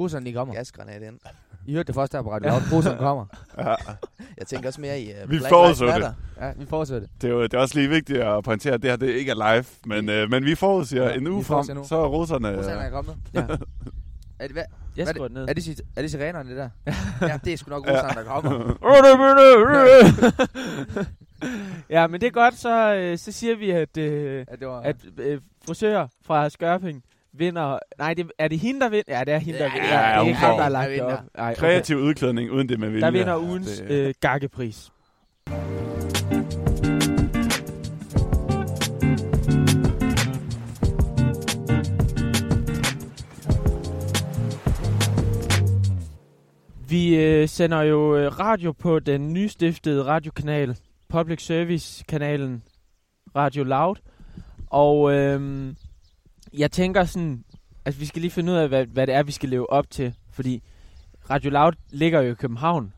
Russerne 0.00 0.24
lige 0.24 0.34
kommer. 0.34 0.54
gasgranat 0.54 1.02
ind. 1.02 1.18
I 1.66 1.72
hørte 1.74 1.86
det 1.86 1.94
først 1.94 2.12
der 2.12 2.22
på 2.22 2.32
Radio 2.32 2.50
Loud. 2.50 2.62
Russerne 2.72 2.98
kommer. 2.98 3.24
Ja. 3.58 3.74
Jeg 4.38 4.46
tænker 4.46 4.68
også 4.68 4.80
mere 4.80 5.00
i 5.00 5.10
uh, 5.24 5.30
Vi 5.30 5.38
Black 5.38 5.54
Lives 5.54 5.78
det. 5.78 6.14
Ja, 6.40 6.52
vi 6.56 6.66
fortsætter. 6.66 7.08
Det 7.20 7.28
er 7.30 7.34
jo 7.34 7.42
det 7.42 7.54
er 7.54 7.58
også 7.58 7.78
lige 7.78 7.88
vigtigt 7.88 8.18
at 8.18 8.44
pointere, 8.44 8.74
at 8.74 8.82
det 8.82 8.90
her 8.90 8.96
det 8.96 9.08
ikke 9.08 9.30
er 9.30 9.54
live, 9.54 9.64
men, 9.86 10.08
øh, 10.08 10.30
men 10.30 10.44
vi 10.44 10.54
forudsiger 10.54 11.08
Ja, 11.08 11.14
en 11.16 11.26
uge 11.26 11.44
frem, 11.44 11.76
nu. 11.76 11.84
så 11.84 11.96
er 11.96 12.06
russerne... 12.06 12.58
Russerne 12.58 12.80
er 12.80 12.90
kommet. 12.90 13.16
Ja. 13.34 13.46
Er 14.42 14.46
det, 14.46 14.52
hvad, 14.52 14.62
Jeg 14.96 15.04
Hvad 15.04 15.14
skriver 15.14 15.28
det 15.28 15.34
ned. 15.34 15.48
er 15.48 15.52
det, 15.52 15.62
sit- 15.64 15.80
er 15.96 16.02
det 16.02 16.10
sirenerne, 16.10 16.48
det 16.50 16.56
der? 16.56 16.68
ja, 17.28 17.38
det 17.44 17.52
er 17.52 17.56
sgu 17.56 17.70
nok 17.70 17.82
russerne, 17.90 18.14
der 18.14 18.24
kommer. 18.24 18.76
ja, 21.90 22.06
men 22.06 22.20
det 22.20 22.26
er 22.26 22.30
godt, 22.30 22.58
så, 22.58 22.94
øh, 22.94 23.18
så 23.18 23.32
siger 23.32 23.56
vi, 23.56 23.70
at, 23.70 23.96
øh, 23.96 24.36
Ja, 24.50 24.56
det 24.60 24.66
var, 24.68 24.80
at 24.80 24.96
øh, 25.18 25.40
frisør 25.66 26.06
fra 26.26 26.48
Skørping 26.48 27.02
vinder... 27.32 27.78
Nej, 27.98 28.14
det, 28.14 28.30
er 28.38 28.48
det 28.48 28.58
hende, 28.58 28.80
der 28.80 28.88
vinder? 28.88 29.18
Ja, 29.18 29.24
det 29.24 29.34
er 29.34 29.38
hende, 29.38 29.58
der 29.58 29.64
Ja, 29.64 29.70
vinder. 29.72 29.88
ja, 29.88 30.20
det 30.24 30.30
er 30.30 30.34
ham, 30.34 30.56
der 30.56 30.62
har 30.62 30.68
lagt 30.70 30.90
det 30.90 31.02
op. 31.02 31.12
Ej, 31.34 31.50
okay. 31.50 31.54
Kreativ 31.60 31.96
udklædning 31.96 32.50
uden 32.50 32.68
det 32.68 32.80
med 32.80 32.88
vilje. 32.88 33.04
Der 33.06 33.10
vinder 33.10 33.36
ugens 33.36 33.78
Det- 33.78 33.90
øh, 33.90 34.14
gakkepris. 34.20 34.90
Vi 46.92 47.16
øh, 47.16 47.48
sender 47.48 47.82
jo 47.82 48.16
øh, 48.16 48.38
radio 48.38 48.72
på 48.72 48.98
den 48.98 49.32
nystiftede 49.32 50.04
radiokanal, 50.04 50.76
Public 51.08 51.42
Service-kanalen 51.42 52.62
Radio 53.36 53.64
Loud. 53.64 53.96
Og 54.66 55.12
øh, 55.14 55.74
jeg 56.58 56.70
tænker 56.70 57.04
sådan, 57.04 57.44
altså 57.84 58.00
vi 58.00 58.06
skal 58.06 58.22
lige 58.22 58.30
finde 58.30 58.52
ud 58.52 58.56
af, 58.56 58.68
hvad, 58.68 58.86
hvad 58.86 59.06
det 59.06 59.14
er, 59.14 59.22
vi 59.22 59.32
skal 59.32 59.48
leve 59.48 59.70
op 59.70 59.90
til. 59.90 60.14
Fordi 60.30 60.62
Radio 61.30 61.50
Loud 61.50 61.72
ligger 61.90 62.20
jo 62.20 62.32
i 62.32 62.34
København. 62.34 62.92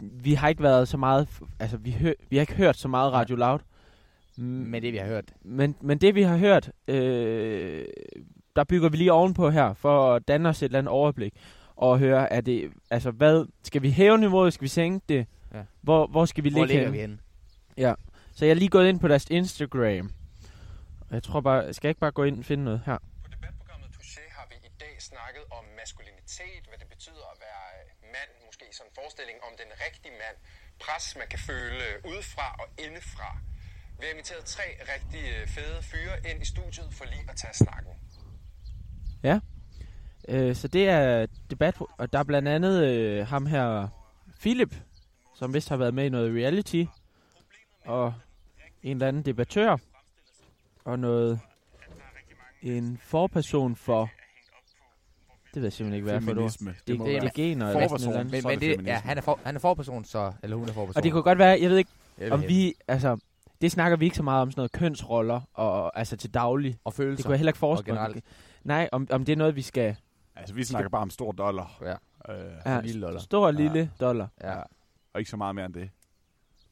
Vi 0.00 0.34
har 0.34 0.48
ikke 0.48 0.62
været 0.62 0.88
så 0.88 0.96
meget, 0.96 1.28
altså 1.60 1.76
vi, 1.76 1.90
hø, 1.90 2.12
vi 2.30 2.36
har 2.36 2.40
ikke 2.40 2.54
hørt 2.54 2.76
så 2.76 2.88
meget 2.88 3.12
Radio 3.12 3.36
Loud. 3.36 3.58
Men 4.36 4.82
det, 4.82 4.92
vi 4.92 4.98
har 4.98 5.06
hørt. 5.06 5.32
men, 5.44 5.76
men 5.80 5.98
det 5.98 6.14
vi 6.14 6.22
har 6.22 6.36
hørt, 6.36 6.70
øh, 6.88 7.84
der 8.56 8.64
bygger 8.64 8.88
vi 8.88 8.96
lige 8.96 9.12
ovenpå 9.12 9.50
her, 9.50 9.74
for 9.74 10.14
at 10.14 10.28
danne 10.28 10.48
os 10.48 10.62
et 10.62 10.66
eller 10.66 10.78
andet 10.78 10.92
overblik. 10.92 11.34
Og 11.76 11.98
høre, 11.98 12.32
er 12.32 12.40
det, 12.40 12.72
altså 12.90 13.10
hvad, 13.10 13.46
skal 13.62 13.82
vi 13.82 13.90
hæve 13.90 14.18
niveauet, 14.18 14.52
skal 14.52 14.62
vi 14.62 14.68
sænke 14.68 15.04
det? 15.08 15.26
Ja. 15.54 15.62
Hvor, 15.80 16.06
hvor 16.06 16.24
skal 16.24 16.44
vi 16.44 16.50
Hvor 16.50 16.58
ligge 16.60 16.66
ligger 16.74 16.82
henne? 16.82 16.96
vi 16.96 17.00
henne? 17.00 17.18
Så 18.36 18.44
jeg 18.44 18.50
er 18.50 18.54
lige 18.62 18.68
gået 18.76 18.88
ind 18.88 19.00
på 19.00 19.08
deres 19.08 19.26
Instagram. 19.30 20.06
Og 21.00 21.12
Jeg 21.16 21.22
tror 21.22 21.40
bare, 21.40 21.72
skal 21.74 21.88
jeg 21.88 21.90
ikke 21.90 22.00
bare 22.06 22.16
gå 22.20 22.24
ind 22.24 22.38
og 22.38 22.44
finde 22.44 22.64
noget 22.64 22.80
her? 22.86 22.98
På 23.24 23.28
debatprogrammet 23.34 23.88
Touché 23.96 24.24
har 24.36 24.46
vi 24.50 24.56
i 24.70 24.72
dag 24.84 24.94
snakket 25.10 25.44
om 25.58 25.64
maskulinitet, 25.80 26.62
hvad 26.68 26.78
det 26.82 26.88
betyder 26.94 27.26
at 27.32 27.38
være 27.46 27.64
mand, 28.16 28.30
måske 28.48 28.64
sådan 28.78 28.88
en 28.90 28.94
forestilling 29.00 29.38
om 29.48 29.52
den 29.62 29.70
rigtige 29.86 30.14
mand, 30.22 30.36
pres 30.84 31.04
man 31.20 31.28
kan 31.32 31.40
føle 31.50 31.84
udefra 32.10 32.46
og 32.62 32.66
indefra. 32.86 33.30
Vi 33.98 34.04
har 34.06 34.12
inviteret 34.16 34.44
tre 34.56 34.66
rigtig 34.94 35.24
øh, 35.36 35.42
fede 35.56 35.78
fyre 35.90 36.14
ind 36.30 36.38
i 36.44 36.46
studiet 36.54 36.88
for 36.98 37.04
lige 37.12 37.24
at 37.32 37.36
tage 37.42 37.54
snakken. 37.64 37.92
Øh, 40.28 40.54
så 40.54 40.68
det 40.68 40.88
er 40.88 41.26
debat, 41.50 41.76
og 41.98 42.12
der 42.12 42.18
er 42.18 42.22
blandt 42.24 42.48
andet 42.48 42.84
øh, 42.84 43.26
ham 43.26 43.46
her, 43.46 43.88
Philip, 44.40 44.76
som 45.34 45.54
vist 45.54 45.68
har 45.68 45.76
været 45.76 45.94
med 45.94 46.04
i 46.04 46.08
noget 46.08 46.34
reality, 46.36 46.84
og 47.84 48.14
en 48.82 48.96
eller 48.96 49.08
anden 49.08 49.22
debattør, 49.22 49.76
og 50.84 50.98
noget, 50.98 51.40
en 52.62 52.98
forperson 53.02 53.76
for, 53.76 54.10
det 55.54 55.56
ved 55.56 55.62
jeg 55.62 55.72
simpelthen 55.72 55.94
ikke, 55.94 56.04
hvad 56.04 56.14
er 56.14 56.20
for. 56.20 56.32
Det, 56.86 56.98
må 56.98 57.04
det, 57.06 57.12
være. 57.12 57.20
det 57.20 57.28
er 57.28 57.32
gener 57.34 57.68
eller 57.68 57.88
sådan 57.88 58.12
noget. 58.12 58.30
Men, 58.30 58.42
men 58.46 58.60
det 58.60 58.78
det, 58.78 58.86
ja, 58.86 58.98
han 58.98 59.18
er, 59.18 59.22
for, 59.22 59.40
han 59.44 59.54
er 59.56 59.60
forperson, 59.60 60.04
så, 60.04 60.32
eller 60.42 60.56
hun 60.56 60.68
er 60.68 60.72
forperson. 60.72 60.96
Og 60.98 61.02
det 61.02 61.12
kunne 61.12 61.22
godt 61.22 61.38
være, 61.38 61.58
jeg 61.60 61.70
ved 61.70 61.78
ikke, 61.78 61.90
om 62.30 62.42
vi, 62.42 62.74
altså, 62.88 63.18
det 63.60 63.72
snakker 63.72 63.96
vi 63.96 64.04
ikke 64.04 64.16
så 64.16 64.22
meget 64.22 64.42
om 64.42 64.50
sådan 64.50 64.60
noget 64.60 64.72
kønsroller, 64.72 65.40
og 65.54 65.98
altså 65.98 66.16
til 66.16 66.34
daglig. 66.34 66.76
Og 66.84 66.92
Det 66.92 66.96
følelser. 66.96 67.24
kunne 67.24 67.32
jeg 67.32 67.38
heller 67.38 67.50
ikke 67.50 67.58
forestille 67.58 67.94
generelt. 67.94 68.14
mig. 68.14 68.22
Nej, 68.64 68.88
om, 68.92 69.06
om 69.10 69.24
det 69.24 69.32
er 69.32 69.36
noget, 69.36 69.56
vi 69.56 69.62
skal... 69.62 69.96
Altså, 70.36 70.54
vi 70.54 70.64
snakker 70.64 70.88
bare 70.90 71.02
om 71.02 71.10
stor 71.10 71.32
dollar. 71.32 71.78
Ja. 71.82 72.34
Øh, 72.34 72.52
Ja, 72.66 72.80
lille 72.80 73.06
dollar. 73.06 73.20
Stor 73.20 73.46
og 73.46 73.54
lille 73.54 73.90
dollar. 74.00 74.28
Ja. 74.42 74.54
og 75.14 75.20
ikke 75.20 75.30
så 75.30 75.36
meget 75.36 75.54
mere 75.54 75.66
end 75.66 75.74
det. 75.74 75.90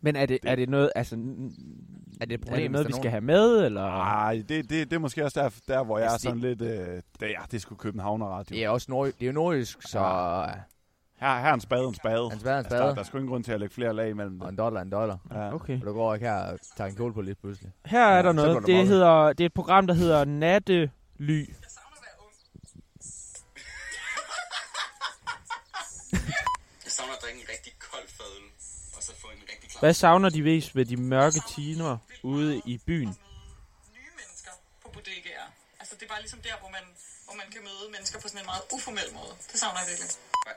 Men 0.02 0.16
er 0.16 0.26
det, 0.26 0.42
Det- 0.42 0.50
er 0.50 0.56
det 0.56 0.68
noget, 0.68 0.90
altså... 0.94 1.14
Er 1.16 1.18
det 1.18 1.30
et 1.30 2.20
Er 2.20 2.26
det 2.26 2.40
problem, 2.40 2.70
noget, 2.72 2.86
vi 2.86 2.90
der 2.90 2.96
skal 2.96 3.06
er 3.06 3.10
have 3.10 3.20
med, 3.20 3.64
eller? 3.64 3.82
Nej, 3.86 4.34
det, 4.48 4.48
det, 4.48 4.70
det 4.70 4.92
er 4.92 4.98
måske 4.98 5.24
også 5.24 5.40
der, 5.40 5.74
der 5.74 5.84
hvor 5.84 5.98
jeg 5.98 6.06
er 6.06 6.10
Altså, 6.10 6.24
sådan 6.24 6.38
lidt... 6.40 6.62
Øh, 6.62 7.02
der, 7.20 7.26
ja, 7.26 7.38
det 7.50 7.62
skulle 7.62 7.78
København 7.78 8.22
Radio. 8.22 8.54
Det 8.56 8.64
er 8.64 8.68
også 8.68 8.86
nord, 8.90 9.06
det 9.06 9.22
er 9.22 9.26
jo 9.26 9.32
nordjysk, 9.32 9.82
så... 9.82 9.98
Her, 9.98 11.38
her 11.40 11.48
er 11.50 11.54
en 11.54 11.60
spade, 11.60 11.84
en 11.84 11.94
spade. 11.94 12.24
En 12.32 12.40
spade, 12.40 12.54
en 12.54 12.58
Altså, 12.58 12.68
spade. 12.70 12.82
der, 12.82 12.94
der 12.94 13.00
er 13.00 13.04
sgu 13.04 13.18
ingen 13.18 13.30
grund 13.30 13.44
til 13.44 13.52
at 13.52 13.60
lægge 13.60 13.74
flere 13.74 13.94
lag 13.94 14.10
imellem 14.10 14.40
Og 14.40 14.44
det. 14.46 14.52
en 14.52 14.58
dollar, 14.58 14.80
en 14.80 14.90
dollar. 14.92 15.18
Ja. 15.30 15.54
Okay. 15.54 15.80
Og 15.80 15.86
du 15.86 15.92
går 15.92 16.14
ikke 16.14 16.26
her 16.26 16.36
og 16.52 16.58
tager 16.76 16.90
en 16.90 16.96
kål 16.96 17.12
på 17.12 17.20
lidt 17.20 17.40
pludselig. 17.40 17.72
Her 17.86 18.06
er 18.06 18.16
Ja, 18.16 18.22
der 18.22 18.32
noget. 18.32 18.66
Det, 18.66 18.86
hedder, 18.86 19.32
det 19.32 19.40
er 19.44 19.46
et 19.46 19.54
program, 19.54 19.86
der 19.86 19.94
hedder 19.94 20.24
Nattely. 20.24 21.46
Hvad 29.80 29.94
savner 29.94 30.28
de 30.36 30.42
mest 30.42 30.68
ved 30.76 30.84
de 30.92 30.96
mørke 30.96 31.40
timer 31.56 31.92
ude 32.22 32.52
i 32.72 32.74
byen? 32.88 33.12
nye 33.96 34.12
mennesker 34.20 34.52
på 34.82 34.88
bodegaer. 34.94 35.48
Altså 35.80 35.94
det 35.98 36.02
er 36.06 36.12
bare 36.14 36.22
ligesom 36.26 36.40
der, 36.48 36.56
hvor 36.62 36.70
man, 36.76 36.84
hvor 37.26 37.34
man 37.40 37.48
kan 37.54 37.62
møde 37.68 37.86
mennesker 37.94 38.16
på 38.22 38.26
sådan 38.30 38.40
en 38.44 38.48
meget 38.52 38.64
uformel 38.76 39.08
måde. 39.18 39.32
Det 39.52 39.56
savner 39.62 39.80
jeg 39.82 39.88
virkelig. 39.92 40.10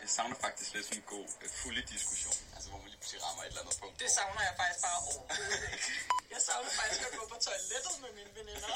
Jeg 0.03 0.09
savner 0.17 0.37
faktisk 0.45 0.69
lidt 0.75 0.85
sådan 0.87 0.99
en 1.01 1.05
god, 1.15 1.27
øh, 1.43 1.49
fulde 1.61 1.81
diskussion, 1.93 2.37
altså 2.55 2.67
hvor 2.71 2.79
man 2.83 2.87
lige 2.91 3.01
pludselig 3.01 3.21
rammer 3.25 3.41
et 3.43 3.47
eller 3.51 3.61
andet 3.63 3.75
punkt. 3.81 3.95
Det 4.03 4.09
savner 4.17 4.41
jeg 4.49 4.53
faktisk 4.61 4.81
bare 4.85 4.97
overhovedet 5.01 5.61
ikke. 5.73 5.87
Jeg 6.33 6.41
savner 6.47 6.71
faktisk 6.79 7.01
at 7.07 7.11
gå 7.19 7.23
på 7.33 7.37
toilettet 7.47 7.95
med 8.03 8.11
mine 8.19 8.31
veninder. 8.39 8.71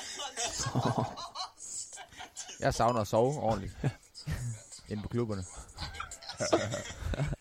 Jeg 2.66 2.72
savner 2.80 3.00
at 3.06 3.10
sove 3.14 3.34
ordentligt. 3.50 3.74
Inde 4.92 5.02
på 5.06 5.10
klubberne. 5.16 5.44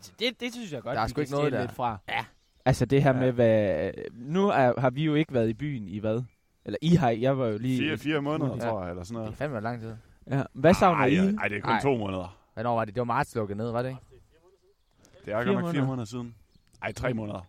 Altså, 0.00 0.12
det, 0.18 0.40
det 0.40 0.52
synes 0.52 0.72
jeg 0.72 0.82
godt, 0.82 0.94
Der 0.94 1.00
er 1.00 1.06
vi 1.06 1.10
sgu 1.10 1.14
kan 1.14 1.22
ikke 1.22 1.32
noget 1.32 1.52
der. 1.52 1.60
lidt 1.60 1.72
fra. 1.72 1.98
Ja. 2.08 2.24
Altså 2.64 2.84
det 2.84 3.02
her 3.02 3.14
Ja. 3.14 3.20
med, 3.20 3.32
hvad... 3.32 3.90
Nu 4.12 4.48
er, 4.48 4.80
har 4.80 4.90
vi 4.90 5.04
jo 5.04 5.14
ikke 5.14 5.34
været 5.34 5.48
i 5.48 5.54
byen 5.54 5.88
i 5.88 5.98
hvad? 5.98 6.22
Eller 6.64 6.78
I 6.82 6.88
har, 6.94 7.10
jeg 7.10 7.38
var 7.38 7.46
jo 7.46 7.58
lige... 7.58 7.78
Fire, 7.78 7.98
fire 7.98 8.20
måneder, 8.22 8.54
Ja. 8.54 8.60
tror 8.70 8.80
jeg, 8.82 8.90
eller 8.90 9.04
sådan 9.04 9.14
Det 9.16 9.20
er 9.20 9.24
noget. 9.24 9.36
fandme 9.38 9.60
lang 9.60 9.80
tid. 9.80 9.94
Ja. 10.30 10.42
Hvad 10.52 10.74
savner 10.74 11.00
Ej, 11.00 11.06
I? 11.06 11.16
ej, 11.16 11.48
det 11.48 11.56
er 11.56 11.60
kun 11.60 11.72
Ej. 11.72 11.80
to 11.80 11.96
måneder. 11.96 12.38
Hvornår 12.54 12.74
var 12.74 12.84
det? 12.84 12.94
Det 12.94 13.00
var 13.00 13.04
marts 13.04 13.34
lukket 13.34 13.56
ned, 13.56 13.70
var 13.70 13.82
det 13.82 13.88
ikke? 13.88 14.00
Det 15.24 15.32
er 15.34 15.36
godt 15.44 15.46
nok 15.46 15.54
fire 15.56 15.62
måneder. 15.64 15.86
måneder 15.86 16.04
siden. 16.04 16.34
Ej, 16.82 16.92
tre 16.92 17.14
måneder. 17.14 17.46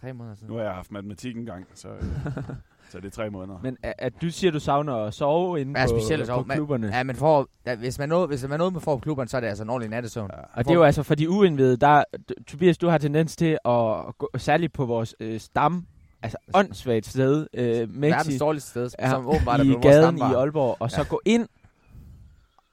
Tre 0.00 0.12
måneder 0.12 0.34
siden. 0.36 0.48
Nu 0.50 0.56
har 0.56 0.64
jeg 0.64 0.74
haft 0.74 0.90
matematik 0.90 1.36
engang, 1.36 1.66
så, 1.74 1.88
øh, 1.88 2.02
så 2.92 2.98
det 3.00 3.06
er 3.06 3.10
tre 3.10 3.30
måneder. 3.30 3.58
Men 3.62 3.76
at, 3.82 3.94
at 3.98 4.12
du 4.22 4.30
siger, 4.30 4.50
du 4.50 4.60
savner 4.60 4.94
at 4.96 5.14
sove 5.14 5.60
inde 5.60 5.80
Ja, 5.80 5.86
på, 5.86 5.88
specielt 5.98 6.26
sove. 6.26 6.44
på 6.44 6.50
klubberne. 6.54 6.86
Ja, 6.96 7.02
men 7.02 7.16
for, 7.16 7.48
ja, 7.66 7.74
hvis, 7.76 7.98
man 7.98 8.08
noget, 8.08 8.28
hvis 8.28 8.48
man 8.48 8.58
noget 8.58 8.72
med 8.72 8.80
for 8.80 8.96
på 8.96 9.00
klubberne, 9.00 9.28
så 9.28 9.36
er 9.36 9.40
det 9.40 9.48
altså 9.48 9.64
en 9.64 9.70
ordentlig 9.70 9.90
nattesøvn. 9.90 10.30
Ja. 10.32 10.38
Og 10.54 10.64
det 10.64 10.70
er 10.70 10.74
jo 10.74 10.82
altså 10.82 11.02
for 11.02 11.14
de 11.14 11.30
uindvidede, 11.30 11.76
der, 11.76 12.04
Tobias, 12.46 12.78
du 12.78 12.88
har 12.88 12.98
tendens 12.98 13.36
til 13.36 13.58
at 13.64 14.16
gå, 14.18 14.30
særligt 14.36 14.72
på 14.72 14.84
vores 14.86 15.14
øh, 15.20 15.40
stam, 15.40 15.86
altså 16.22 16.38
åndssvagt 16.54 17.06
sted, 17.06 17.46
øh, 17.54 17.64
Verdens 18.02 18.26
Mexi, 18.26 18.38
dårligste 18.38 18.70
sted, 18.70 18.90
ja, 18.98 19.10
som 19.10 19.26
åbenbart 19.28 19.60
er 19.60 19.64
i 19.64 19.68
gaden 19.82 20.18
i. 20.18 20.20
Aalborg, 20.20 20.76
og 20.80 20.90
så 20.90 21.00
Ja. 21.00 21.06
gå 21.08 21.20
ind, 21.24 21.48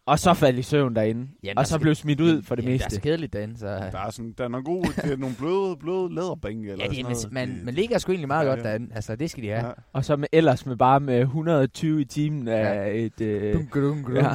og 0.10 0.20
så 0.20 0.34
falde 0.34 0.60
i 0.60 0.62
søvn 0.62 0.96
derinde, 0.96 1.28
Jamen, 1.44 1.58
og 1.58 1.62
altså, 1.62 1.72
så 1.74 1.80
blev 1.80 1.96
smidt 1.96 2.22
ud 2.22 2.42
for 2.42 2.56
det 2.56 2.64
Jamen, 2.64 2.74
Det 2.74 2.82
er 2.82 2.86
meste. 2.86 2.96
så 2.96 3.02
kedeligt 3.02 3.34
derinde, 3.34 3.58
så... 3.58 3.68
Der 3.68 4.00
er, 4.00 4.10
sådan, 4.10 4.34
der 4.38 4.44
er 4.44 4.48
nogle 4.48 4.64
gode, 4.66 4.88
det 4.88 5.12
er 5.14 5.18
nogle 5.18 5.36
bløde, 5.40 5.78
bløde 5.80 6.16
læderbænke 6.16 6.72
eller 6.72 6.86
Ja, 6.86 6.90
det, 7.10 7.18
sådan 7.18 7.34
man, 7.34 7.48
noget. 7.48 7.50
man, 7.50 7.60
De- 7.60 7.66
man 7.66 7.74
ligger 7.74 7.98
sgu 7.98 8.12
egentlig 8.12 8.28
meget 8.28 8.46
Ja, 8.46 8.50
godt 8.50 8.60
ja. 8.60 8.70
derinde. 8.70 8.96
Altså, 8.96 9.16
det 9.16 9.30
skal 9.32 9.44
de 9.44 9.50
have. 9.50 9.66
Ja. 9.68 9.72
Og 9.94 10.06
så 10.06 10.16
med, 10.16 10.28
ellers 10.32 10.66
med 10.66 10.76
bare 10.78 11.00
med 11.00 11.20
120 11.22 12.02
i 12.02 12.06
timen 12.06 12.48
af 12.48 12.92
et... 12.96 13.22
Øh, 13.22 13.54
Dunk, 13.54 13.74
dunk, 13.74 14.06
dunk. 14.08 14.16
ja. 14.18 14.32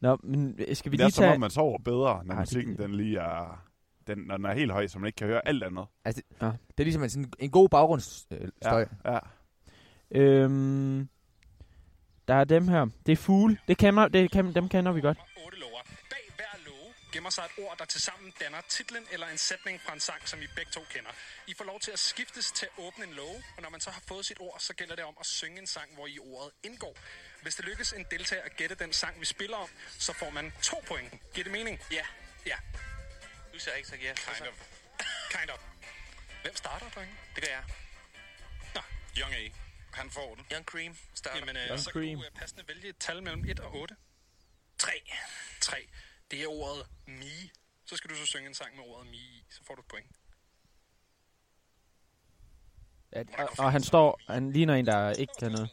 Nå, 0.00 0.18
men 0.24 0.54
skal 0.72 0.92
vi 0.92 0.96
det 0.96 1.02
er 1.02 1.06
lige 1.06 1.12
som 1.12 1.22
tage... 1.22 1.34
om, 1.34 1.40
man 1.40 1.50
sover 1.50 1.78
bedre, 1.84 1.98
når 2.24 2.34
Ej, 2.34 2.38
det- 2.38 2.38
musikken 2.38 2.76
den 2.76 2.94
lige 2.94 3.18
er... 3.18 3.62
Den, 4.06 4.18
når 4.18 4.36
den 4.36 4.46
er 4.46 4.52
helt 4.54 4.72
høj, 4.72 4.86
så 4.86 4.98
man 4.98 5.06
ikke 5.06 5.16
kan 5.16 5.26
høre 5.26 5.48
alt 5.48 5.62
andet. 5.62 5.84
Det 6.06 6.52
er 6.78 6.82
ligesom 6.82 7.02
en, 7.02 7.10
sådan, 7.10 7.32
en 7.38 7.50
god 7.50 7.68
baggrundsstøj. 7.68 8.38
Ja, 8.64 9.12
ja. 9.12 9.18
Øhm, 10.14 11.08
der 12.32 12.38
er 12.38 12.44
dem 12.44 12.68
her. 12.68 12.86
Det 13.06 13.12
er 13.12 13.16
fugle. 13.16 13.58
Det 13.68 13.78
kender, 13.78 14.08
det 14.08 14.30
kan, 14.30 14.54
dem 14.54 14.68
kender 14.68 14.92
vi 14.92 15.00
godt. 15.00 15.18
Otte 15.44 15.58
lover. 15.58 15.82
Bag 16.10 16.24
hver 16.36 16.54
låge 16.66 16.94
gemmer 17.12 17.30
sig 17.30 17.44
et 17.44 17.64
ord, 17.64 17.78
der 17.78 17.84
tilsammen 17.84 18.32
danner 18.40 18.60
titlen 18.68 19.04
eller 19.12 19.26
en 19.26 19.38
sætning 19.38 19.80
fra 19.84 19.92
en 19.92 20.00
sang, 20.00 20.28
som 20.28 20.42
I 20.42 20.46
begge 20.56 20.72
to 20.72 20.82
kender. 20.94 21.10
I 21.46 21.54
får 21.58 21.64
lov 21.64 21.80
til 21.80 21.90
at 21.90 21.98
skiftes 21.98 22.52
til 22.52 22.66
at 22.66 22.84
åbne 22.84 23.04
en 23.04 23.12
låge, 23.12 23.38
og 23.56 23.62
når 23.62 23.70
man 23.70 23.80
så 23.80 23.90
har 23.90 24.02
fået 24.08 24.26
sit 24.26 24.40
ord, 24.40 24.56
så 24.58 24.74
gælder 24.74 24.96
det 24.96 25.04
om 25.04 25.16
at 25.20 25.26
synge 25.26 25.58
en 25.60 25.66
sang, 25.66 25.88
hvor 25.94 26.06
i 26.06 26.18
ordet 26.18 26.50
indgår. 26.62 26.96
Hvis 27.42 27.54
det 27.54 27.64
lykkes 27.64 27.92
en 27.92 28.04
deltager 28.10 28.42
at 28.42 28.56
gætte 28.56 28.74
den 28.74 28.92
sang, 28.92 29.20
vi 29.20 29.26
spiller 29.26 29.56
om, 29.56 29.68
så 29.98 30.12
får 30.12 30.30
man 30.30 30.52
to 30.62 30.76
point. 30.86 31.10
Giver 31.34 31.44
det 31.44 31.52
mening? 31.52 31.80
Ja. 31.92 32.04
Ja. 32.46 32.56
Du 33.54 33.58
siger 33.58 33.74
ikke, 33.74 33.88
så 33.88 33.96
ja. 34.02 34.12
Kind 34.14 34.48
of. 34.48 34.54
Kind 35.30 35.50
of. 35.50 35.60
Hvem 36.42 36.56
starter, 36.56 36.86
drenge? 36.94 37.14
Det 37.34 37.44
gør 37.44 37.52
jeg. 37.52 37.64
Nå, 38.74 38.80
Young 39.20 39.34
A. 39.34 39.71
Han 39.92 40.10
får 40.10 40.34
den. 40.34 40.44
Young 40.52 40.64
Cream 40.64 40.96
starter. 41.14 41.38
Jamen, 41.38 41.56
øh, 41.56 41.68
Young 41.68 41.80
så 41.80 41.90
kan 41.92 42.00
Cream. 42.02 42.18
du 42.18 42.24
øh, 42.24 42.30
passende 42.34 42.64
vælge 42.68 42.88
et 42.88 42.96
tal 43.00 43.22
mellem 43.22 43.44
1 43.48 43.60
og 43.60 43.74
8. 43.74 43.96
3. 44.78 44.90
3. 45.60 45.76
Det 46.30 46.42
er 46.42 46.46
ordet 46.46 46.86
mi. 47.06 47.50
Så 47.84 47.96
skal 47.96 48.10
du 48.10 48.14
så 48.16 48.26
synge 48.26 48.48
en 48.48 48.54
sang 48.54 48.76
med 48.76 48.84
ordet 48.84 49.10
mi 49.10 49.16
i. 49.16 49.44
Så 49.50 49.60
får 49.66 49.74
du 49.74 49.80
et 49.80 49.86
point. 49.88 50.06
Ja, 53.12 53.22
og, 53.38 53.48
og 53.58 53.72
han 53.72 53.82
står, 53.82 54.20
han 54.32 54.52
ligner 54.52 54.74
en, 54.74 54.86
der 54.86 55.10
ikke 55.12 55.32
kan 55.38 55.52
noget. 55.52 55.70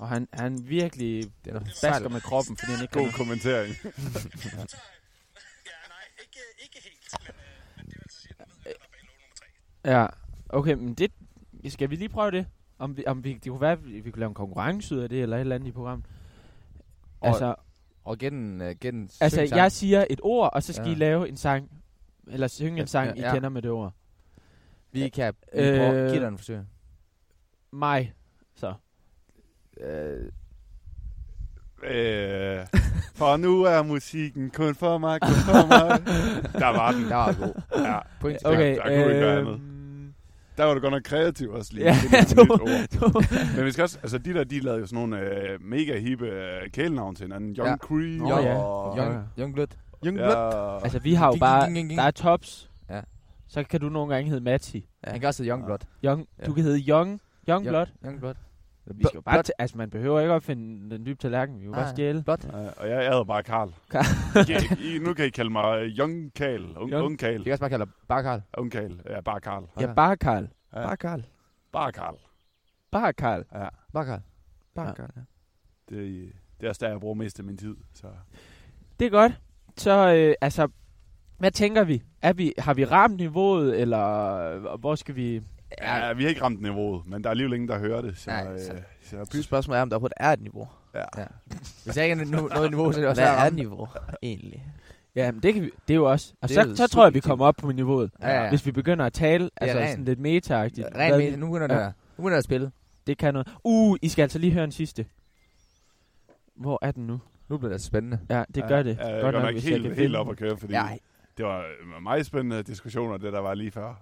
Og 0.00 0.08
han, 0.08 0.28
han 0.32 0.68
virkelig 0.68 1.32
Det 1.44 1.50
er 1.50 1.54
noget 1.54 1.78
basker 1.82 2.08
med 2.08 2.20
kroppen, 2.20 2.56
fordi 2.56 2.72
han 2.72 2.82
ikke 2.82 2.92
kan 2.92 3.02
God 3.02 3.12
kommentering. 3.12 3.74
Ja, 3.82 3.88
nej, 5.88 6.04
ikke, 6.22 6.38
ikke 6.64 6.80
helt. 6.82 7.14
Men, 7.26 7.28
øh, 7.28 7.76
men 7.76 7.86
det 7.86 7.94
vil 7.94 8.02
altså 8.02 8.20
sige, 8.20 8.34
at 8.38 8.46
du 8.48 8.54
ved, 8.64 8.70
at 8.70 8.76
der 8.80 8.84
er 8.84 8.88
bag 8.92 9.00
nummer 9.04 9.34
3. 9.34 10.00
Ja, 10.00 10.06
okay, 10.48 10.72
men 10.74 10.94
det... 10.94 11.12
Skal 11.68 11.90
vi 11.90 11.96
lige 11.96 12.08
prøve 12.08 12.30
det? 12.30 12.46
Om 12.78 12.96
vi, 12.96 13.04
om 13.06 13.24
vi, 13.24 13.32
det 13.34 13.50
kunne 13.50 13.60
være, 13.60 13.72
at 13.72 13.84
vi, 13.86 14.00
vi 14.00 14.10
kunne 14.10 14.20
lave 14.20 14.28
en 14.28 14.34
konkurrence 14.34 14.94
ud 14.96 15.00
af 15.00 15.08
det, 15.08 15.22
eller 15.22 15.36
et 15.36 15.40
eller 15.40 15.54
andet 15.54 15.68
i 15.68 15.72
programmet. 15.72 16.06
Og- 17.20 17.28
Altså, 17.28 17.54
Og 18.04 18.18
get 18.18 18.32
en, 18.32 18.60
uh, 18.60 18.66
get 18.66 18.94
en 18.94 19.10
altså 19.20 19.36
sang. 19.36 19.50
jeg 19.56 19.72
siger 19.72 20.04
et 20.10 20.20
ord, 20.22 20.50
og 20.52 20.62
så 20.62 20.72
skal 20.72 20.86
Ja. 20.86 20.92
I 20.92 20.94
lave 20.94 21.28
en 21.28 21.36
sang. 21.36 21.70
Eller 22.30 22.46
synge 22.48 22.76
Ja, 22.76 22.80
en 22.82 22.86
sang, 22.86 23.16
ja, 23.16 23.22
I 23.22 23.26
ja. 23.26 23.34
kender 23.34 23.48
med 23.48 23.62
det 23.62 23.70
ord. 23.70 23.92
Vi 24.92 25.08
kan 25.08 25.34
Øh, 25.52 25.74
øh, 25.74 26.10
give 26.10 26.20
dig 26.20 26.28
en 26.28 26.38
forsøg. 26.38 26.60
Mig. 27.72 28.12
Så. 28.56 28.74
Øh, 29.80 30.24
Øh, 31.82 32.66
for 33.14 33.36
nu 33.36 33.62
er 33.62 33.82
musikken 33.82 34.50
kun 34.50 34.74
for 34.74 34.98
mig, 34.98 35.20
kun 35.20 35.30
for 35.34 35.66
mig. 35.66 36.00
Der 36.62 36.66
var 36.68 36.92
den. 36.92 37.02
der 37.02 37.14
var 37.16 37.32
god. 37.40 37.62
Ja, 37.84 37.98
Point 38.20 38.38
Okay, 38.44 38.76
der 38.76 38.82
kunne 38.82 38.94
vi 38.94 39.00
ikke 39.02 39.20
gøre 39.20 39.38
andet. 39.40 39.60
Der 40.60 40.66
var 40.66 40.74
du 40.74 40.80
godt 40.80 40.92
nok 40.92 41.02
kreativ 41.02 41.50
også 41.50 41.70
lige. 41.74 41.84
Ja, 41.86 41.92
ord. 42.38 42.88
to- 42.90 43.20
Men 43.56 43.64
vi 43.64 43.72
skal 43.72 43.82
også, 43.82 43.98
altså 44.02 44.18
de 44.18 44.34
der, 44.34 44.44
de 44.44 44.60
lavede 44.60 44.80
jo 44.80 44.86
sådan 44.86 45.08
nogle 45.08 45.18
øh, 45.20 45.58
mega 45.62 45.98
hippe 45.98 46.26
øh, 46.26 46.70
kælenavn 46.72 47.14
til 47.14 47.24
hinanden. 47.24 47.54
Young 47.58 47.68
Ja. 47.70 47.76
Cream. 47.76 48.00
Nå, 48.00 48.30
Young, 48.30 48.44
ja. 48.44 48.56
og, 48.58 48.98
young, 48.98 49.24
young 49.38 49.54
Blood. 49.54 49.66
Young 50.06 50.16
ja, 50.18 50.78
Altså, 50.78 50.98
vi 50.98 51.14
har 51.14 51.26
jo 51.26 51.36
bare... 51.40 51.64
ging, 51.64 51.74
ging, 51.76 51.88
ging. 51.88 51.98
Der 51.98 52.06
er 52.06 52.10
tops. 52.10 52.70
Ja. 52.90 53.00
Så 53.48 53.62
kan 53.64 53.80
du 53.80 53.88
nogle 53.88 54.14
gange 54.14 54.28
hedde 54.30 54.44
Matti. 54.44 54.88
Ja. 55.06 55.10
Han 55.10 55.20
kan 55.20 55.26
også 55.28 55.42
hedde 55.42 55.52
Young 55.54 55.64
Blood. 55.66 55.78
Young, 56.04 56.26
Ja. 56.40 56.44
Du 56.46 56.52
kan 56.54 56.64
hedde 56.64 56.78
Young, 56.90 57.20
Young 57.48 57.66
Blood. 57.66 57.86
Young 58.04 58.20
Blood. 58.20 58.34
Vi 58.86 59.04
skal 59.08 59.22
bare 59.22 59.38
t- 59.46 59.50
altså, 59.58 59.78
man 59.78 59.90
behøver 59.90 60.20
ikke 60.20 60.32
opfinde 60.34 60.90
den 60.90 61.06
dybe 61.06 61.18
tallerken. 61.18 61.54
Vi 61.54 61.60
kan 61.60 61.66
jo 61.66 61.72
bare 61.74 61.88
stjæle. 61.90 62.22
Blood. 62.22 62.38
Ja, 62.52 62.68
og 62.70 62.88
jeg 62.88 63.04
er 63.06 63.24
bare 63.24 63.42
Karl. 63.42 63.68
I, 64.50 64.94
I, 64.94 64.98
nu 64.98 65.14
kan 65.14 65.26
I 65.26 65.30
kalde 65.30 65.50
mig 65.50 65.86
Young 65.98 66.34
Karl. 66.34 66.76
Ung, 66.76 66.92
Young- 66.92 67.02
ung 67.04 67.18
Karl. 67.18 67.38
Vi 67.38 67.42
kan 67.44 67.52
også 67.52 67.60
bare 67.60 67.70
kalde 67.70 67.84
dig 67.84 67.92
bare 68.08 68.22
Karl. 68.22 68.40
Ung 68.58 68.72
Karl. 68.72 69.00
Ja, 69.10 69.20
bare 69.20 69.40
Karl. 69.40 69.64
Ja, 69.80 69.94
bare 69.94 70.16
Karl. 70.16 70.48
Ja. 70.74 70.80
Bare 70.82 70.96
Karl. 70.96 71.22
Bare 71.72 71.92
Karl. 71.92 72.14
Bare 72.90 73.12
Karl. 73.12 73.44
Ja, 73.54 73.68
Bare 73.92 74.04
Karl. 74.06 74.20
Bare. 74.74 74.94
Karl, 74.94 75.10
ja. 75.16 75.20
det, 75.96 76.32
det 76.60 76.66
er 76.66 76.68
også 76.68 76.84
der, 76.84 76.90
jeg 76.90 77.00
bruger 77.00 77.14
mest 77.14 77.38
af 77.38 77.44
min 77.44 77.56
tid. 77.56 77.76
Så. 77.94 78.06
Det 79.00 79.06
er 79.06 79.10
godt. 79.10 79.32
Så, 79.76 80.14
øh, 80.14 80.34
altså, 80.40 80.68
hvad 81.38 81.50
tænker 81.50 81.84
vi? 81.84 82.02
Er 82.22 82.32
vi? 82.32 82.52
Har 82.58 82.74
vi 82.74 82.84
ramt 82.84 83.16
niveauet, 83.16 83.80
eller 83.80 84.34
øh, 84.36 84.80
hvor 84.80 84.94
skal 84.94 85.16
vi... 85.16 85.42
Ja, 85.82 86.12
vi 86.12 86.22
har 86.22 86.28
ikke 86.28 86.42
ramt 86.42 86.62
niveauet, 86.62 87.06
men 87.06 87.22
der 87.24 87.28
er 87.28 87.30
alligevel 87.30 87.54
ingen, 87.54 87.68
der 87.68 87.78
hører 87.78 88.00
det. 88.02 88.18
Så, 88.18 88.30
Nej, 88.30 88.52
øh, 88.52 88.58
så- 88.60 88.74
så 89.02 89.24
Så 89.32 89.42
spørgsmålet 89.42 89.78
er, 89.78 89.82
om 89.82 89.90
der 89.90 89.96
overhovedet 89.96 90.16
er 90.16 90.32
et 90.32 90.40
niveau. 90.40 90.68
ja. 90.94 91.04
Ja. 91.18 91.24
Hvis 91.84 91.94
der 91.94 92.02
ikke 92.02 92.12
er 92.22 92.24
no- 92.26 92.54
noget 92.54 92.70
niveau, 92.70 92.92
så 92.92 92.98
er 92.98 93.02
det 93.02 93.08
også 93.10 93.22
Hvad 93.22 93.30
er 93.46 93.50
niveau 93.50 93.88
egentlig? 94.22 94.66
Ja, 95.14 95.32
men 95.32 95.42
det, 95.42 95.54
kan 95.54 95.62
vi, 95.62 95.70
det 95.88 95.94
er 95.94 95.96
jo 95.96 96.10
også... 96.10 96.32
Og 96.42 96.48
Det 96.48 96.54
så, 96.54 96.62
jo 96.62 96.76
så 96.76 96.86
tror 96.86 97.04
jeg, 97.04 97.14
vi 97.14 97.20
kommer 97.20 97.46
op 97.46 97.54
på 97.56 97.72
niveauet. 97.72 98.10
Ja, 98.22 98.28
ja, 98.28 98.42
ja. 98.42 98.48
Hvis 98.48 98.66
vi 98.66 98.72
begynder 98.72 99.04
at 99.06 99.12
tale, 99.12 99.50
altså 99.56 99.78
rent- 99.78 99.90
sådan 99.90 100.04
lidt 100.04 100.18
meta-agtigt. 100.18 100.86
Rent 100.86 100.96
Hvad 100.96 101.18
med, 101.18 101.36
nu 101.36 101.46
begynder 101.46 101.66
det 101.66 101.74
Ja. 101.74 101.86
nu 101.86 101.92
begynder 102.16 102.30
det 102.30 102.38
at 102.38 102.44
spille. 102.44 102.70
Det 103.06 103.18
kan 103.18 103.34
noget. 103.34 103.48
Uh, 103.64 103.96
I 104.02 104.08
skal 104.08 104.22
altså 104.22 104.38
lige 104.38 104.52
høre 104.52 104.64
en 104.64 104.72
sidste. 104.72 105.06
Hvor 106.54 106.78
er 106.82 106.90
den 106.90 107.06
nu? 107.06 107.20
Nu 107.48 107.58
bliver 107.58 107.72
det 107.72 107.82
spændende. 107.82 108.18
Ja, 108.30 108.44
det 108.54 108.64
gør 108.68 108.82
det. 108.82 108.96
Ja, 108.98 109.06
jeg 109.06 109.22
Godt 109.22 109.34
nok 109.34 109.52
hvis 109.52 109.64
jeg 109.64 109.70
helt, 109.70 109.82
kan 109.82 109.90
helt 109.92 110.00
finde 110.02 110.18
op 110.18 110.26
den. 110.26 110.32
at 110.32 110.38
køre, 110.38 110.56
fordi 110.56 110.72
Ja, 110.72 110.86
det 111.36 111.44
var 111.46 111.64
meget 112.02 112.26
spændende 112.26 112.62
diskussioner, 112.62 113.16
det 113.16 113.32
der 113.32 113.40
var 113.40 113.54
lige 113.54 113.70
før. 113.70 113.94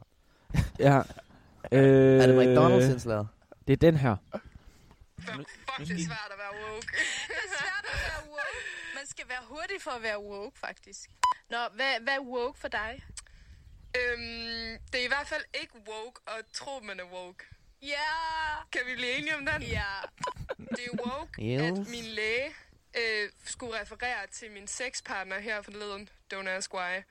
Ja. 0.78 1.00
Øh, 1.72 2.22
Er 2.22 2.26
det 2.26 2.34
McDonald's 2.46 2.90
indslaget? 2.92 3.28
Det 3.66 3.72
er 3.72 3.76
den 3.76 3.96
her. 3.96 4.16
Fuck, 5.20 5.48
det 5.78 5.90
er 5.90 6.04
svært 6.06 6.30
at 6.32 6.38
være 6.38 6.54
woke. 6.72 6.86
Det 7.28 7.36
er 7.44 7.48
svært 7.58 7.84
at 7.94 7.98
være 8.08 8.30
woke. 8.30 8.58
Man 8.94 9.06
skal 9.06 9.24
være 9.28 9.42
hurtig 9.48 9.82
for 9.82 9.90
at 9.90 10.02
være 10.02 10.18
woke, 10.22 10.58
faktisk. 10.58 11.10
Nå, 11.50 11.56
hvad, 11.74 12.00
hvad 12.00 12.14
er 12.14 12.20
woke 12.20 12.58
for 12.58 12.68
dig? 12.68 13.02
øhm, 13.96 14.78
det 14.92 15.00
er 15.00 15.04
i 15.04 15.08
hvert 15.08 15.26
fald 15.28 15.42
ikke 15.60 15.74
woke 15.88 16.20
at 16.26 16.44
tro, 16.54 16.80
man 16.80 17.00
er 17.00 17.04
woke. 17.04 17.44
Ja! 17.82 17.96
Kan 18.72 18.80
vi 18.86 18.94
blive 18.94 19.12
enige 19.18 19.36
om 19.36 19.46
den? 19.46 19.62
Ja. 19.62 19.84
Det 20.58 20.84
er 20.92 21.02
woke, 21.06 21.42
Yes. 21.42 21.62
at 21.62 21.88
min 21.90 22.04
læge 22.04 22.46
øh, 22.96 23.30
skulle 23.44 23.80
referere 23.80 24.26
til 24.32 24.50
min 24.50 24.66
sexpartner 24.66 25.38
her 25.38 25.62
forleden, 25.62 26.08
don't 26.34 26.48
ask 26.48 26.74
why, 26.74 27.02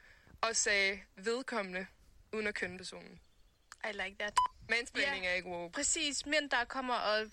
og 0.41 0.55
sagde 0.55 0.99
vedkommende, 1.15 1.85
uden 2.33 2.47
at 2.47 2.55
kønne 2.55 2.77
personen. 2.77 3.19
I 3.89 3.91
like 3.91 4.15
that. 4.19 4.33
Mansplaining 4.69 5.23
Ja. 5.23 5.29
er 5.29 5.33
ikke 5.35 5.49
woke. 5.49 5.73
Præcis, 5.73 6.25
mænd, 6.25 6.49
der 6.49 6.65
kommer 6.65 6.93
og 6.95 7.25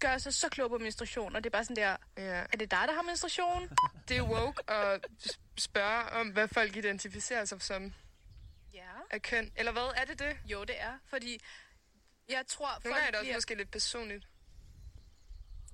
gør 0.00 0.18
sig 0.18 0.34
så 0.34 0.48
kloge 0.48 0.68
på 0.70 0.78
menstruation, 0.78 1.36
og 1.36 1.44
det 1.44 1.50
er 1.50 1.52
bare 1.52 1.64
sådan 1.64 1.76
der, 1.76 1.96
Ja. 2.16 2.22
er 2.22 2.56
det 2.56 2.70
dig, 2.70 2.84
der 2.88 2.94
har 2.94 3.02
menstruation? 3.02 3.70
Det 4.08 4.16
er 4.16 4.22
woke 4.22 4.70
at 4.70 5.06
spørge 5.58 6.04
om, 6.10 6.28
hvad 6.28 6.48
folk 6.48 6.76
identificerer 6.76 7.44
sig 7.44 7.62
som 7.62 7.94
Ja. 8.74 8.90
af 9.10 9.22
køn. 9.22 9.52
Eller 9.56 9.72
hvad, 9.72 9.92
er 9.96 10.04
det 10.04 10.18
det? 10.18 10.38
Jo, 10.44 10.64
det 10.64 10.80
er, 10.80 10.98
fordi 11.06 11.40
jeg 12.28 12.46
tror, 12.46 12.80
Nogle 12.84 12.94
gange 12.98 13.06
er 13.06 13.10
det 13.10 13.18
også 13.18 13.24
bliver, 13.24 13.36
måske 13.36 13.54
lidt 13.54 13.70
personligt. 13.70 14.24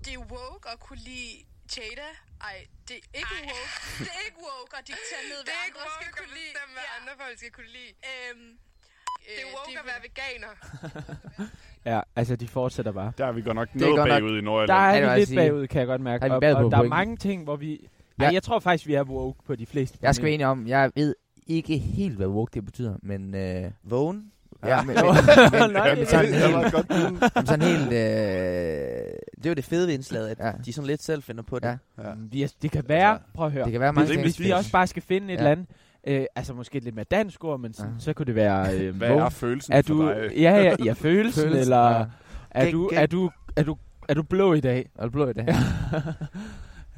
det 0.05 0.15
er 0.15 0.19
woke 0.19 0.69
at 0.69 0.81
kunne 0.81 0.99
lide 0.99 1.45
Jada. 1.77 2.09
Ej, 2.41 2.67
det 2.89 2.97
er 2.97 3.19
ikke 3.19 3.35
Ej. 3.41 3.47
woke. 3.47 4.05
Det 4.05 4.11
er 4.19 4.21
ikke 4.27 4.39
woke 4.39 4.77
at 4.79 4.87
diktere 4.87 5.23
ned, 5.29 5.39
Det 5.45 5.45
hvad 5.45 5.55
er 5.55 5.65
ikke 5.67 5.79
andre 5.79 5.91
skal 5.95 6.07
woke 6.07 6.09
at 6.09 6.17
kunne 6.17 6.35
lide. 6.39 6.53
bestemme, 6.53 6.73
hvad 6.75 6.83
Ja. 6.91 7.01
andre 7.01 7.13
folk 7.25 7.39
skal 7.39 7.53
kunne 7.53 7.73
lide. 7.79 7.93
Øhm, 8.11 8.59
Det 9.25 9.43
er 9.43 9.47
woke 9.57 9.79
at 9.79 9.87
være 9.87 10.01
veganer. 10.03 11.15
Ja, 11.87 12.01
altså 12.17 12.37
de 12.37 12.49
fortsætter 12.49 12.93
bare. 12.93 13.13
Der 13.19 13.27
er 13.27 13.33
vi 13.33 13.43
godt 13.43 13.55
nok 13.55 13.69
er 13.75 13.79
noget 13.79 13.97
godt 13.97 14.09
nok- 14.09 14.17
bagud 14.21 14.39
i 14.39 14.41
Nordjylland. 14.41 14.79
Der 14.81 14.87
Ja, 14.89 14.97
det 14.97 15.05
er 15.09 15.13
vi 15.13 15.19
lidt 15.19 15.29
sige. 15.29 15.37
bagud, 15.39 15.67
kan 15.67 15.79
jeg 15.79 15.87
godt 15.87 16.01
mærke. 16.01 16.21
Der 16.21 16.27
er 16.27 16.31
vi 16.31 16.35
Og, 16.35 16.41
bagud 16.41 16.65
og 16.65 16.71
der 16.71 16.79
er 16.79 16.83
mange 16.83 17.17
ting, 17.17 17.45
hvor 17.45 17.57
vi... 17.57 17.71
Ja. 18.19 18.25
Ja. 18.25 18.29
Ej, 18.29 18.35
jeg 18.35 18.43
tror 18.43 18.59
faktisk, 18.59 18.87
vi 18.89 18.95
er 18.95 19.03
woke 19.03 19.39
på 19.47 19.57
de 19.57 19.67
fleste. 19.67 19.99
Jeg 20.03 20.15
skal 20.15 20.25
være 20.25 20.35
enig 20.35 20.47
om, 20.47 20.67
jeg 20.67 20.91
ved 20.95 21.15
ikke 21.47 21.79
helt, 21.79 22.17
hvad 22.17 22.27
woke 22.27 22.51
det 22.55 22.65
betyder, 22.65 22.95
men... 23.03 23.35
Øh, 23.35 23.71
Vågen. 23.83 24.31
ja, 24.65 24.83
men, 24.83 24.95
men, 24.97 25.05
Nej, 25.05 25.15
men, 25.15 25.63
det 25.63 25.73
men 25.73 26.03
er 26.03 26.05
sådan 26.05 26.33
det 26.33 26.35
helt, 26.35 27.35
men 27.37 27.47
sådan 27.47 27.63
helt... 27.69 27.87
Øh, 27.87 27.93
Det 29.39 29.47
er 29.47 29.51
jo 29.51 29.55
det 29.55 29.65
fede 29.65 29.87
ved 29.87 29.95
indslaget, 29.95 30.29
at 30.29 30.39
Ja. 30.39 30.53
de 30.65 30.73
sådan 30.73 30.87
lidt 30.87 31.03
selv 31.03 31.23
finder 31.23 31.43
på 31.43 31.59
det. 31.59 31.79
Ja. 31.99 32.09
Ja. 32.39 32.47
Det 32.63 32.71
kan 32.71 32.85
være, 32.89 33.11
Altså, 33.13 33.27
prøv 33.35 33.47
at 33.47 33.53
høre. 33.53 33.65
det 33.65 33.73
kan 33.73 33.81
være 33.81 33.93
Hvis, 33.93 33.97
mange 33.97 34.13
ting. 34.13 34.23
hvis 34.23 34.41
vi 34.41 34.51
også 34.51 34.73
bare 34.73 34.87
skal 34.87 35.03
finde 35.03 35.27
et 35.27 35.31
Ja. 35.33 35.37
eller 35.39 35.51
andet, 35.51 35.67
øh, 36.07 36.25
altså 36.37 36.55
måske 36.55 36.79
et 36.79 36.85
lidt 36.85 36.95
mere 36.95 37.07
dansk 37.11 37.45
ord, 37.45 37.61
men 37.61 37.73
sådan, 37.73 37.93
Ja. 37.93 37.99
så 37.99 38.13
kunne 38.13 38.27
det 38.27 38.35
være 38.35 38.79
øh, 38.81 38.97
Hvad 38.99 39.11
er 39.11 39.29
følelsen 39.29 39.73
er 39.73 39.83
for 39.83 39.95
du, 39.95 40.09
dig? 40.09 40.31
ja, 40.37 40.57
ja, 40.63 40.77
ja, 40.85 40.93
følelsen, 40.93 41.43
Følelsen, 41.43 41.61
eller 41.61 41.91
ja. 41.99 42.05
er, 42.51 42.71
du, 42.71 42.91
er, 42.95 43.07
du, 43.07 43.31
er, 43.57 43.63
du, 43.63 43.77
er 44.09 44.15
du 44.15 44.23
blå 44.23 44.53
i 44.55 44.61
dag? 44.61 44.91
Er 44.99 45.05
du 45.05 45.11
blå 45.11 45.29
i 45.29 45.33
det? 45.33 45.49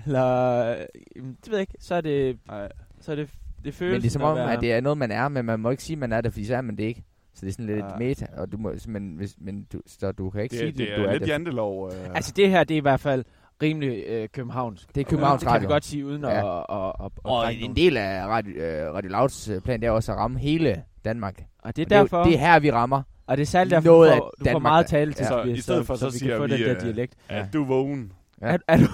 eller, 0.06 0.56
øh, 0.70 0.76
det 1.16 1.50
ved 1.50 1.58
jeg 1.58 1.60
ikke, 1.60 1.74
så 1.80 1.94
er 1.94 2.00
det, 2.00 2.38
Nej. 2.48 2.68
så 3.00 3.12
er 3.12 3.16
det, 3.16 3.28
det 3.64 3.74
følelsen 3.74 3.92
Men 3.96 4.02
det 4.02 4.06
er 4.08 4.10
som 4.10 4.22
om, 4.22 4.36
være, 4.36 4.52
at 4.52 4.60
det 4.60 4.72
er 4.72 4.80
noget, 4.80 4.98
man 4.98 5.10
er, 5.10 5.28
men 5.28 5.44
man 5.44 5.60
må 5.60 5.70
ikke 5.70 5.82
sige, 5.82 5.96
man 5.96 6.12
er 6.12 6.20
det, 6.20 6.32
fordi 6.32 6.44
så 6.44 6.56
er 6.56 6.60
man 6.60 6.76
det 6.76 6.84
ikke. 6.84 7.04
Så 7.34 7.40
det 7.40 7.48
er 7.48 7.52
sådan 7.52 7.66
lidt 7.66 7.78
Ja. 7.78 7.96
meta, 7.98 8.26
og 8.36 8.52
du 8.52 8.56
må, 8.58 8.72
men, 8.88 9.14
hvis, 9.16 9.34
men 9.40 9.66
du, 9.72 9.80
så 9.86 10.12
du 10.12 10.30
kan 10.30 10.42
ikke 10.42 10.52
Det, 10.52 10.58
sige, 10.58 10.70
det, 10.72 10.78
det 10.78 10.96
du 10.96 11.02
er 11.02 11.06
er 11.06 11.12
lidt 11.12 11.22
det. 11.22 11.28
jantelov. 11.28 11.86
Øh. 11.92 12.14
Altså 12.14 12.32
det 12.36 12.50
her, 12.50 12.64
det 12.64 12.74
er 12.74 12.78
i 12.78 12.80
hvert 12.80 13.00
fald 13.00 13.24
rimelig 13.62 14.04
øh, 14.06 14.28
københavnsk. 14.32 14.94
Det 14.94 15.00
er 15.00 15.04
Københavns 15.04 15.42
Det 15.42 15.52
kan 15.52 15.60
vi 15.62 15.66
godt 15.66 15.84
sige, 15.84 16.06
uden 16.06 16.22
Ja. 16.22 16.30
at, 16.30 16.36
at, 16.70 16.92
at, 17.00 17.04
at, 17.04 17.10
Og 17.24 17.54
en 17.54 17.60
nogen. 17.60 17.76
del 17.76 17.96
af 17.96 18.26
Radio, 18.26 18.52
øh, 18.54 18.94
Radio 18.94 19.10
Louds 19.10 19.48
øh, 19.48 19.60
plan, 19.60 19.80
det 19.80 19.86
er 19.86 19.90
også 19.90 20.12
at 20.12 20.18
ramme 20.18 20.38
hele 20.38 20.82
Danmark. 21.04 21.34
Og 21.62 21.76
det 21.76 21.82
er 21.82 21.84
Og 21.84 21.90
det, 21.90 21.92
er 21.96 21.98
jo- 21.98 22.04
derfor, 22.04 22.24
det 22.24 22.34
er 22.34 22.38
her, 22.38 22.58
vi 22.58 22.70
rammer. 22.70 23.02
og 23.26 23.36
det 23.36 23.42
er 23.42 23.46
særligt 23.46 23.70
derfor, 23.74 23.88
noget 23.88 24.10
du 24.12 24.16
får, 24.16 24.30
du 24.30 24.36
får 24.38 24.44
Danmark, 24.44 24.62
meget 24.62 24.84
der- 24.86 24.90
tale 24.90 25.12
til, 25.12 25.22
Ja. 25.22 25.28
Så 25.28 25.42
i 25.42 25.60
stedet 25.60 25.86
for, 25.86 25.94
så 25.94 26.04
vi 26.06 26.10
kan 26.10 26.18
siger 26.18 26.36
få 26.36 26.46
vi, 26.46 26.52
den 26.52 26.60
der 26.60 26.74
øh, 26.76 26.80
dialekt. 26.80 27.14
Er 27.28 27.46
du 27.52 27.64
vågen? 27.64 28.12
Ja. 28.42 28.46
Er, 28.46 28.58
er 28.68 28.76
du, 28.76 28.84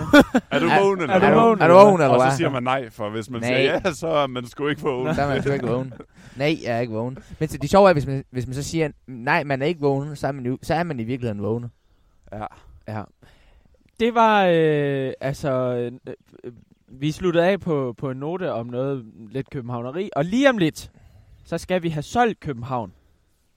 Er 0.50 0.58
du 0.58 0.66
Er- 0.66 0.82
vågen, 0.82 1.00
eller 1.00 1.14
er 1.14 1.18
du 1.20 1.26
hvad? 1.26 1.34
vågen, 1.44 1.60
Er 1.60 1.68
du 1.68 1.74
vågen, 1.74 1.94
eller 2.00 2.08
Og 2.08 2.22
hvad? 2.22 2.30
så 2.30 2.36
siger 2.36 2.50
man 2.50 2.62
nej, 2.62 2.90
for 2.90 3.10
hvis 3.10 3.30
man 3.30 3.40
Nej. 3.40 3.48
siger 3.50 3.80
ja, 3.84 3.92
så 3.92 4.06
er 4.08 4.26
man 4.26 4.46
sgu 4.46 4.66
ikke 4.68 4.82
vågen. 4.82 5.06
Der 5.16 5.22
er 5.22 5.28
man 5.28 5.42
sgu 5.42 5.52
ikke 5.52 5.66
vågen. 5.66 5.92
Nej, 6.36 6.56
jeg 6.64 6.76
er 6.76 6.80
ikke 6.80 6.92
vågen. 6.92 7.18
Men 7.38 7.48
det 7.48 7.70
sjove 7.70 7.88
er, 7.88 7.92
hvis 7.92 8.06
man, 8.06 8.24
hvis 8.30 8.46
man 8.46 8.54
så 8.54 8.62
siger, 8.62 8.88
nej, 9.06 9.44
man 9.44 9.62
er 9.62 9.66
ikke 9.66 9.80
vågen, 9.80 10.16
så 10.16 10.26
er 10.28 10.32
man, 10.32 10.46
jo, 10.46 10.58
så 10.62 10.74
er 10.74 10.82
man 10.82 11.00
i 11.00 11.04
virkeligheden 11.04 11.42
vågen. 11.42 11.66
Ja. 12.32 12.44
Ja. 12.88 13.02
Det 14.03 14.14
var, 14.14 14.46
øh, 14.46 15.12
altså, 15.20 15.50
øh, 16.44 16.53
vi 16.88 17.12
sluttede 17.12 17.46
af 17.46 17.61
på, 17.61 17.94
på 17.98 18.11
en 18.11 18.16
note 18.16 18.53
om 18.53 18.66
noget 18.66 19.05
lidt 19.30 19.50
københavneri, 19.50 20.11
og 20.16 20.24
lige 20.24 20.48
om 20.50 20.59
lidt, 20.59 20.90
så 21.44 21.59
skal 21.59 21.82
vi 21.82 21.88
have 21.88 22.03
solgt 22.03 22.40
København. 22.40 22.92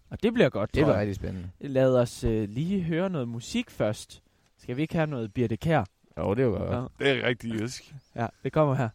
Og 0.09 0.23
det 0.23 0.33
bliver 0.33 0.49
godt, 0.49 0.75
Det 0.75 0.79
tror 0.81 0.87
var 0.87 0.93
jeg. 0.93 1.01
rigtig 1.01 1.15
spændende. 1.15 1.49
Lad 1.59 1.95
os 1.95 2.23
øh, 2.23 2.49
lige 2.49 2.81
høre 2.81 3.09
noget 3.09 3.27
musik 3.27 3.69
først. 3.69 4.23
Skal 4.57 4.77
vi 4.77 4.81
ikke 4.81 4.95
have 4.95 5.07
noget 5.07 5.33
Birte 5.33 5.57
Kær? 5.57 5.83
Jo, 6.17 6.33
det 6.33 6.45
var 6.51 6.57
godt. 6.57 6.91
Ja. 6.99 7.05
Det 7.05 7.23
er 7.23 7.27
rigtig 7.27 7.53
jysk. 7.53 7.95
Ja, 8.15 8.27
det 8.43 8.51
kommer 8.51 8.75
her. 8.75 8.89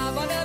Lægge 0.00 0.41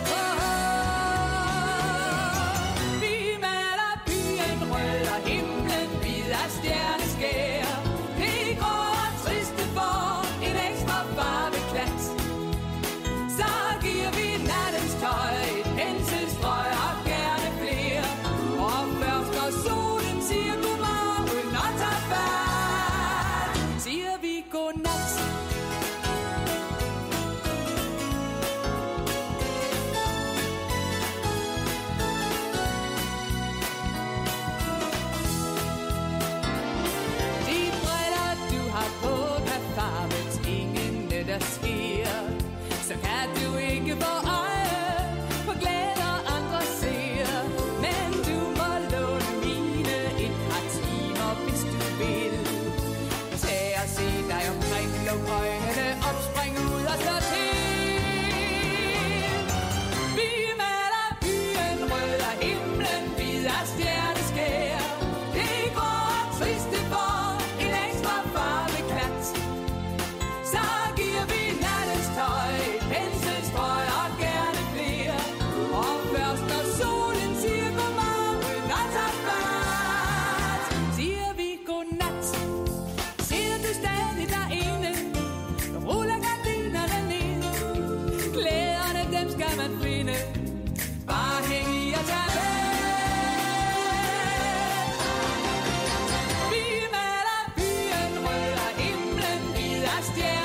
hvid 100.05 100.23
af 100.23 100.36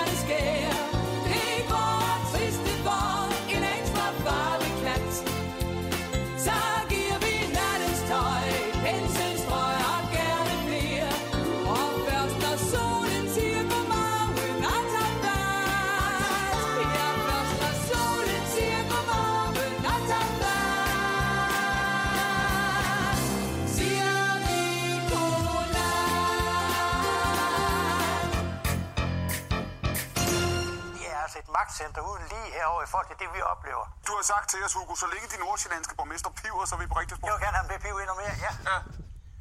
et 31.82 31.92
magtcenter 31.92 32.02
uden 32.10 32.24
lige 32.32 32.48
herovre 32.56 32.82
i 32.86 32.90
forhold 32.92 33.08
til 33.12 33.18
det, 33.22 33.28
vi 33.36 33.40
oplever. 33.52 33.84
Du 34.06 34.12
har 34.18 34.24
sagt 34.32 34.46
til 34.52 34.60
os, 34.66 34.72
Hugo, 34.76 34.94
så 35.04 35.08
længe 35.12 35.26
de 35.32 35.36
nordsjællandske 35.44 35.94
borgmester 35.98 36.30
piver, 36.40 36.64
så 36.68 36.72
er 36.76 36.80
vi 36.84 36.86
på 36.92 36.96
rigtigt 37.02 37.16
spor. 37.18 37.26
Jeg 37.28 37.34
vil 37.36 37.42
gerne 37.46 37.56
have 37.58 37.64
dem 37.64 37.70
til 37.72 37.78
at 37.80 37.84
pive 37.86 37.98
endnu 38.04 38.14
mere, 38.22 38.34
ja. 38.46 38.52
ja. 38.70 38.76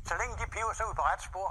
Så 0.10 0.14
længe 0.22 0.34
de 0.42 0.46
piver, 0.56 0.72
så 0.78 0.82
er 0.86 0.90
vi 0.92 0.96
på 1.02 1.06
ret 1.12 1.22
spor. 1.30 1.48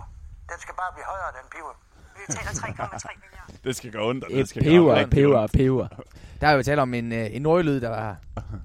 Den 0.51 0.59
skal 0.65 0.75
bare 0.83 0.91
blive 0.97 1.07
højere, 1.13 1.31
den 1.39 1.47
piver. 1.55 1.75
Vi 2.19 2.25
taler 2.37 2.53
3,3 2.63 3.13
milliarder. 3.23 3.53
Det 3.67 3.73
skal 3.79 3.89
gå 3.97 4.03
og 4.09 4.15
det 4.15 4.41
Et 4.41 4.49
skal 4.53 4.63
peber, 4.71 4.95
gøre 4.95 5.09
peber, 5.19 5.47
peber. 5.59 5.87
Der 6.41 6.47
er 6.49 6.53
jo 6.57 6.63
tale 6.69 6.81
om 6.87 6.95
en, 7.01 7.09
øh, 7.21 7.37
en 7.37 7.43
nordlyd, 7.43 7.79
der 7.81 7.89
var, 7.89 8.17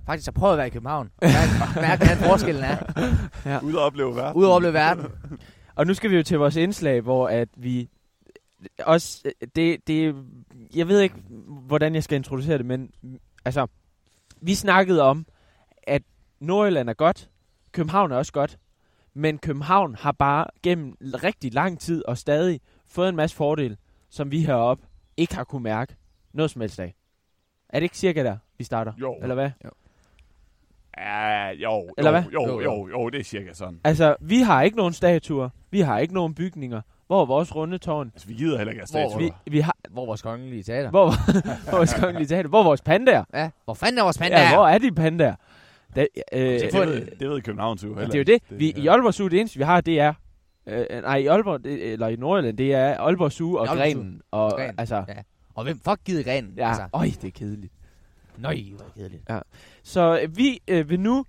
faktisk 0.09 0.27
har 0.27 0.37
prøvet 0.41 0.53
at 0.53 0.57
være 0.57 0.67
i 0.67 0.75
København. 0.77 1.11
Mærk, 1.21 1.75
mærk 1.85 1.97
hvordan 1.99 2.17
forskellen 2.17 2.63
er. 2.63 2.77
Ud 3.69 3.73
og 3.73 3.83
opleve 3.85 4.15
verden. 4.15 4.33
Ud 4.39 4.45
over 4.45 4.55
opleve 4.55 4.73
verden. 4.73 5.05
Og 5.75 5.87
nu 5.87 5.93
skal 5.93 6.09
vi 6.11 6.15
jo 6.15 6.23
til 6.23 6.37
vores 6.37 6.55
indslag, 6.55 7.01
hvor 7.01 7.27
at 7.27 7.49
vi 7.57 7.89
også, 8.79 9.31
det, 9.55 9.87
det, 9.87 10.15
jeg 10.75 10.87
ved 10.87 10.99
ikke, 11.01 11.15
hvordan 11.67 11.95
jeg 11.95 12.03
skal 12.03 12.15
introducere 12.15 12.57
det, 12.57 12.65
men 12.65 12.91
altså, 13.45 13.67
vi 14.41 14.55
snakkede 14.55 15.01
om, 15.01 15.25
at 15.83 16.01
Nordjylland 16.39 16.89
er 16.89 16.93
godt, 16.93 17.29
København 17.71 18.11
er 18.11 18.15
også 18.15 18.33
godt, 18.33 18.57
Men 19.17 19.37
København 19.37 19.95
har 19.95 20.11
bare 20.11 20.45
gennem 20.63 20.97
rigtig 21.01 21.53
lang 21.53 21.79
tid 21.79 22.05
og 22.05 22.17
stadig 22.17 22.61
fået 22.87 23.09
en 23.09 23.15
masse 23.15 23.35
fordele, 23.35 23.77
som 24.09 24.31
vi 24.31 24.41
heroppe 24.41 24.85
ikke 25.17 25.35
har 25.35 25.43
kunne 25.43 25.63
mærke 25.63 25.95
noget 26.33 26.51
som 26.51 26.61
helst 26.61 26.79
af. 26.79 26.95
Er 27.69 27.79
det 27.79 27.83
ikke 27.83 27.97
cirka 27.97 28.23
der, 28.23 28.37
vi 28.57 28.63
starter? 28.63 28.93
Jo. 29.01 29.15
Eller 29.21 29.35
hvad? 29.35 29.49
Ja, 30.97 31.49
jo, 31.49 31.93
Eller 31.97 32.11
jo, 32.11 32.21
hvad? 32.21 32.31
Jo, 32.33 32.41
Jo, 32.41 32.47
jo, 32.47 32.61
jo. 32.61 32.87
jo, 32.87 32.87
jo, 32.87 33.09
det 33.09 33.19
er 33.19 33.23
cirka 33.23 33.53
sådan. 33.53 33.79
Altså, 33.83 34.15
vi 34.21 34.39
har 34.39 34.61
ikke 34.61 34.77
nogen 34.77 34.93
statuer. 34.93 35.49
Vi 35.71 35.79
har 35.79 35.99
ikke 35.99 36.13
nogen 36.13 36.35
bygninger. 36.35 36.81
Hvor 37.07 37.21
er 37.21 37.25
vores 37.25 37.55
runde 37.55 37.77
tårn? 37.77 38.11
Altså, 38.13 38.27
vi 38.27 38.33
gider 38.33 38.57
heller 38.57 38.71
ikke 38.71 38.85
have 38.93 39.01
Hvor- 39.03 39.09
statuer. 39.11 39.33
Vi, 39.45 39.51
vi 39.51 39.59
har... 39.59 39.75
Hvor 39.89 40.01
er 40.01 40.05
vores 40.05 40.21
kongelige 40.21 40.63
teater? 40.63 40.89
Hvor, 40.89 41.05
hvor 41.69 41.77
vores 41.77 41.93
kongelige 41.93 42.27
teater? 42.27 42.49
Hvor 42.49 42.59
er 42.59 42.63
vores 42.63 42.81
pandaer? 42.81 43.23
Ja, 43.33 43.49
hvor 43.65 43.73
fanden 43.73 43.99
er 43.99 44.03
vores 44.03 44.17
panda? 44.17 44.41
Ja, 44.41 44.55
hvor 44.55 44.67
er 44.67 44.77
de 44.77 44.91
pandaer? 44.91 45.35
Da, 45.95 46.05
øh, 46.31 46.39
Det, 46.41 46.61
det, 46.61 46.73
ved, 46.73 47.07
det 47.19 47.29
ved 47.29 47.41
København 47.41 47.77
jo 47.83 47.87
heller 47.87 48.05
det 48.05 48.15
er 48.29 48.33
jo 48.33 48.39
det. 48.49 48.59
Vi, 48.59 48.71
I 48.77 48.87
Aalborg 48.87 49.13
Zoo, 49.13 49.27
det 49.27 49.39
eneste, 49.39 49.57
vi 49.57 49.63
har, 49.63 49.81
det 49.81 49.99
er... 49.99 50.13
Øh, 50.67 50.85
nej, 51.01 51.17
i 51.17 51.25
Aalborg, 51.25 51.63
det, 51.63 51.91
eller 51.93 52.07
i 52.07 52.15
Nordjylland, 52.15 52.57
det 52.57 52.73
er 52.73 52.97
Aalborg 52.97 53.31
Zoo 53.31 53.55
og. 53.55 53.67
Grenen. 53.67 54.21
Og, 54.31 54.51
Grenen, 54.51 54.75
altså, 54.77 54.95
ja. 55.07 55.13
Og 55.55 55.63
hvem 55.63 55.79
fuck 55.79 55.99
gider 56.05 56.23
grenen? 56.23 56.53
ja, 56.57 56.67
Altså, 56.67 56.83
øj, 56.93 57.05
det 57.21 57.27
er 57.27 57.31
kedeligt. 57.31 57.73
nøj, 58.37 58.57
hvor 58.77 58.85
kedeligt. 58.97 59.23
Så 59.83 60.19
øh, 60.23 60.37
vi 60.37 60.59
øh, 60.67 60.89
vil 60.89 60.99
nu... 60.99 61.25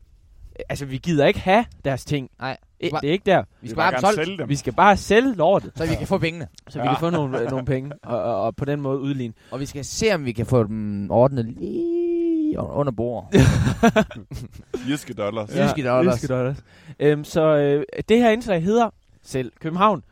Altså, 0.69 0.87
vi 0.87 0.97
gider 0.97 1.27
ikke 1.27 1.41
have 1.41 1.65
deres 1.85 2.05
ting. 2.05 2.31
Nej. 2.41 2.57
Det 2.81 2.93
er 2.93 3.13
ikke 3.13 3.27
der. 3.27 3.41
Vi 3.41 3.47
Vi 3.61 3.69
skal 3.69 3.77
vil 3.77 3.83
bare 3.83 4.03
bare 4.03 4.15
sælge 4.15 4.39
dem. 4.39 4.49
Vi 4.49 4.57
skal 4.57 4.73
bare 4.73 4.97
sælge 4.97 5.35
lortet, 5.35 5.73
så 5.77 5.87
vi 5.87 5.95
kan 5.95 6.07
få 6.07 6.19
pengene. 6.19 6.49
så 6.69 6.81
vi 6.83 6.89
kan 6.89 6.97
få 7.01 7.11
nogle, 7.11 7.41
øh, 7.41 7.51
nogle 7.51 7.65
penge, 7.65 7.93
og, 8.03 8.23
og, 8.23 8.43
og 8.43 8.57
på 8.57 8.65
den 8.65 8.81
måde 8.81 9.01
udligne. 9.01 9.35
Og 9.51 9.61
vi 9.61 9.67
skal 9.67 9.85
se, 9.85 10.15
om 10.15 10.25
vi 10.25 10.33
kan 10.33 10.47
få 10.47 10.63
dem 10.65 11.11
ordnet 11.11 11.45
lige 11.45 12.59
under 12.59 12.93
bordet. 12.93 13.41
Jyske 14.89 15.15
dollars. 15.15 15.55
Ja. 15.57 15.65
Jyske 15.65 15.85
dollars. 15.85 16.15
Jyske 16.15 16.35
dollars. 16.35 16.57
Øhm, 17.01 17.25
så 17.25 17.43
øh, 17.57 17.85
det 18.09 18.19
her 18.19 18.31
indslag 18.31 18.63
hedder 18.63 18.91
Selv 19.23 19.53
København. 19.61 20.03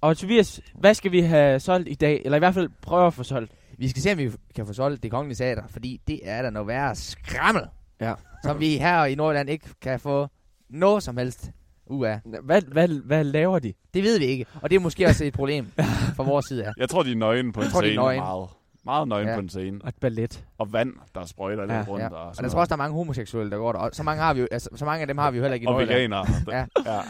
Og 0.00 0.16
Tobias, 0.16 0.60
hvad 0.74 0.94
skal 0.94 1.12
vi 1.12 1.20
have 1.20 1.60
solgt 1.60 1.88
i 1.88 1.94
dag? 1.94 2.22
Eller 2.24 2.36
i 2.36 2.38
hvert 2.38 2.54
fald 2.54 2.68
prøve 2.82 3.06
at 3.06 3.14
få 3.14 3.22
solgt. 3.22 3.52
Vi 3.78 3.88
skal 3.88 4.02
se, 4.02 4.12
om 4.12 4.18
vi 4.18 4.30
kan 4.54 4.66
få 4.66 4.72
solgt 4.72 5.02
det 5.02 5.10
kongelige 5.10 5.36
teater, 5.36 5.62
fordi 5.70 6.00
det 6.08 6.20
er 6.24 6.42
der 6.42 6.50
noget 6.50 6.68
værre 6.68 6.94
skrammel, 6.94 7.62
Ja. 8.00 8.14
som 8.44 8.60
vi 8.60 8.76
her 8.78 9.04
i 9.04 9.14
Nordjylland 9.14 9.50
ikke 9.50 9.68
kan 9.82 10.00
få 10.00 10.28
noget 10.70 11.02
som 11.02 11.16
helst 11.16 11.50
ud 11.86 12.06
af. 12.06 12.20
Hvad, 12.44 12.62
hvad, 12.62 12.88
hvad 13.04 13.24
laver 13.24 13.58
de? 13.58 13.72
Det 13.94 14.02
ved 14.02 14.18
vi 14.18 14.24
ikke, 14.24 14.46
og 14.62 14.70
det 14.70 14.76
er 14.76 14.80
måske 14.80 15.06
også 15.06 15.24
et 15.24 15.32
problem 15.32 15.66
fra 16.16 16.22
vores 16.24 16.46
side 16.46 16.64
af. 16.64 16.72
Jeg 16.76 16.88
tror, 16.88 17.02
de 17.02 17.12
er 17.12 17.16
nøgne 17.16 17.52
på 17.52 17.60
en 17.60 17.68
tror, 17.70 17.80
de 17.80 17.86
er 17.86 17.90
scene. 17.90 18.02
nøgne. 18.02 18.20
Meget, 18.20 18.48
meget 18.84 19.08
nøgne 19.08 19.30
Ja. 19.30 19.36
på 19.36 19.40
en 19.40 19.48
scene. 19.48 19.78
Og 19.82 19.88
et 19.88 19.94
ballet. 20.00 20.44
Og 20.58 20.72
vand, 20.72 20.92
der 21.14 21.26
sprøjter 21.26 21.62
lidt 21.62 21.72
Ja, 21.72 21.84
rundt. 21.88 22.02
Ja. 22.02 22.08
Og, 22.08 22.26
Og 22.26 22.34
sådan 22.34 22.44
jeg 22.44 22.52
tror 22.52 22.60
også, 22.60 22.68
der 22.68 22.74
er 22.74 22.76
mange 22.84 22.94
homoseksuelle, 22.94 23.50
der 23.50 23.56
går 23.56 23.72
der. 23.72 23.78
Og 23.78 23.90
så 23.92 24.02
mange, 24.02 24.22
har 24.22 24.34
vi 24.34 24.40
jo, 24.40 24.46
altså, 24.50 24.68
så 24.74 24.84
mange 24.84 25.00
af 25.00 25.06
dem 25.06 25.18
har 25.18 25.30
vi 25.30 25.36
jo 25.36 25.42
heller 25.42 25.54
ikke 25.54 25.64
i 25.64 25.66
og 25.66 25.72
Nordjylland. 25.72 25.98
veganere. 25.98 26.26
Ja. 26.86 27.00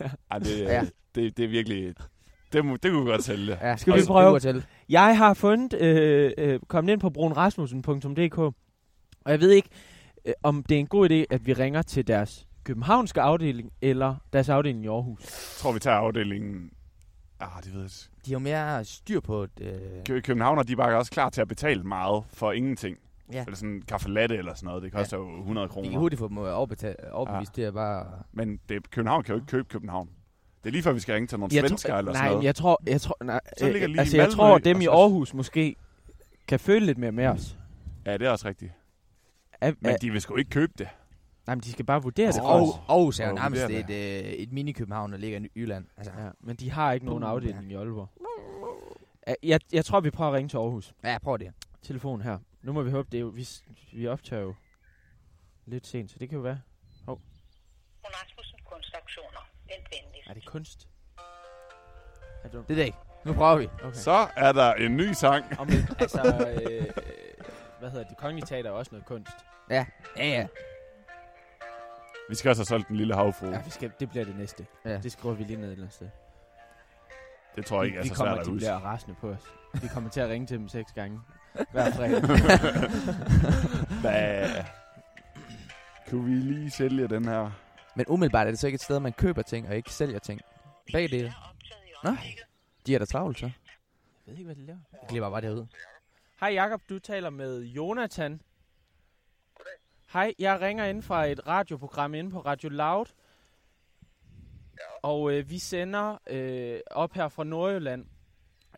ja. 0.00 0.08
Ej, 0.30 0.38
det, 0.38 0.58
Ja. 0.60 0.74
ja. 0.74 0.84
det, 1.14 1.36
det 1.36 1.44
er 1.44 1.48
virkelig... 1.48 1.94
Det, 2.52 2.64
må, 2.64 2.76
det 2.76 2.90
kunne 2.92 3.04
vi 3.04 3.10
godt 3.10 3.24
sælge. 3.24 3.58
Ja, 3.62 3.76
Skal 3.76 3.94
vi 3.94 4.00
prøve? 4.06 4.62
Jeg 4.88 5.18
har 5.18 5.34
fundet, 5.34 5.80
øh, 5.80 6.32
øh, 6.38 6.60
kommet 6.68 6.92
ind 6.92 7.00
på 7.00 7.10
brunrasmussen.dk, 7.10 8.54
og 9.24 9.32
jeg 9.32 9.40
ved 9.40 9.50
ikke, 9.50 9.68
øh, 10.24 10.32
om 10.42 10.62
det 10.62 10.74
er 10.74 10.78
en 10.80 10.86
god 10.86 11.10
idé, 11.10 11.24
at 11.30 11.46
vi 11.46 11.52
ringer 11.52 11.82
til 11.82 12.06
deres 12.06 12.46
københavnske 12.64 13.20
afdeling, 13.20 13.72
eller 13.82 14.14
deres 14.32 14.48
afdeling 14.48 14.84
i 14.84 14.88
Aarhus. 14.88 15.20
Jeg 15.22 15.28
tror, 15.62 15.72
vi 15.72 15.78
tager 15.78 15.96
afdelingen... 15.96 16.70
Ah, 17.40 17.62
det 17.64 17.72
ved 17.74 17.80
jeg. 17.80 17.90
ikke. 17.90 18.10
De 18.26 18.30
har 18.30 18.32
jo 18.32 18.38
mere 18.38 18.84
styr 18.84 19.20
på. 19.20 19.46
Øh, 19.60 19.72
Kø- 20.06 20.20
Københavner, 20.20 20.62
de 20.62 20.72
er 20.72 20.76
bare 20.76 20.96
også 20.96 21.10
klar 21.12 21.30
til 21.30 21.40
at 21.40 21.48
betale 21.48 21.82
meget 21.82 22.24
for 22.32 22.52
ingenting. 22.52 22.96
ja. 23.32 23.40
Eller 23.44 23.56
sådan 23.56 23.68
en 23.74 23.82
kaffe 23.82 24.08
latte 24.10 24.36
eller 24.36 24.54
sådan 24.54 24.66
noget. 24.66 24.82
Det 24.82 24.92
koster 24.92 25.16
jo 25.16 25.38
100 25.38 25.64
De 25.68 25.72
kan 25.72 25.82
kroner. 25.82 25.98
hurtigt 25.98 26.18
få 26.18 26.28
dem 26.28 26.38
overbetalt, 26.38 26.96
overbevist 27.12 27.52
til 27.54 27.62
at 27.62 27.74
bare... 27.74 28.06
Men 28.32 28.60
det, 28.68 28.90
København 28.90 29.22
kan 29.22 29.32
jo 29.34 29.40
ikke 29.40 29.46
købe 29.50 29.68
København. 29.68 30.08
Det 30.64 30.68
er 30.68 30.72
lige 30.72 30.82
før, 30.82 30.92
vi 30.92 31.00
skal 31.00 31.12
ringe 31.12 31.26
til 31.26 31.38
nogle 31.38 31.54
Jeg 31.54 31.68
svensker 31.68 31.94
eller 31.96 32.12
nej, 32.12 32.18
sådan 32.20 32.30
noget. 32.30 32.44
jeg 32.44 32.54
tror, 32.54 32.80
jeg 32.86 33.00
tror, 33.00 33.24
nej, 33.24 33.40
Så 33.58 33.64
ligger 33.64 33.82
øh, 33.82 33.88
lige 33.88 34.00
altså, 34.00 34.16
jeg 34.16 34.22
Malmø 34.24 34.34
tror, 34.36 34.58
dem 34.58 34.80
i 34.80 34.86
Aarhus 34.86 35.34
måske 35.34 35.76
kan 36.48 36.60
føle 36.60 36.86
lidt 36.86 36.98
mere 36.98 37.12
med 37.12 37.26
os. 37.26 37.56
Ja, 38.06 38.12
det 38.18 38.26
er 38.26 38.30
også 38.30 38.48
rigtigt. 38.48 38.72
Er, 39.60 39.72
Men 39.80 39.96
de 40.00 40.10
vil 40.10 40.20
sgu 40.20 40.36
ikke 40.36 40.50
købe 40.50 40.72
det. 40.78 40.88
nej, 41.46 41.54
men 41.54 41.62
de 41.62 41.72
skal 41.72 41.84
bare 41.84 42.02
vurdere 42.02 42.26
Altså, 42.26 42.40
det. 42.40 42.46
Aarhus. 42.48 42.74
Aarhus 42.88 43.20
er 43.20 43.28
jo 43.28 43.34
nærmest 43.34 43.62
et, 43.64 43.90
øh, 43.90 43.96
et 44.32 44.52
mini-København, 44.52 45.12
der 45.12 45.18
ligger 45.18 45.40
i 45.40 45.48
Jylland. 45.56 45.86
Altså, 45.96 46.12
Ja, 46.18 46.28
men 46.40 46.56
de 46.56 46.70
har 46.70 46.92
ikke 46.92 47.06
nogen 47.06 47.22
afdeling 47.22 47.72
i 47.72 47.74
Aalborg. 47.74 48.08
Jeg, 49.42 49.60
jeg 49.72 49.84
tror, 49.84 50.00
vi 50.00 50.10
prøver 50.10 50.30
at 50.30 50.36
ringe 50.36 50.48
til 50.48 50.56
Aarhus. 50.56 50.94
ja, 51.04 51.18
prøv 51.22 51.38
det. 51.38 51.52
Telefon 51.82 52.20
her. 52.20 52.38
Nu 52.62 52.72
må 52.72 52.82
vi 52.82 52.90
håbe, 52.90 53.08
det 53.12 53.18
er 53.18 53.20
jo, 53.20 53.26
vi, 53.28 53.48
vi 53.92 54.06
optager 54.06 54.42
jo 54.42 54.54
lidt 55.66 55.86
sent, 55.86 56.10
så 56.10 56.16
det 56.18 56.28
kan 56.28 56.36
jo 56.36 56.42
være. 56.42 56.60
Hun 57.06 57.16
Rasmussen 58.04 58.58
Kunstaktioner. 58.64 59.48
Vent 59.64 59.88
venligst. 59.90 60.30
Er 60.30 60.34
det 60.34 60.46
kunst? 60.46 60.88
Er 62.44 62.48
det, 62.48 62.52
Det 62.68 62.70
er 62.70 62.74
det 62.74 62.84
ikke. 62.84 62.98
Nu 63.24 63.32
prøver 63.32 63.56
vi. 63.56 63.66
okay. 63.82 63.92
Så 63.96 64.28
er 64.36 64.52
der 64.52 64.74
en 64.74 64.96
ny 64.96 65.12
sang. 65.12 65.44
Om, 65.58 65.66
det- 65.66 65.96
altså, 66.00 66.20
øh, 66.22 66.86
hvad 67.78 67.90
hedder 67.90 68.08
det? 68.08 68.16
Kongelige 68.16 68.46
Teater 68.46 68.70
er 68.70 68.74
også 68.74 68.90
noget 68.92 69.06
kunst. 69.06 69.32
Ja, 69.70 69.86
ja, 70.16 70.26
ja. 70.28 70.46
Vi 72.28 72.34
skal 72.34 72.48
også 72.48 72.60
have 72.60 72.66
solgt 72.66 72.88
den 72.88 72.96
lille 72.96 73.14
havfru. 73.14 73.46
Ja, 73.46 73.62
vi 73.64 73.70
skal, 73.70 73.92
det 74.00 74.10
bliver 74.10 74.24
det 74.24 74.36
næste. 74.36 74.66
Ja. 74.84 74.98
Det 74.98 75.12
skriver 75.12 75.34
vi 75.34 75.44
lige 75.44 75.56
ned 75.56 75.64
et 75.68 75.72
eller 75.72 75.82
andet 75.84 75.94
sted. 75.94 76.08
Det 77.56 77.66
tror 77.66 77.76
jeg 77.82 77.86
ikke 77.86 77.98
er 77.98 78.02
vi 78.02 78.08
så 78.08 78.14
kommer, 78.14 78.32
svært 78.32 78.40
at 78.40 78.46
de 78.46 78.50
huske. 78.50 78.58
bliver 78.60 78.78
rasende 78.78 79.16
på 79.20 79.30
os. 79.30 79.42
Vi 79.82 79.88
kommer 79.88 80.10
til 80.10 80.20
at 80.20 80.28
ringe 80.28 80.46
til 80.46 80.58
dem 80.58 80.68
seks 80.68 80.92
gange 80.92 81.20
hver 81.72 81.90
fredag. 81.92 82.22
Hvad? 84.00 84.64
Kunne 86.08 86.24
vi 86.24 86.30
lige 86.34 86.70
sælge 86.70 87.08
den 87.08 87.24
her? 87.24 87.50
Men 87.94 88.06
umiddelbart 88.08 88.46
er 88.46 88.50
det 88.50 88.60
så 88.60 88.66
ikke 88.66 88.74
et 88.74 88.82
sted, 88.82 89.00
man 89.00 89.12
køber 89.12 89.42
ting 89.42 89.68
og 89.68 89.76
ikke 89.76 89.90
sælger 89.92 90.18
ting. 90.18 90.40
Begge 90.92 91.16
dele. 91.16 91.32
Nå, 92.04 92.10
de 92.86 92.94
er 92.94 92.98
da 92.98 93.04
travlt 93.04 93.38
så. 93.38 93.46
Jeg 93.46 93.52
ved 94.26 94.38
ikke, 94.38 94.44
hvad 94.44 94.56
de 94.56 94.66
laver. 94.66 94.78
Jeg 94.92 95.00
glipper 95.08 95.30
bare 95.30 95.40
derud. 95.40 95.66
Hej 96.40 96.48
Jakob, 96.52 96.80
du 96.88 96.98
taler 96.98 97.30
med 97.30 97.60
Jonathan. 97.62 98.40
Hej, 100.12 100.34
jeg 100.38 100.60
ringer 100.60 100.84
ind 100.84 101.02
fra 101.02 101.26
et 101.26 101.46
radioprogram 101.46 102.14
inde 102.14 102.30
på 102.30 102.40
Radio 102.40 102.68
Loud. 102.68 103.06
Og 105.02 105.32
øh, 105.32 105.50
vi 105.50 105.58
sender 105.58 106.18
øh, 106.26 106.80
op 106.90 107.12
her 107.12 107.28
fra 107.28 107.44
Nordjylland. 107.44 108.06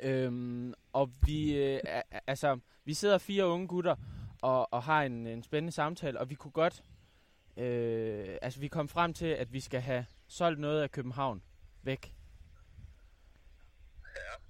Øhm, 0.03 0.75
og 0.93 1.11
vi, 1.27 1.57
øh, 1.57 1.81
altså, 2.27 2.59
vi 2.85 2.95
sidder 2.95 3.19
fire 3.19 3.47
unge 3.47 3.69
gutter 3.69 3.97
og, 4.43 4.73
og 4.73 4.83
har 4.83 5.03
en, 5.03 5.27
en 5.27 5.43
spændende 5.43 5.73
samtale, 5.73 6.21
og 6.21 6.31
vi 6.31 6.35
kunne 6.35 6.51
godt, 6.51 6.85
øh, 7.57 8.37
altså 8.43 8.61
vi 8.61 8.69
kom 8.69 8.89
frem 8.89 9.15
til, 9.15 9.27
at 9.27 9.53
vi 9.53 9.61
skal 9.61 9.81
have 9.81 10.07
solgt 10.29 10.61
noget 10.61 10.83
af 10.83 10.91
København 10.91 11.43
væk. 11.83 12.15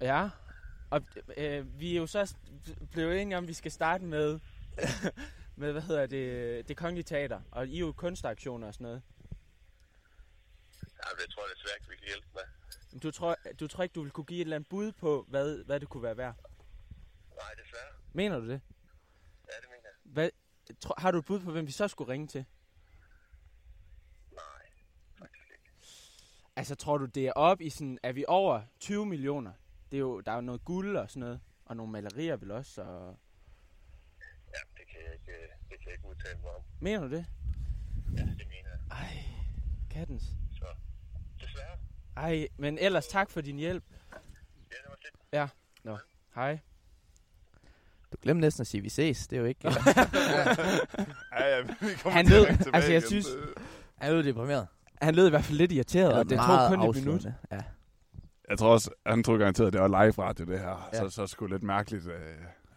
Ja. 0.01 0.07
Ja, 0.07 0.31
og 0.91 1.03
øh, 1.37 1.81
vi 1.81 1.97
er 1.97 2.01
jo 2.01 2.07
så 2.07 2.37
blevet 2.91 3.23
enige 3.23 3.39
om, 3.39 3.45
at 3.45 3.49
vi 3.49 3.55
skal 3.55 3.73
starte 3.73 4.05
med, 4.05 4.41
med 5.63 5.73
hvad 5.73 5.83
hedder 5.83 6.07
det, 6.07 6.69
det 6.69 6.77
kongelige 6.77 7.05
teater, 7.05 7.41
og 7.51 7.67
I 7.67 7.77
er 7.77 7.81
jo 7.81 7.93
kunstaktioner 7.93 8.67
og 8.67 8.75
sådan 8.75 8.85
noget. 8.85 9.03
Ja, 10.83 11.23
det 11.23 11.31
tror 11.31 11.43
jeg 11.43 11.51
desværre 11.57 11.77
ikke, 11.77 11.89
vi 11.91 11.97
kan 11.97 12.07
hjælpe 12.07 12.27
med. 12.35 12.43
Men 12.93 13.01
Du 13.01 13.11
tror, 13.11 13.37
du 13.61 13.69
tror 13.69 13.83
ikke, 13.83 13.93
du 13.93 14.03
vil 14.03 14.11
kunne 14.11 14.25
give 14.25 14.41
et 14.41 14.45
eller 14.45 14.57
andet 14.57 14.69
bud 14.69 14.93
på, 14.93 15.27
hvad, 15.29 15.65
hvad 15.65 15.81
det 15.81 15.89
kunne 15.89 16.03
være 16.03 16.17
værd? 16.17 16.35
Nej, 17.35 17.55
desværre. 17.65 17.93
Mener 18.13 18.39
du 18.39 18.45
det? 18.49 18.61
Ja, 19.49 19.57
det 19.61 19.69
mener 19.71 19.83
jeg. 19.85 19.93
Hvad, 20.05 20.31
tro, 20.81 20.95
har 20.99 21.11
du 21.11 21.19
et 21.19 21.25
bud 21.25 21.41
på, 21.41 21.51
hvem 21.53 21.67
vi 21.67 21.73
så 21.73 21.89
skulle 21.89 22.13
ringe 22.13 22.27
til? 22.27 22.45
Nej, 24.33 24.63
faktisk 25.19 25.51
ikke. 25.51 25.71
Altså, 26.57 26.75
tror 26.75 26.99
du, 26.99 27.05
det 27.05 27.27
er 27.27 27.33
op 27.33 27.61
i 27.61 27.71
sådan, 27.71 27.99
er 28.03 28.13
vi 28.13 28.25
over 28.29 28.63
20 28.81 29.07
millioner? 29.07 29.53
Det 29.91 29.97
er 29.97 30.01
jo, 30.01 30.21
der 30.21 30.33
er 30.33 30.37
jo 30.37 30.41
noget 30.41 30.65
guld 30.65 30.97
og 30.97 31.11
sådan 31.11 31.21
noget, 31.21 31.41
og 31.65 31.77
nogle 31.77 31.93
malerier 31.93 32.37
vel 32.37 32.51
også, 32.51 32.83
og... 32.83 33.19
Ja, 34.55 34.61
det 34.77 34.87
kan 34.89 35.01
jeg 35.05 35.13
ikke, 35.15 35.33
øh, 35.33 35.49
det 35.71 35.81
kan 35.81 35.91
jeg 35.91 35.92
ikke 36.05 36.09
udtale 36.09 36.39
mig 36.43 36.51
om. 36.51 36.63
Mener 36.81 37.01
du 37.01 37.11
det? 37.11 37.25
Ja, 38.17 38.23
det 38.23 38.27
mener 38.49 38.71
jeg. 38.71 38.79
Ej, 38.91 39.25
kattens. 39.91 40.23
Så, 40.53 40.65
desværre. 41.41 41.77
Ej, 42.17 42.49
men 42.57 42.79
ellers 42.79 43.07
tak 43.07 43.31
for 43.31 43.41
din 43.41 43.57
hjælp. 43.57 43.85
Ja, 43.91 44.17
det 44.71 44.89
var 44.89 44.97
fedt. 45.03 45.15
Ja, 45.33 45.49
nå. 45.85 45.99
Hej. 46.35 46.59
Du 48.13 48.17
glemte 48.23 48.41
næsten 48.41 48.61
at 48.61 48.67
sige, 48.67 48.79
at 48.79 48.85
vi 48.85 48.89
ses. 48.89 49.27
Det 49.29 49.37
er 49.37 49.41
jo 49.41 49.47
ikke... 49.47 49.61
Ja, 51.39 51.47
ja, 51.57 51.61
vi 51.63 51.69
kommer 52.03 52.11
Han 52.11 52.27
tilbage 52.27 52.49
altså, 52.75 52.91
jeg 52.93 52.99
igen. 52.99 53.03
synes- 53.03 53.27
Han 53.99 54.13
er 54.13 54.17
jo 54.17 54.23
deprimeret. 54.23 54.67
Han 55.03 55.15
lød 55.15 55.27
i 55.27 55.31
hvert 55.31 55.45
fald 55.45 55.59
lidt 55.59 55.73
irriteret, 55.73 56.13
og 56.13 56.31
det 56.31 56.39
tog 56.39 56.69
kun 56.69 56.89
et 56.89 56.95
minut. 57.05 57.25
Ja. 57.53 57.61
Jeg 58.49 58.59
tror 58.59 58.73
også, 58.73 58.91
han 59.07 59.23
tror 59.23 59.39
garanteret, 59.39 59.67
at 59.67 59.73
det 59.73 59.81
var 59.81 59.89
live 60.05 60.13
radio, 60.13 60.45
det 60.45 60.59
her. 60.59 60.91
Ja. 60.93 60.99
Så, 60.99 61.09
så 61.11 61.27
skulle 61.27 61.55
lidt 61.55 61.63
mærkeligt. 61.63 62.07
Øh, 62.07 62.13
at 62.13 62.29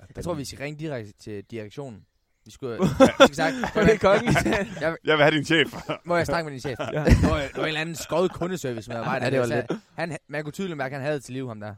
Jeg 0.07 0.15
den- 0.15 0.23
tror, 0.23 0.33
vi 0.33 0.45
skal 0.45 0.59
ringe 0.59 0.79
direkte 0.79 1.11
til 1.11 1.43
direktionen. 1.43 2.05
Vi 2.45 2.51
skulle... 2.51 2.77
skal 3.19 3.35
sagt, 3.35 3.55
For 3.73 3.79
det 3.81 3.93
er 3.93 3.97
kongelige 3.97 4.37
jeg, 4.81 4.95
Jeg 5.05 5.17
vil 5.17 5.23
have 5.23 5.31
din 5.35 5.45
chef. 5.45 5.73
må 6.05 6.15
jeg 6.17 6.25
snakke 6.25 6.43
med 6.45 6.51
din 6.51 6.59
chef? 6.61 6.79
Ja. 6.93 6.99
ja. 6.99 7.05
Det 7.05 7.23
var, 7.23 7.37
det 7.37 7.49
var 7.55 7.61
en 7.61 7.67
eller 7.67 7.81
anden 7.81 7.95
skåret 7.95 8.31
kundeservice 8.33 8.91
med 8.91 8.97
mig. 8.99 9.19
Ja, 9.23 9.29
det 9.29 9.39
var 9.39 9.45
lidt. 9.45 9.65
Han, 9.95 10.17
man 10.29 10.43
kunne 10.43 10.51
tydeligt 10.53 10.77
mærke, 10.77 10.95
at 10.95 11.01
han 11.01 11.07
havde 11.07 11.19
til 11.19 11.33
liv, 11.33 11.47
ham 11.47 11.59
der. 11.59 11.73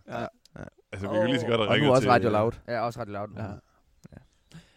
altså, 0.91 1.07
vi 1.11 1.15
kan 1.17 1.27
lige 1.27 1.39
så 1.39 1.47
godt 1.47 1.61
Og 1.61 1.69
ringe 1.69 1.87
nu 1.87 1.91
også 1.93 2.01
til... 2.01 2.11
Radio 2.11 2.29
Loud. 2.29 2.51
Ja, 2.67 2.79
også 2.81 2.99
ret 3.01 3.09
lavt. 3.09 3.29
Ja. 3.37 3.43
Ja. 3.43 4.17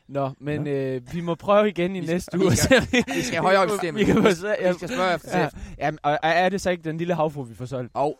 Nå, 0.09 0.30
men 0.41 0.66
øh, 0.66 1.01
vi 1.12 1.20
må 1.20 1.34
prøve 1.34 1.68
igen 1.68 1.97
i 1.97 2.01
Vi 2.01 2.07
næste 2.07 2.38
uge. 2.38 2.51
vi 2.51 2.57
skal- 2.57 2.86
vi 3.16 3.22
skal 3.22 3.41
højere 3.41 3.61
op 3.61 3.68
i 3.68 3.70
systemet. 3.70 3.99
Vi, 4.01 4.05
kan 4.05 4.24
Vi 4.24 4.34
skal- 4.34 4.57
ja, 4.61 4.68
vi 4.68 4.74
skal 4.74 4.88
spørge 4.88 5.14
efter 5.14 5.38
ja, 5.38 5.49
ja, 5.78 5.91
og 6.03 6.18
er 6.22 6.49
det 6.49 6.61
så 6.61 6.70
ikke 6.70 6.82
den 6.84 6.99
lille 6.99 7.14
havfru, 7.14 7.43
vi 7.43 7.55
får 7.55 7.64
solgt? 7.64 7.91
Og 7.95 8.18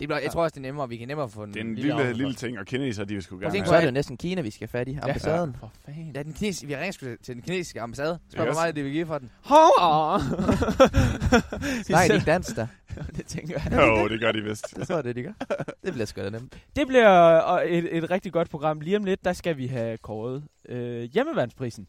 det 0.00 0.08
bliver, 0.08 0.18
jeg 0.20 0.30
tror 0.30 0.42
også, 0.42 0.54
det 0.54 0.60
er 0.60 0.62
nemmere. 0.62 0.88
Vi 0.88 0.96
kan 0.96 1.08
nemmere 1.08 1.28
få 1.28 1.42
en 1.42 1.54
Det 1.54 1.60
er 1.60 1.64
en 1.64 1.74
lille, 1.74 1.96
lille, 1.96 2.12
lille 2.12 2.34
ting, 2.34 2.58
og 2.58 2.66
kineser, 2.66 3.04
de 3.04 3.14
vil 3.14 3.22
sgu 3.22 3.36
Prøv 3.36 3.38
at 3.38 3.42
gerne 3.42 3.54
tænke 3.54 3.68
Så 3.68 3.74
er 3.74 3.80
det 3.80 3.86
jo 3.86 3.90
næsten 3.92 4.16
Kina, 4.16 4.40
vi 4.40 4.50
skal 4.50 4.68
fat 4.68 4.88
i. 4.88 4.98
Ambassaden. 5.02 5.56
For 5.60 5.72
fanden. 5.86 6.12
Ja, 6.14 6.22
den 6.22 6.32
kinesiske, 6.32 6.66
vi 6.66 6.72
har 6.72 6.80
ringet 6.80 6.94
sgu 6.94 7.06
til 7.24 7.34
den 7.34 7.42
kinesiske 7.42 7.80
ambassade. 7.80 8.18
Spørg, 8.32 8.46
Yes. 8.46 8.54
hvor 8.54 8.60
meget 8.62 8.76
det 8.76 8.84
vil 8.84 8.92
give 8.92 9.06
for 9.06 9.18
den. 9.18 9.30
Hov! 9.44 9.70
Nej, 11.90 12.06
de 12.08 12.14
ikke 12.14 12.26
dans 12.26 12.46
der. 12.46 12.66
det 13.16 13.26
tænker 13.26 13.60
jeg. 13.70 13.78
Jo, 13.86 14.08
det 14.08 14.20
gør 14.20 14.32
de 14.32 14.40
vist. 14.42 14.76
Det 14.76 14.86
tror 14.88 14.94
jeg, 14.94 15.04
det 15.04 15.16
de 15.16 15.22
gør. 15.22 15.32
Det 15.84 15.92
bliver 15.92 16.06
sgu 16.06 16.20
da 16.22 16.30
nemt. 16.30 16.58
Det 16.76 16.86
bliver 16.86 17.44
øh, 17.54 17.64
et, 17.66 17.96
et 17.96 18.10
rigtig 18.10 18.32
godt 18.32 18.50
program. 18.50 18.80
Lige 18.80 18.96
om 18.96 19.04
lidt, 19.04 19.24
der 19.24 19.32
skal 19.32 19.56
vi 19.56 19.66
have 19.66 19.96
kåret 19.98 20.44
øh, 20.68 21.02
hjemmevandsprisen. 21.02 21.86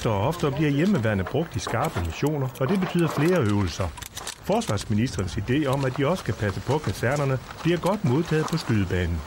Oftere 0.00 0.14
og 0.14 0.26
oftere 0.26 0.52
bliver 0.52 0.70
hjemmeværende 0.70 1.24
brugt 1.24 1.56
i 1.56 1.58
skarpe 1.58 2.00
missioner, 2.00 2.48
og 2.60 2.68
det 2.68 2.80
betyder 2.80 3.08
flere 3.08 3.40
øvelser. 3.40 3.88
Forsvarsministerens 4.44 5.36
idé 5.36 5.66
om, 5.66 5.84
at 5.84 5.96
de 5.96 6.06
også 6.06 6.20
skal 6.20 6.34
passe 6.34 6.60
på 6.60 6.78
kasernerne, 6.78 7.38
bliver 7.62 7.78
godt 7.78 8.04
modtaget 8.04 8.46
på 8.50 8.56
skydebanen. 8.56 9.20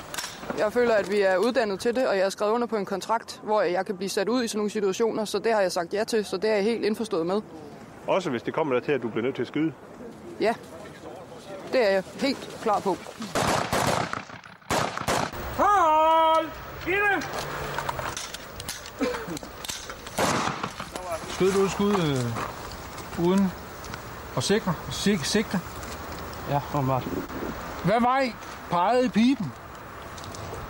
Jeg 0.58 0.74
føler, 0.74 0.96
at 0.96 1.12
vi 1.12 1.22
er 1.22 1.38
uddannet 1.38 1.80
til 1.80 1.96
det, 1.96 2.08
og 2.08 2.16
jeg 2.16 2.26
har 2.26 2.30
skrevet 2.30 2.52
under 2.52 2.68
på 2.68 2.76
en 2.76 2.86
kontrakt, 2.86 3.42
hvor 3.44 3.62
jeg 3.62 3.86
kan 3.86 3.98
blive 3.98 4.10
sat 4.10 4.30
ud 4.30 4.44
i 4.44 4.48
sådan 4.48 4.58
nogle 4.58 4.70
situationer, 4.70 5.26
så 5.26 5.40
det 5.40 5.54
har 5.54 5.62
jeg 5.62 5.72
sagt 5.72 5.94
ja 5.94 6.04
til, 6.04 6.26
så 6.26 6.38
det 6.38 6.50
er 6.50 6.56
jeg 6.56 6.64
helt 6.64 6.86
indforstået 6.86 7.26
med. 7.26 7.42
Også 8.08 8.30
hvis 8.30 8.42
det 8.42 8.54
kommer 8.54 8.74
der 8.74 8.82
til, 8.82 8.92
at 8.92 9.02
du 9.02 9.10
bliver 9.10 9.24
nødt 9.24 9.36
til 9.36 9.42
at 9.42 9.48
skyde. 9.48 9.74
Ja, 10.40 10.54
det 11.74 11.88
er 11.88 11.92
jeg 11.92 12.04
helt 12.20 12.58
klar 12.62 12.80
på. 12.80 12.98
Hold! 15.58 16.48
Inde! 16.88 17.28
Skød 21.44 21.54
du 21.54 21.66
et 21.66 21.72
skud 21.72 21.94
øh, 21.94 23.26
uden 23.26 23.52
at 24.38 24.44
sikre? 24.44 24.74
Sik, 24.92 25.26
sigte? 25.26 25.60
Ja, 26.50 26.62
åbenbart. 26.76 27.04
Hvad 27.86 28.02
vej 28.02 28.34
pegede 28.70 29.06
i 29.06 29.10
pipen? 29.10 29.52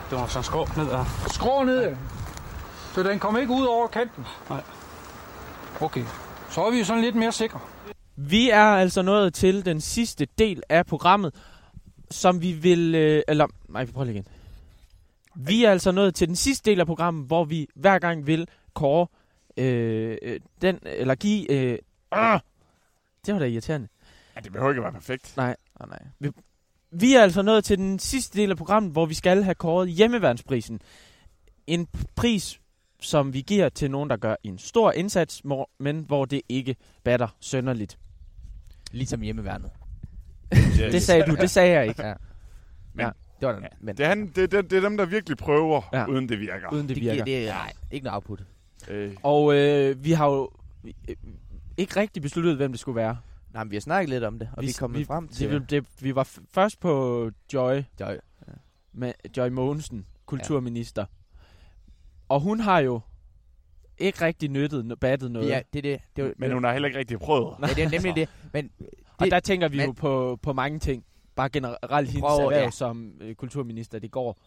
Det 0.09 0.17
var 0.17 0.27
så 0.27 0.41
skrå 0.41 0.67
ned 0.77 0.89
af. 0.89 1.05
Skrå 1.27 1.63
ned 1.63 1.77
af? 1.77 1.97
Så 2.93 3.03
den 3.03 3.19
kom 3.19 3.37
ikke 3.37 3.53
ud 3.53 3.65
over 3.65 3.87
kanten? 3.87 4.25
Nej. 4.49 4.61
Okay, 5.81 6.03
så 6.49 6.65
er 6.65 6.71
vi 6.71 6.83
sådan 6.83 7.03
lidt 7.03 7.15
mere 7.15 7.31
sikre. 7.31 7.59
Vi 8.15 8.49
er 8.49 8.65
altså 8.65 9.01
nået 9.01 9.33
til 9.33 9.65
den 9.65 9.81
sidste 9.81 10.27
del 10.37 10.63
af 10.69 10.85
programmet, 10.85 11.35
som 12.11 12.41
vi 12.41 12.51
vil... 12.51 12.95
Øh, 12.95 13.21
eller, 13.27 13.47
nej, 13.69 13.83
vi 13.83 13.91
prøver 13.91 14.05
lige 14.05 14.15
igen. 14.15 14.27
Vi 15.35 15.63
er 15.63 15.71
altså 15.71 15.91
nået 15.91 16.15
til 16.15 16.27
den 16.27 16.35
sidste 16.35 16.69
del 16.71 16.79
af 16.79 16.85
programmet, 16.85 17.27
hvor 17.27 17.43
vi 17.43 17.67
hver 17.75 17.99
gang 17.99 18.27
vil 18.27 18.47
kåre 18.73 19.07
øh, 19.57 20.17
øh, 20.21 20.39
den, 20.61 20.79
eller 20.83 21.15
give... 21.15 21.51
Øh, 21.51 21.77
øh, 22.15 22.39
det 23.25 23.33
var 23.33 23.39
da 23.39 23.45
irriterende. 23.45 23.87
Ja, 24.35 24.41
det 24.41 24.51
behøver 24.51 24.71
ikke 24.71 24.79
at 24.79 24.83
være 24.83 24.93
perfekt. 24.93 25.33
Nej. 25.37 25.55
Oh, 25.75 25.89
nej. 25.89 25.99
Vi, 26.19 26.29
vi 26.91 27.13
er 27.15 27.21
altså 27.21 27.41
nået 27.41 27.63
til 27.65 27.77
den 27.77 27.99
sidste 27.99 28.37
del 28.39 28.51
af 28.51 28.57
programmet, 28.57 28.91
hvor 28.91 29.05
vi 29.05 29.13
skal 29.13 29.43
have 29.43 29.55
kåret 29.55 29.89
hjemmeværnsprisen. 29.89 30.81
En 31.67 31.87
pris, 32.15 32.59
som 33.01 33.33
vi 33.33 33.41
giver 33.41 33.69
til 33.69 33.91
nogen, 33.91 34.09
der 34.09 34.17
gør 34.17 34.35
en 34.43 34.57
stor 34.57 34.91
indsats, 34.91 35.41
men 35.79 35.99
hvor 35.99 36.25
det 36.25 36.41
ikke 36.49 36.75
batter 37.03 37.27
sønderligt. 37.39 37.97
Ligesom 38.91 39.21
hjemmeværnet. 39.21 39.71
Det 40.91 41.01
sagde 41.01 41.23
du, 41.25 41.35
det 41.35 41.49
sagde 41.49 41.71
jeg 41.71 41.87
ikke. 41.87 42.05
Ja. 42.07 42.13
Men, 42.93 43.05
Ja. 43.05 43.11
Det 43.39 43.47
var 43.47 43.53
den. 43.59 43.63
men. 43.81 43.97
Det, 43.97 44.03
er, 44.05 44.09
han, 44.09 44.27
det, 44.27 44.51
det, 44.51 44.69
det 44.71 44.77
er 44.77 44.81
dem, 44.81 44.97
der 44.97 45.05
virkelig 45.05 45.37
prøver, 45.37 45.81
Ja. 45.93 45.99
ja. 45.99 46.05
uden 46.05 46.29
det 46.29 46.39
virker. 46.39 46.73
Uden 46.73 46.87
det 46.87 46.95
Det, 46.95 47.03
virker. 47.03 47.23
det, 47.25 47.41
det, 47.41 47.47
nej, 47.49 47.73
ikke 47.91 48.03
noget 48.03 48.15
output. 48.15 48.43
Øh, 48.89 49.15
Og 49.23 49.55
øh, 49.55 50.03
vi 50.03 50.11
har 50.11 50.27
jo 50.27 50.49
øh, 50.85 51.15
ikke 51.77 51.99
rigtig 51.99 52.21
besluttet, 52.21 52.55
hvem 52.55 52.71
det 52.71 52.79
skulle 52.79 52.95
være. 52.95 53.17
Nej, 53.53 53.63
men 53.63 53.71
vi 53.71 53.75
har 53.75 53.81
snakket 53.81 54.09
lidt 54.09 54.23
om 54.23 54.39
det, 54.39 54.49
og 54.53 54.61
vi, 54.61 54.65
vi 54.65 54.69
er 54.71 54.75
kommet 54.79 54.99
vi, 54.99 55.05
frem 55.05 55.27
til... 55.27 55.49
Det, 55.51 55.69
det, 55.69 55.85
vi 55.99 56.15
var 56.15 56.23
f- 56.23 56.45
først 56.53 56.79
på 56.79 57.31
Joy, 57.53 57.81
Joy. 57.99 58.13
med 58.93 59.13
Joy 59.37 59.49
Mogensen, 59.49 60.05
kulturminister. 60.25 61.05
Og 62.29 62.39
hun 62.39 62.59
har 62.59 62.79
jo 62.79 62.99
ikke 63.97 64.25
rigtig 64.25 64.49
nyttet, 64.49 64.99
battet 64.99 65.31
noget. 65.31 65.49
Ja, 65.49 65.61
det 65.73 65.79
er 65.79 65.81
det. 65.91 66.01
det, 66.15 66.23
var, 66.23 66.33
men 66.37 66.51
hun 66.51 66.63
har 66.63 66.71
heller 66.71 66.87
ikke 66.87 66.99
rigtig 66.99 67.19
prøvet. 67.19 67.55
Ja, 67.61 67.67
det 67.67 67.83
er 67.83 67.89
nemlig 67.89 68.15
det. 68.15 68.29
Men 68.53 68.69
Og 69.17 69.23
det- 69.25 69.31
der 69.31 69.39
tænker 69.39 69.67
vi 69.67 69.77
men- 69.77 69.85
jo 69.85 69.91
på, 69.91 70.39
på 70.41 70.53
mange 70.53 70.79
ting. 70.79 71.05
Bare 71.35 71.49
generelt 71.49 72.09
hendes 72.09 72.23
erhverv 72.23 72.63
ja. 72.63 72.71
som 72.71 73.13
øh, 73.21 73.35
kulturminister. 73.35 73.99
Det 73.99 74.11
går 74.11 74.37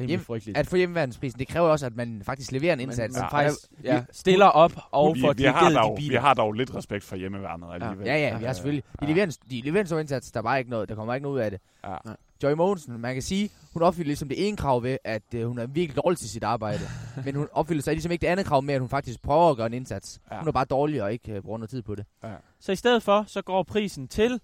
rimelig 0.00 0.08
Hjem, 0.08 0.20
frygteligt. 0.20 0.58
at 0.58 0.66
få 0.66 0.76
hjemmeværnsprisen, 0.76 1.38
det 1.38 1.48
kræver 1.48 1.68
også, 1.68 1.86
at 1.86 1.96
man 1.96 2.22
faktisk 2.24 2.52
leverer 2.52 2.72
en 2.72 2.78
Man- 2.78 2.82
indsats. 2.88 3.14
man 3.16 3.24
Og 3.24 3.30
faktisk 3.30 3.58
ja, 3.84 4.04
stiller 4.12 4.46
op 4.46 4.72
og 4.90 5.14
vi, 5.14 5.20
får 5.20 5.32
vi, 5.32 5.42
har 5.44 5.52
dirigeret 5.52 5.70
de 5.74 5.78
dog, 5.78 5.96
vi 5.96 6.02
biler. 6.08 6.20
har 6.20 6.34
dog 6.34 6.52
lidt 6.52 6.74
respekt 6.74 7.04
for 7.04 7.16
hjemmeværnet 7.16 7.66
alligevel. 7.72 8.06
Ja, 8.06 8.16
ja, 8.16 8.38
vi 8.38 8.44
har 8.44 8.52
selvfølgelig. 8.52 8.84
De 9.00 9.06
leverer 9.06 9.26
en, 9.26 9.32
de 9.50 9.60
leverer 9.64 9.80
en 9.80 9.86
stor 9.86 9.98
indsats, 9.98 10.30
der 10.32 10.38
er 10.40 10.42
bare 10.42 10.58
ikke 10.58 10.70
noget, 10.70 10.88
der 10.88 10.94
kommer 10.94 11.14
ikke 11.14 11.22
noget 11.22 11.36
ud 11.36 11.40
af 11.40 11.50
det. 11.50 11.60
Ja. 11.84 11.96
Joy 12.42 12.52
Mogensen, 12.52 13.00
man 13.00 13.14
kan 13.14 13.22
sige, 13.22 13.50
hun 13.72 13.82
opfylder 13.82 14.06
ligesom 14.06 14.28
det 14.28 14.48
ene 14.48 14.56
krav 14.56 14.82
ved, 14.82 14.98
at 15.04 15.22
øh, 15.34 15.46
hun 15.46 15.58
er 15.58 15.66
virkelig 15.66 15.96
dårlig 16.04 16.18
til 16.18 16.30
sit 16.30 16.44
arbejde. 16.44 16.80
men 17.24 17.34
hun 17.34 17.48
opfylder 17.52 17.82
så 17.82 17.90
ligesom 17.90 18.12
ikke 18.12 18.22
det 18.22 18.26
andet 18.26 18.46
krav 18.46 18.62
med, 18.62 18.74
at 18.74 18.80
hun 18.80 18.88
faktisk 18.88 19.22
prøver 19.22 19.50
at 19.50 19.56
gøre 19.56 19.66
en 19.66 19.74
indsats. 19.74 20.20
Ja. 20.32 20.38
Hun 20.38 20.48
er 20.48 20.52
bare 20.52 20.64
dårlig 20.64 21.02
og 21.02 21.12
ikke 21.12 21.32
øh, 21.32 21.42
bruger 21.42 21.58
noget 21.58 21.70
tid 21.70 21.82
på 21.82 21.94
det. 21.94 22.04
Ja. 22.24 22.28
Så 22.60 22.72
i 22.72 22.76
stedet 22.76 23.02
for, 23.02 23.24
så 23.26 23.42
går 23.42 23.62
prisen 23.62 24.08
til... 24.08 24.40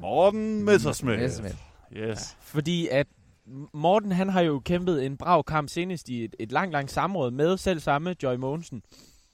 Morten 0.00 0.64
Messerschmidt. 0.64 1.20
Messerschmidt. 1.20 1.56
Yes. 1.96 2.36
Fordi 2.40 2.88
at 2.88 3.06
Morten, 3.72 4.12
han 4.12 4.28
har 4.28 4.40
jo 4.40 4.60
kæmpet 4.64 5.06
en 5.06 5.16
brav 5.16 5.44
kamp 5.44 5.68
senest 5.68 6.08
i 6.08 6.24
et, 6.24 6.36
et 6.40 6.52
langt, 6.52 6.72
langt 6.72 6.90
samråd 6.90 7.30
med 7.30 7.56
selv 7.56 7.80
samme 7.80 8.16
Joy 8.22 8.34
Mogensen. 8.36 8.82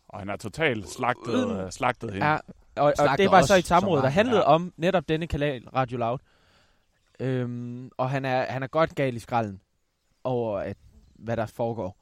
Og 0.08 0.18
han 0.18 0.28
er 0.28 0.36
totalt 0.36 0.88
slagtet, 0.88 1.48
Mm. 1.48 1.54
øh, 1.56 1.70
slagtet 1.72 2.12
hende. 2.12 2.26
Ja, 2.26 2.36
og, 2.76 2.92
og 2.98 3.18
det 3.18 3.30
var 3.30 3.42
så 3.42 3.54
et 3.54 3.64
samråd, 3.66 4.02
der 4.02 4.08
handlede 4.08 4.40
ja. 4.40 4.46
om 4.46 4.72
netop 4.76 5.08
denne 5.08 5.26
kanal, 5.26 5.68
Radio 5.68 5.98
Loud. 5.98 6.18
Øhm, 7.20 7.90
og 7.96 8.10
han 8.10 8.24
er, 8.24 8.46
han 8.52 8.62
er 8.62 8.66
godt 8.66 8.94
gal 8.94 9.16
i 9.16 9.18
skralden 9.18 9.60
over, 10.24 10.58
at, 10.58 10.76
hvad 11.14 11.36
der 11.36 11.46
foregår. 11.46 11.96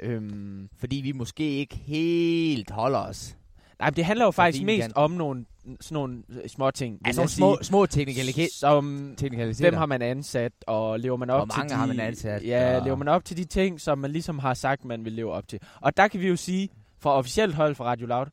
Øhm, 0.00 0.68
Fordi 0.78 0.96
vi 0.96 1.12
måske 1.12 1.50
ikke 1.50 1.76
helt 1.76 2.70
holder 2.70 2.98
os. 2.98 3.36
Nej, 3.78 3.90
men 3.90 3.94
det 3.96 4.04
handler 4.04 4.24
jo 4.24 4.30
faktisk 4.30 4.64
mest 4.64 4.82
kan. 4.82 4.92
om 4.96 5.10
nogle, 5.10 5.44
sådan 5.80 5.94
nogle 5.94 6.22
små 6.46 6.70
ting. 6.70 6.98
Altså 7.04 7.20
nogle 7.20 7.30
små, 7.30 7.58
små 7.62 7.86
teknikaliteter. 7.86 8.48
Som, 8.58 9.14
teknikaliteter. 9.18 9.70
hvem 9.70 9.78
har 9.78 9.86
man 9.86 10.02
ansat, 10.02 10.52
og 10.66 11.00
lever 11.00 11.16
man 11.16 11.30
op 11.30 11.38
Hvor 11.38 11.54
til 11.54 11.58
mange 11.58 11.70
de, 11.70 11.74
har 11.78 11.86
man 11.86 12.00
ansat, 12.00 12.42
Ja, 12.44 12.78
og- 12.78 12.84
lever 12.84 12.96
man 12.96 13.08
op 13.08 13.24
til 13.24 13.36
de 13.36 13.44
ting, 13.44 13.80
som 13.80 13.98
man 13.98 14.10
ligesom 14.10 14.38
har 14.38 14.54
sagt, 14.54 14.84
man 14.84 15.04
vil 15.04 15.12
leve 15.12 15.32
op 15.32 15.48
til. 15.48 15.58
Og 15.80 15.96
der 15.96 16.08
kan 16.08 16.20
vi 16.20 16.28
jo 16.28 16.36
sige, 16.36 16.68
fra 17.00 17.10
officielt 17.12 17.54
hold 17.54 17.74
fra 17.74 17.84
Radio 17.84 18.06
Loud, 18.06 18.26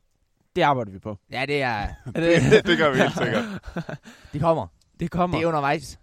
det 0.55 0.61
arbejder 0.61 0.91
vi 0.91 0.99
på. 0.99 1.17
Ja, 1.31 1.45
det 1.47 1.61
er... 1.61 1.87
det, 2.15 2.65
det 2.67 2.77
gør 2.77 2.91
vi 2.91 2.97
helt 2.97 3.17
sikkert. 3.17 3.43
De 4.33 4.39
kommer. 4.39 4.67
Det 4.99 5.11
kommer. 5.11 5.37
Det 5.37 5.43
er 5.43 5.47
undervejs. 5.47 5.99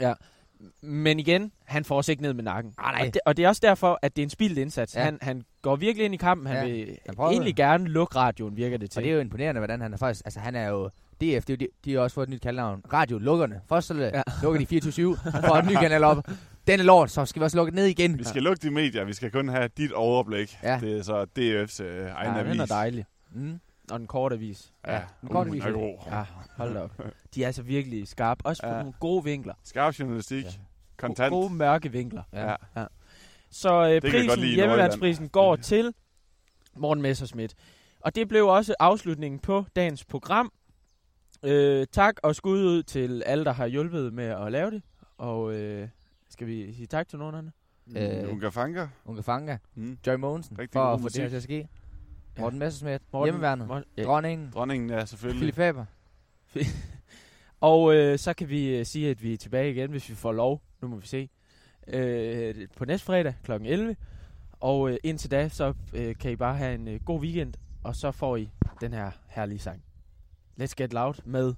Ja. 0.00 0.12
Men 0.82 1.18
igen, 1.18 1.52
han 1.64 1.84
får 1.84 2.02
sig 2.02 2.12
ikke 2.12 2.22
ned 2.22 2.32
med 2.34 2.44
nakken. 2.44 2.74
Ah, 2.78 2.92
nej. 2.94 3.06
Og, 3.06 3.14
det, 3.14 3.20
og 3.26 3.36
det 3.36 3.44
er 3.44 3.48
også 3.48 3.60
derfor, 3.64 3.98
at 4.02 4.16
det 4.16 4.22
er 4.22 4.26
en 4.26 4.30
spildt 4.30 4.58
indsats. 4.58 4.96
Ja. 4.96 5.04
Han, 5.04 5.18
han 5.22 5.42
går 5.62 5.76
virkelig 5.76 6.04
ind 6.04 6.14
i 6.14 6.16
kampen. 6.16 6.46
Han 6.46 6.56
Ja, 6.56 6.64
vil 6.74 6.98
han 7.06 7.14
prøver 7.14 7.30
egentlig 7.30 7.56
det. 7.56 7.64
gerne 7.64 7.88
lukke 7.88 8.16
radioen, 8.16 8.56
virker 8.56 8.76
det 8.78 8.90
til. 8.90 8.98
Og 9.00 9.02
det 9.04 9.10
er 9.10 9.14
jo 9.14 9.20
imponerende, 9.20 9.58
hvordan 9.58 9.80
han 9.80 9.92
er 9.92 9.96
faktisk... 9.96 10.24
Altså, 10.24 10.40
han 10.40 10.54
er 10.54 10.68
jo... 10.68 10.86
DF, 11.20 11.20
det 11.20 11.32
er 11.32 11.40
jo, 11.50 11.56
de, 11.56 11.66
de 11.84 11.92
har 11.94 12.00
også 12.00 12.14
fået 12.14 12.26
et 12.26 12.30
nyt 12.30 12.40
kaldenavn. 12.40 12.82
Radio 12.92 13.18
Lukkerne. 13.18 13.60
Først 13.68 13.86
så 13.86 13.94
ja. 13.94 14.22
Lukker 14.42 14.60
de 14.66 14.76
24-7, 14.76 15.36
og 15.36 15.44
får 15.46 15.56
et 15.56 15.66
nyt 15.66 15.78
kanal 15.78 16.04
op. 16.04 16.28
Denne 16.66 16.84
lort, 16.84 17.10
så 17.10 17.24
skal 17.24 17.40
vi 17.40 17.44
også 17.44 17.56
lukke 17.56 17.74
ned 17.74 17.86
igen. 17.86 18.18
Vi 18.18 18.24
skal 18.24 18.42
lukke 18.42 18.68
de 18.68 18.70
medier. 18.70 19.04
Vi 19.04 19.12
skal 19.12 19.30
kun 19.30 19.48
have 19.48 19.68
dit 19.76 19.92
overblik. 19.92 20.58
Ja. 20.62 20.78
Det 20.82 20.98
er 20.98 21.02
så 21.02 21.22
DF's 21.38 21.82
øh, 21.84 22.06
egen 22.14 22.34
ja, 22.34 22.40
avis. 22.40 22.52
den 22.52 22.60
er 22.60 22.66
dejlig. 22.66 23.04
Mm. 23.34 23.60
Og 23.90 23.98
den 23.98 24.06
korte 24.06 24.34
avis. 24.34 24.72
Ja, 24.86 25.00
den 25.20 25.28
korte 25.28 25.50
uh, 25.50 25.54
avis. 25.56 25.64
er 25.64 25.72
god. 25.72 25.98
Ja, 26.06 26.24
hold 26.56 26.74
da 26.74 26.80
op. 26.80 26.90
De 27.34 27.42
er 27.42 27.46
altså 27.46 27.62
virkelig 27.62 28.08
skarpe. 28.08 28.46
Også 28.46 28.62
på 28.62 28.68
Ja. 28.68 28.78
nogle 28.78 28.92
gode 29.00 29.24
vinkler. 29.24 29.54
Skarp 29.64 29.98
journalistik. 30.00 30.44
Ja. 30.44 30.50
Kontant. 30.96 31.30
gode 31.32 31.54
mørke 31.54 31.92
vinkler. 31.92 32.22
Ja. 32.32 32.54
ja. 32.76 32.84
Så 33.50 33.90
øh, 33.90 34.00
prisen, 34.00 34.44
hjemmevandsprisen 34.44 35.28
går 35.28 35.56
til 35.56 35.94
Morten 36.76 37.02
Messerschmidt. 37.02 37.54
Og 38.00 38.14
det 38.14 38.28
blev 38.28 38.46
også 38.46 38.74
afslutningen 38.80 39.38
på 39.40 39.64
dagens 39.76 40.04
program. 40.04 40.52
Øh, 41.42 41.86
tak 41.92 42.14
og 42.22 42.34
skud 42.36 42.64
ud 42.64 42.82
til 42.82 43.22
alle, 43.26 43.44
der 43.44 43.52
har 43.52 43.66
hjulpet 43.66 44.12
med 44.12 44.24
at 44.24 44.52
lave 44.52 44.70
det. 44.70 44.82
Og 45.18 45.54
øh, 45.54 45.88
skal 46.28 46.46
vi 46.46 46.74
sige 46.74 46.86
tak 46.86 47.08
til 47.08 47.18
nogen 47.18 47.34
andre? 47.34 47.52
Øh, 47.96 48.32
Unga 48.32 48.48
Fanga. 48.48 48.86
Unga 49.04 49.20
Fanga. 49.20 49.56
Mm. 49.74 49.98
Joy 50.06 50.14
Mogensen. 50.14 50.58
Rigtig 50.58 50.72
for 50.72 50.84
at 50.84 51.00
få 51.00 51.08
det 51.08 51.30
til 51.30 51.36
at 51.36 51.42
ske. 51.42 51.68
Morten 52.38 52.58
Messerschmidt. 52.58 53.02
Morten- 53.12 53.26
Hjemmeværnet. 53.26 53.66
Morten- 53.68 53.84
ja. 53.96 54.02
Dronningen. 54.04 54.50
Dronningen, 54.54 54.90
ja, 54.90 55.04
selvfølgelig. 55.04 55.38
Philip 55.40 55.54
Faber. 55.54 55.84
Og 57.60 57.94
øh, 57.94 58.18
så 58.18 58.34
kan 58.34 58.48
vi 58.48 58.76
øh, 58.78 58.86
sige, 58.86 59.10
at 59.10 59.22
vi 59.22 59.32
er 59.32 59.36
tilbage 59.36 59.70
igen, 59.70 59.90
hvis 59.90 60.08
vi 60.10 60.14
får 60.14 60.32
lov. 60.32 60.62
Nu 60.82 60.88
må 60.88 60.96
vi 60.96 61.06
se. 61.06 61.28
Øh, 61.88 62.54
på 62.76 62.84
næste 62.84 63.06
fredag 63.06 63.34
kl. 63.44 63.52
11. 63.52 63.96
Og 64.60 64.90
øh, 64.90 64.96
indtil 65.04 65.30
da, 65.30 65.48
så 65.48 65.72
øh, 65.94 66.16
kan 66.16 66.30
I 66.30 66.36
bare 66.36 66.56
have 66.56 66.74
en 66.74 66.88
øh, 66.88 67.00
god 67.04 67.20
weekend. 67.20 67.54
Og 67.84 67.96
så 67.96 68.10
får 68.10 68.36
I 68.36 68.50
den 68.80 68.92
her 68.92 69.10
herlige 69.28 69.58
sang. 69.58 69.82
Let's 70.60 70.72
Get 70.76 70.92
Loud 70.92 71.14
med... 71.24 71.54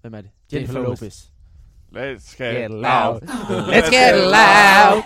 Hvem 0.00 0.14
er 0.14 0.20
det? 0.20 0.30
Jennifer, 0.52 0.72
Jennifer 0.74 0.88
Lopez. 0.90 1.30
Lopez. 1.90 2.22
Let's 2.22 2.36
get, 2.44 2.56
Get 2.56 2.70
loud. 2.70 2.80
loud. 2.80 3.20
Let's 3.72 3.90
get 3.96 4.14
loud. 4.14 5.02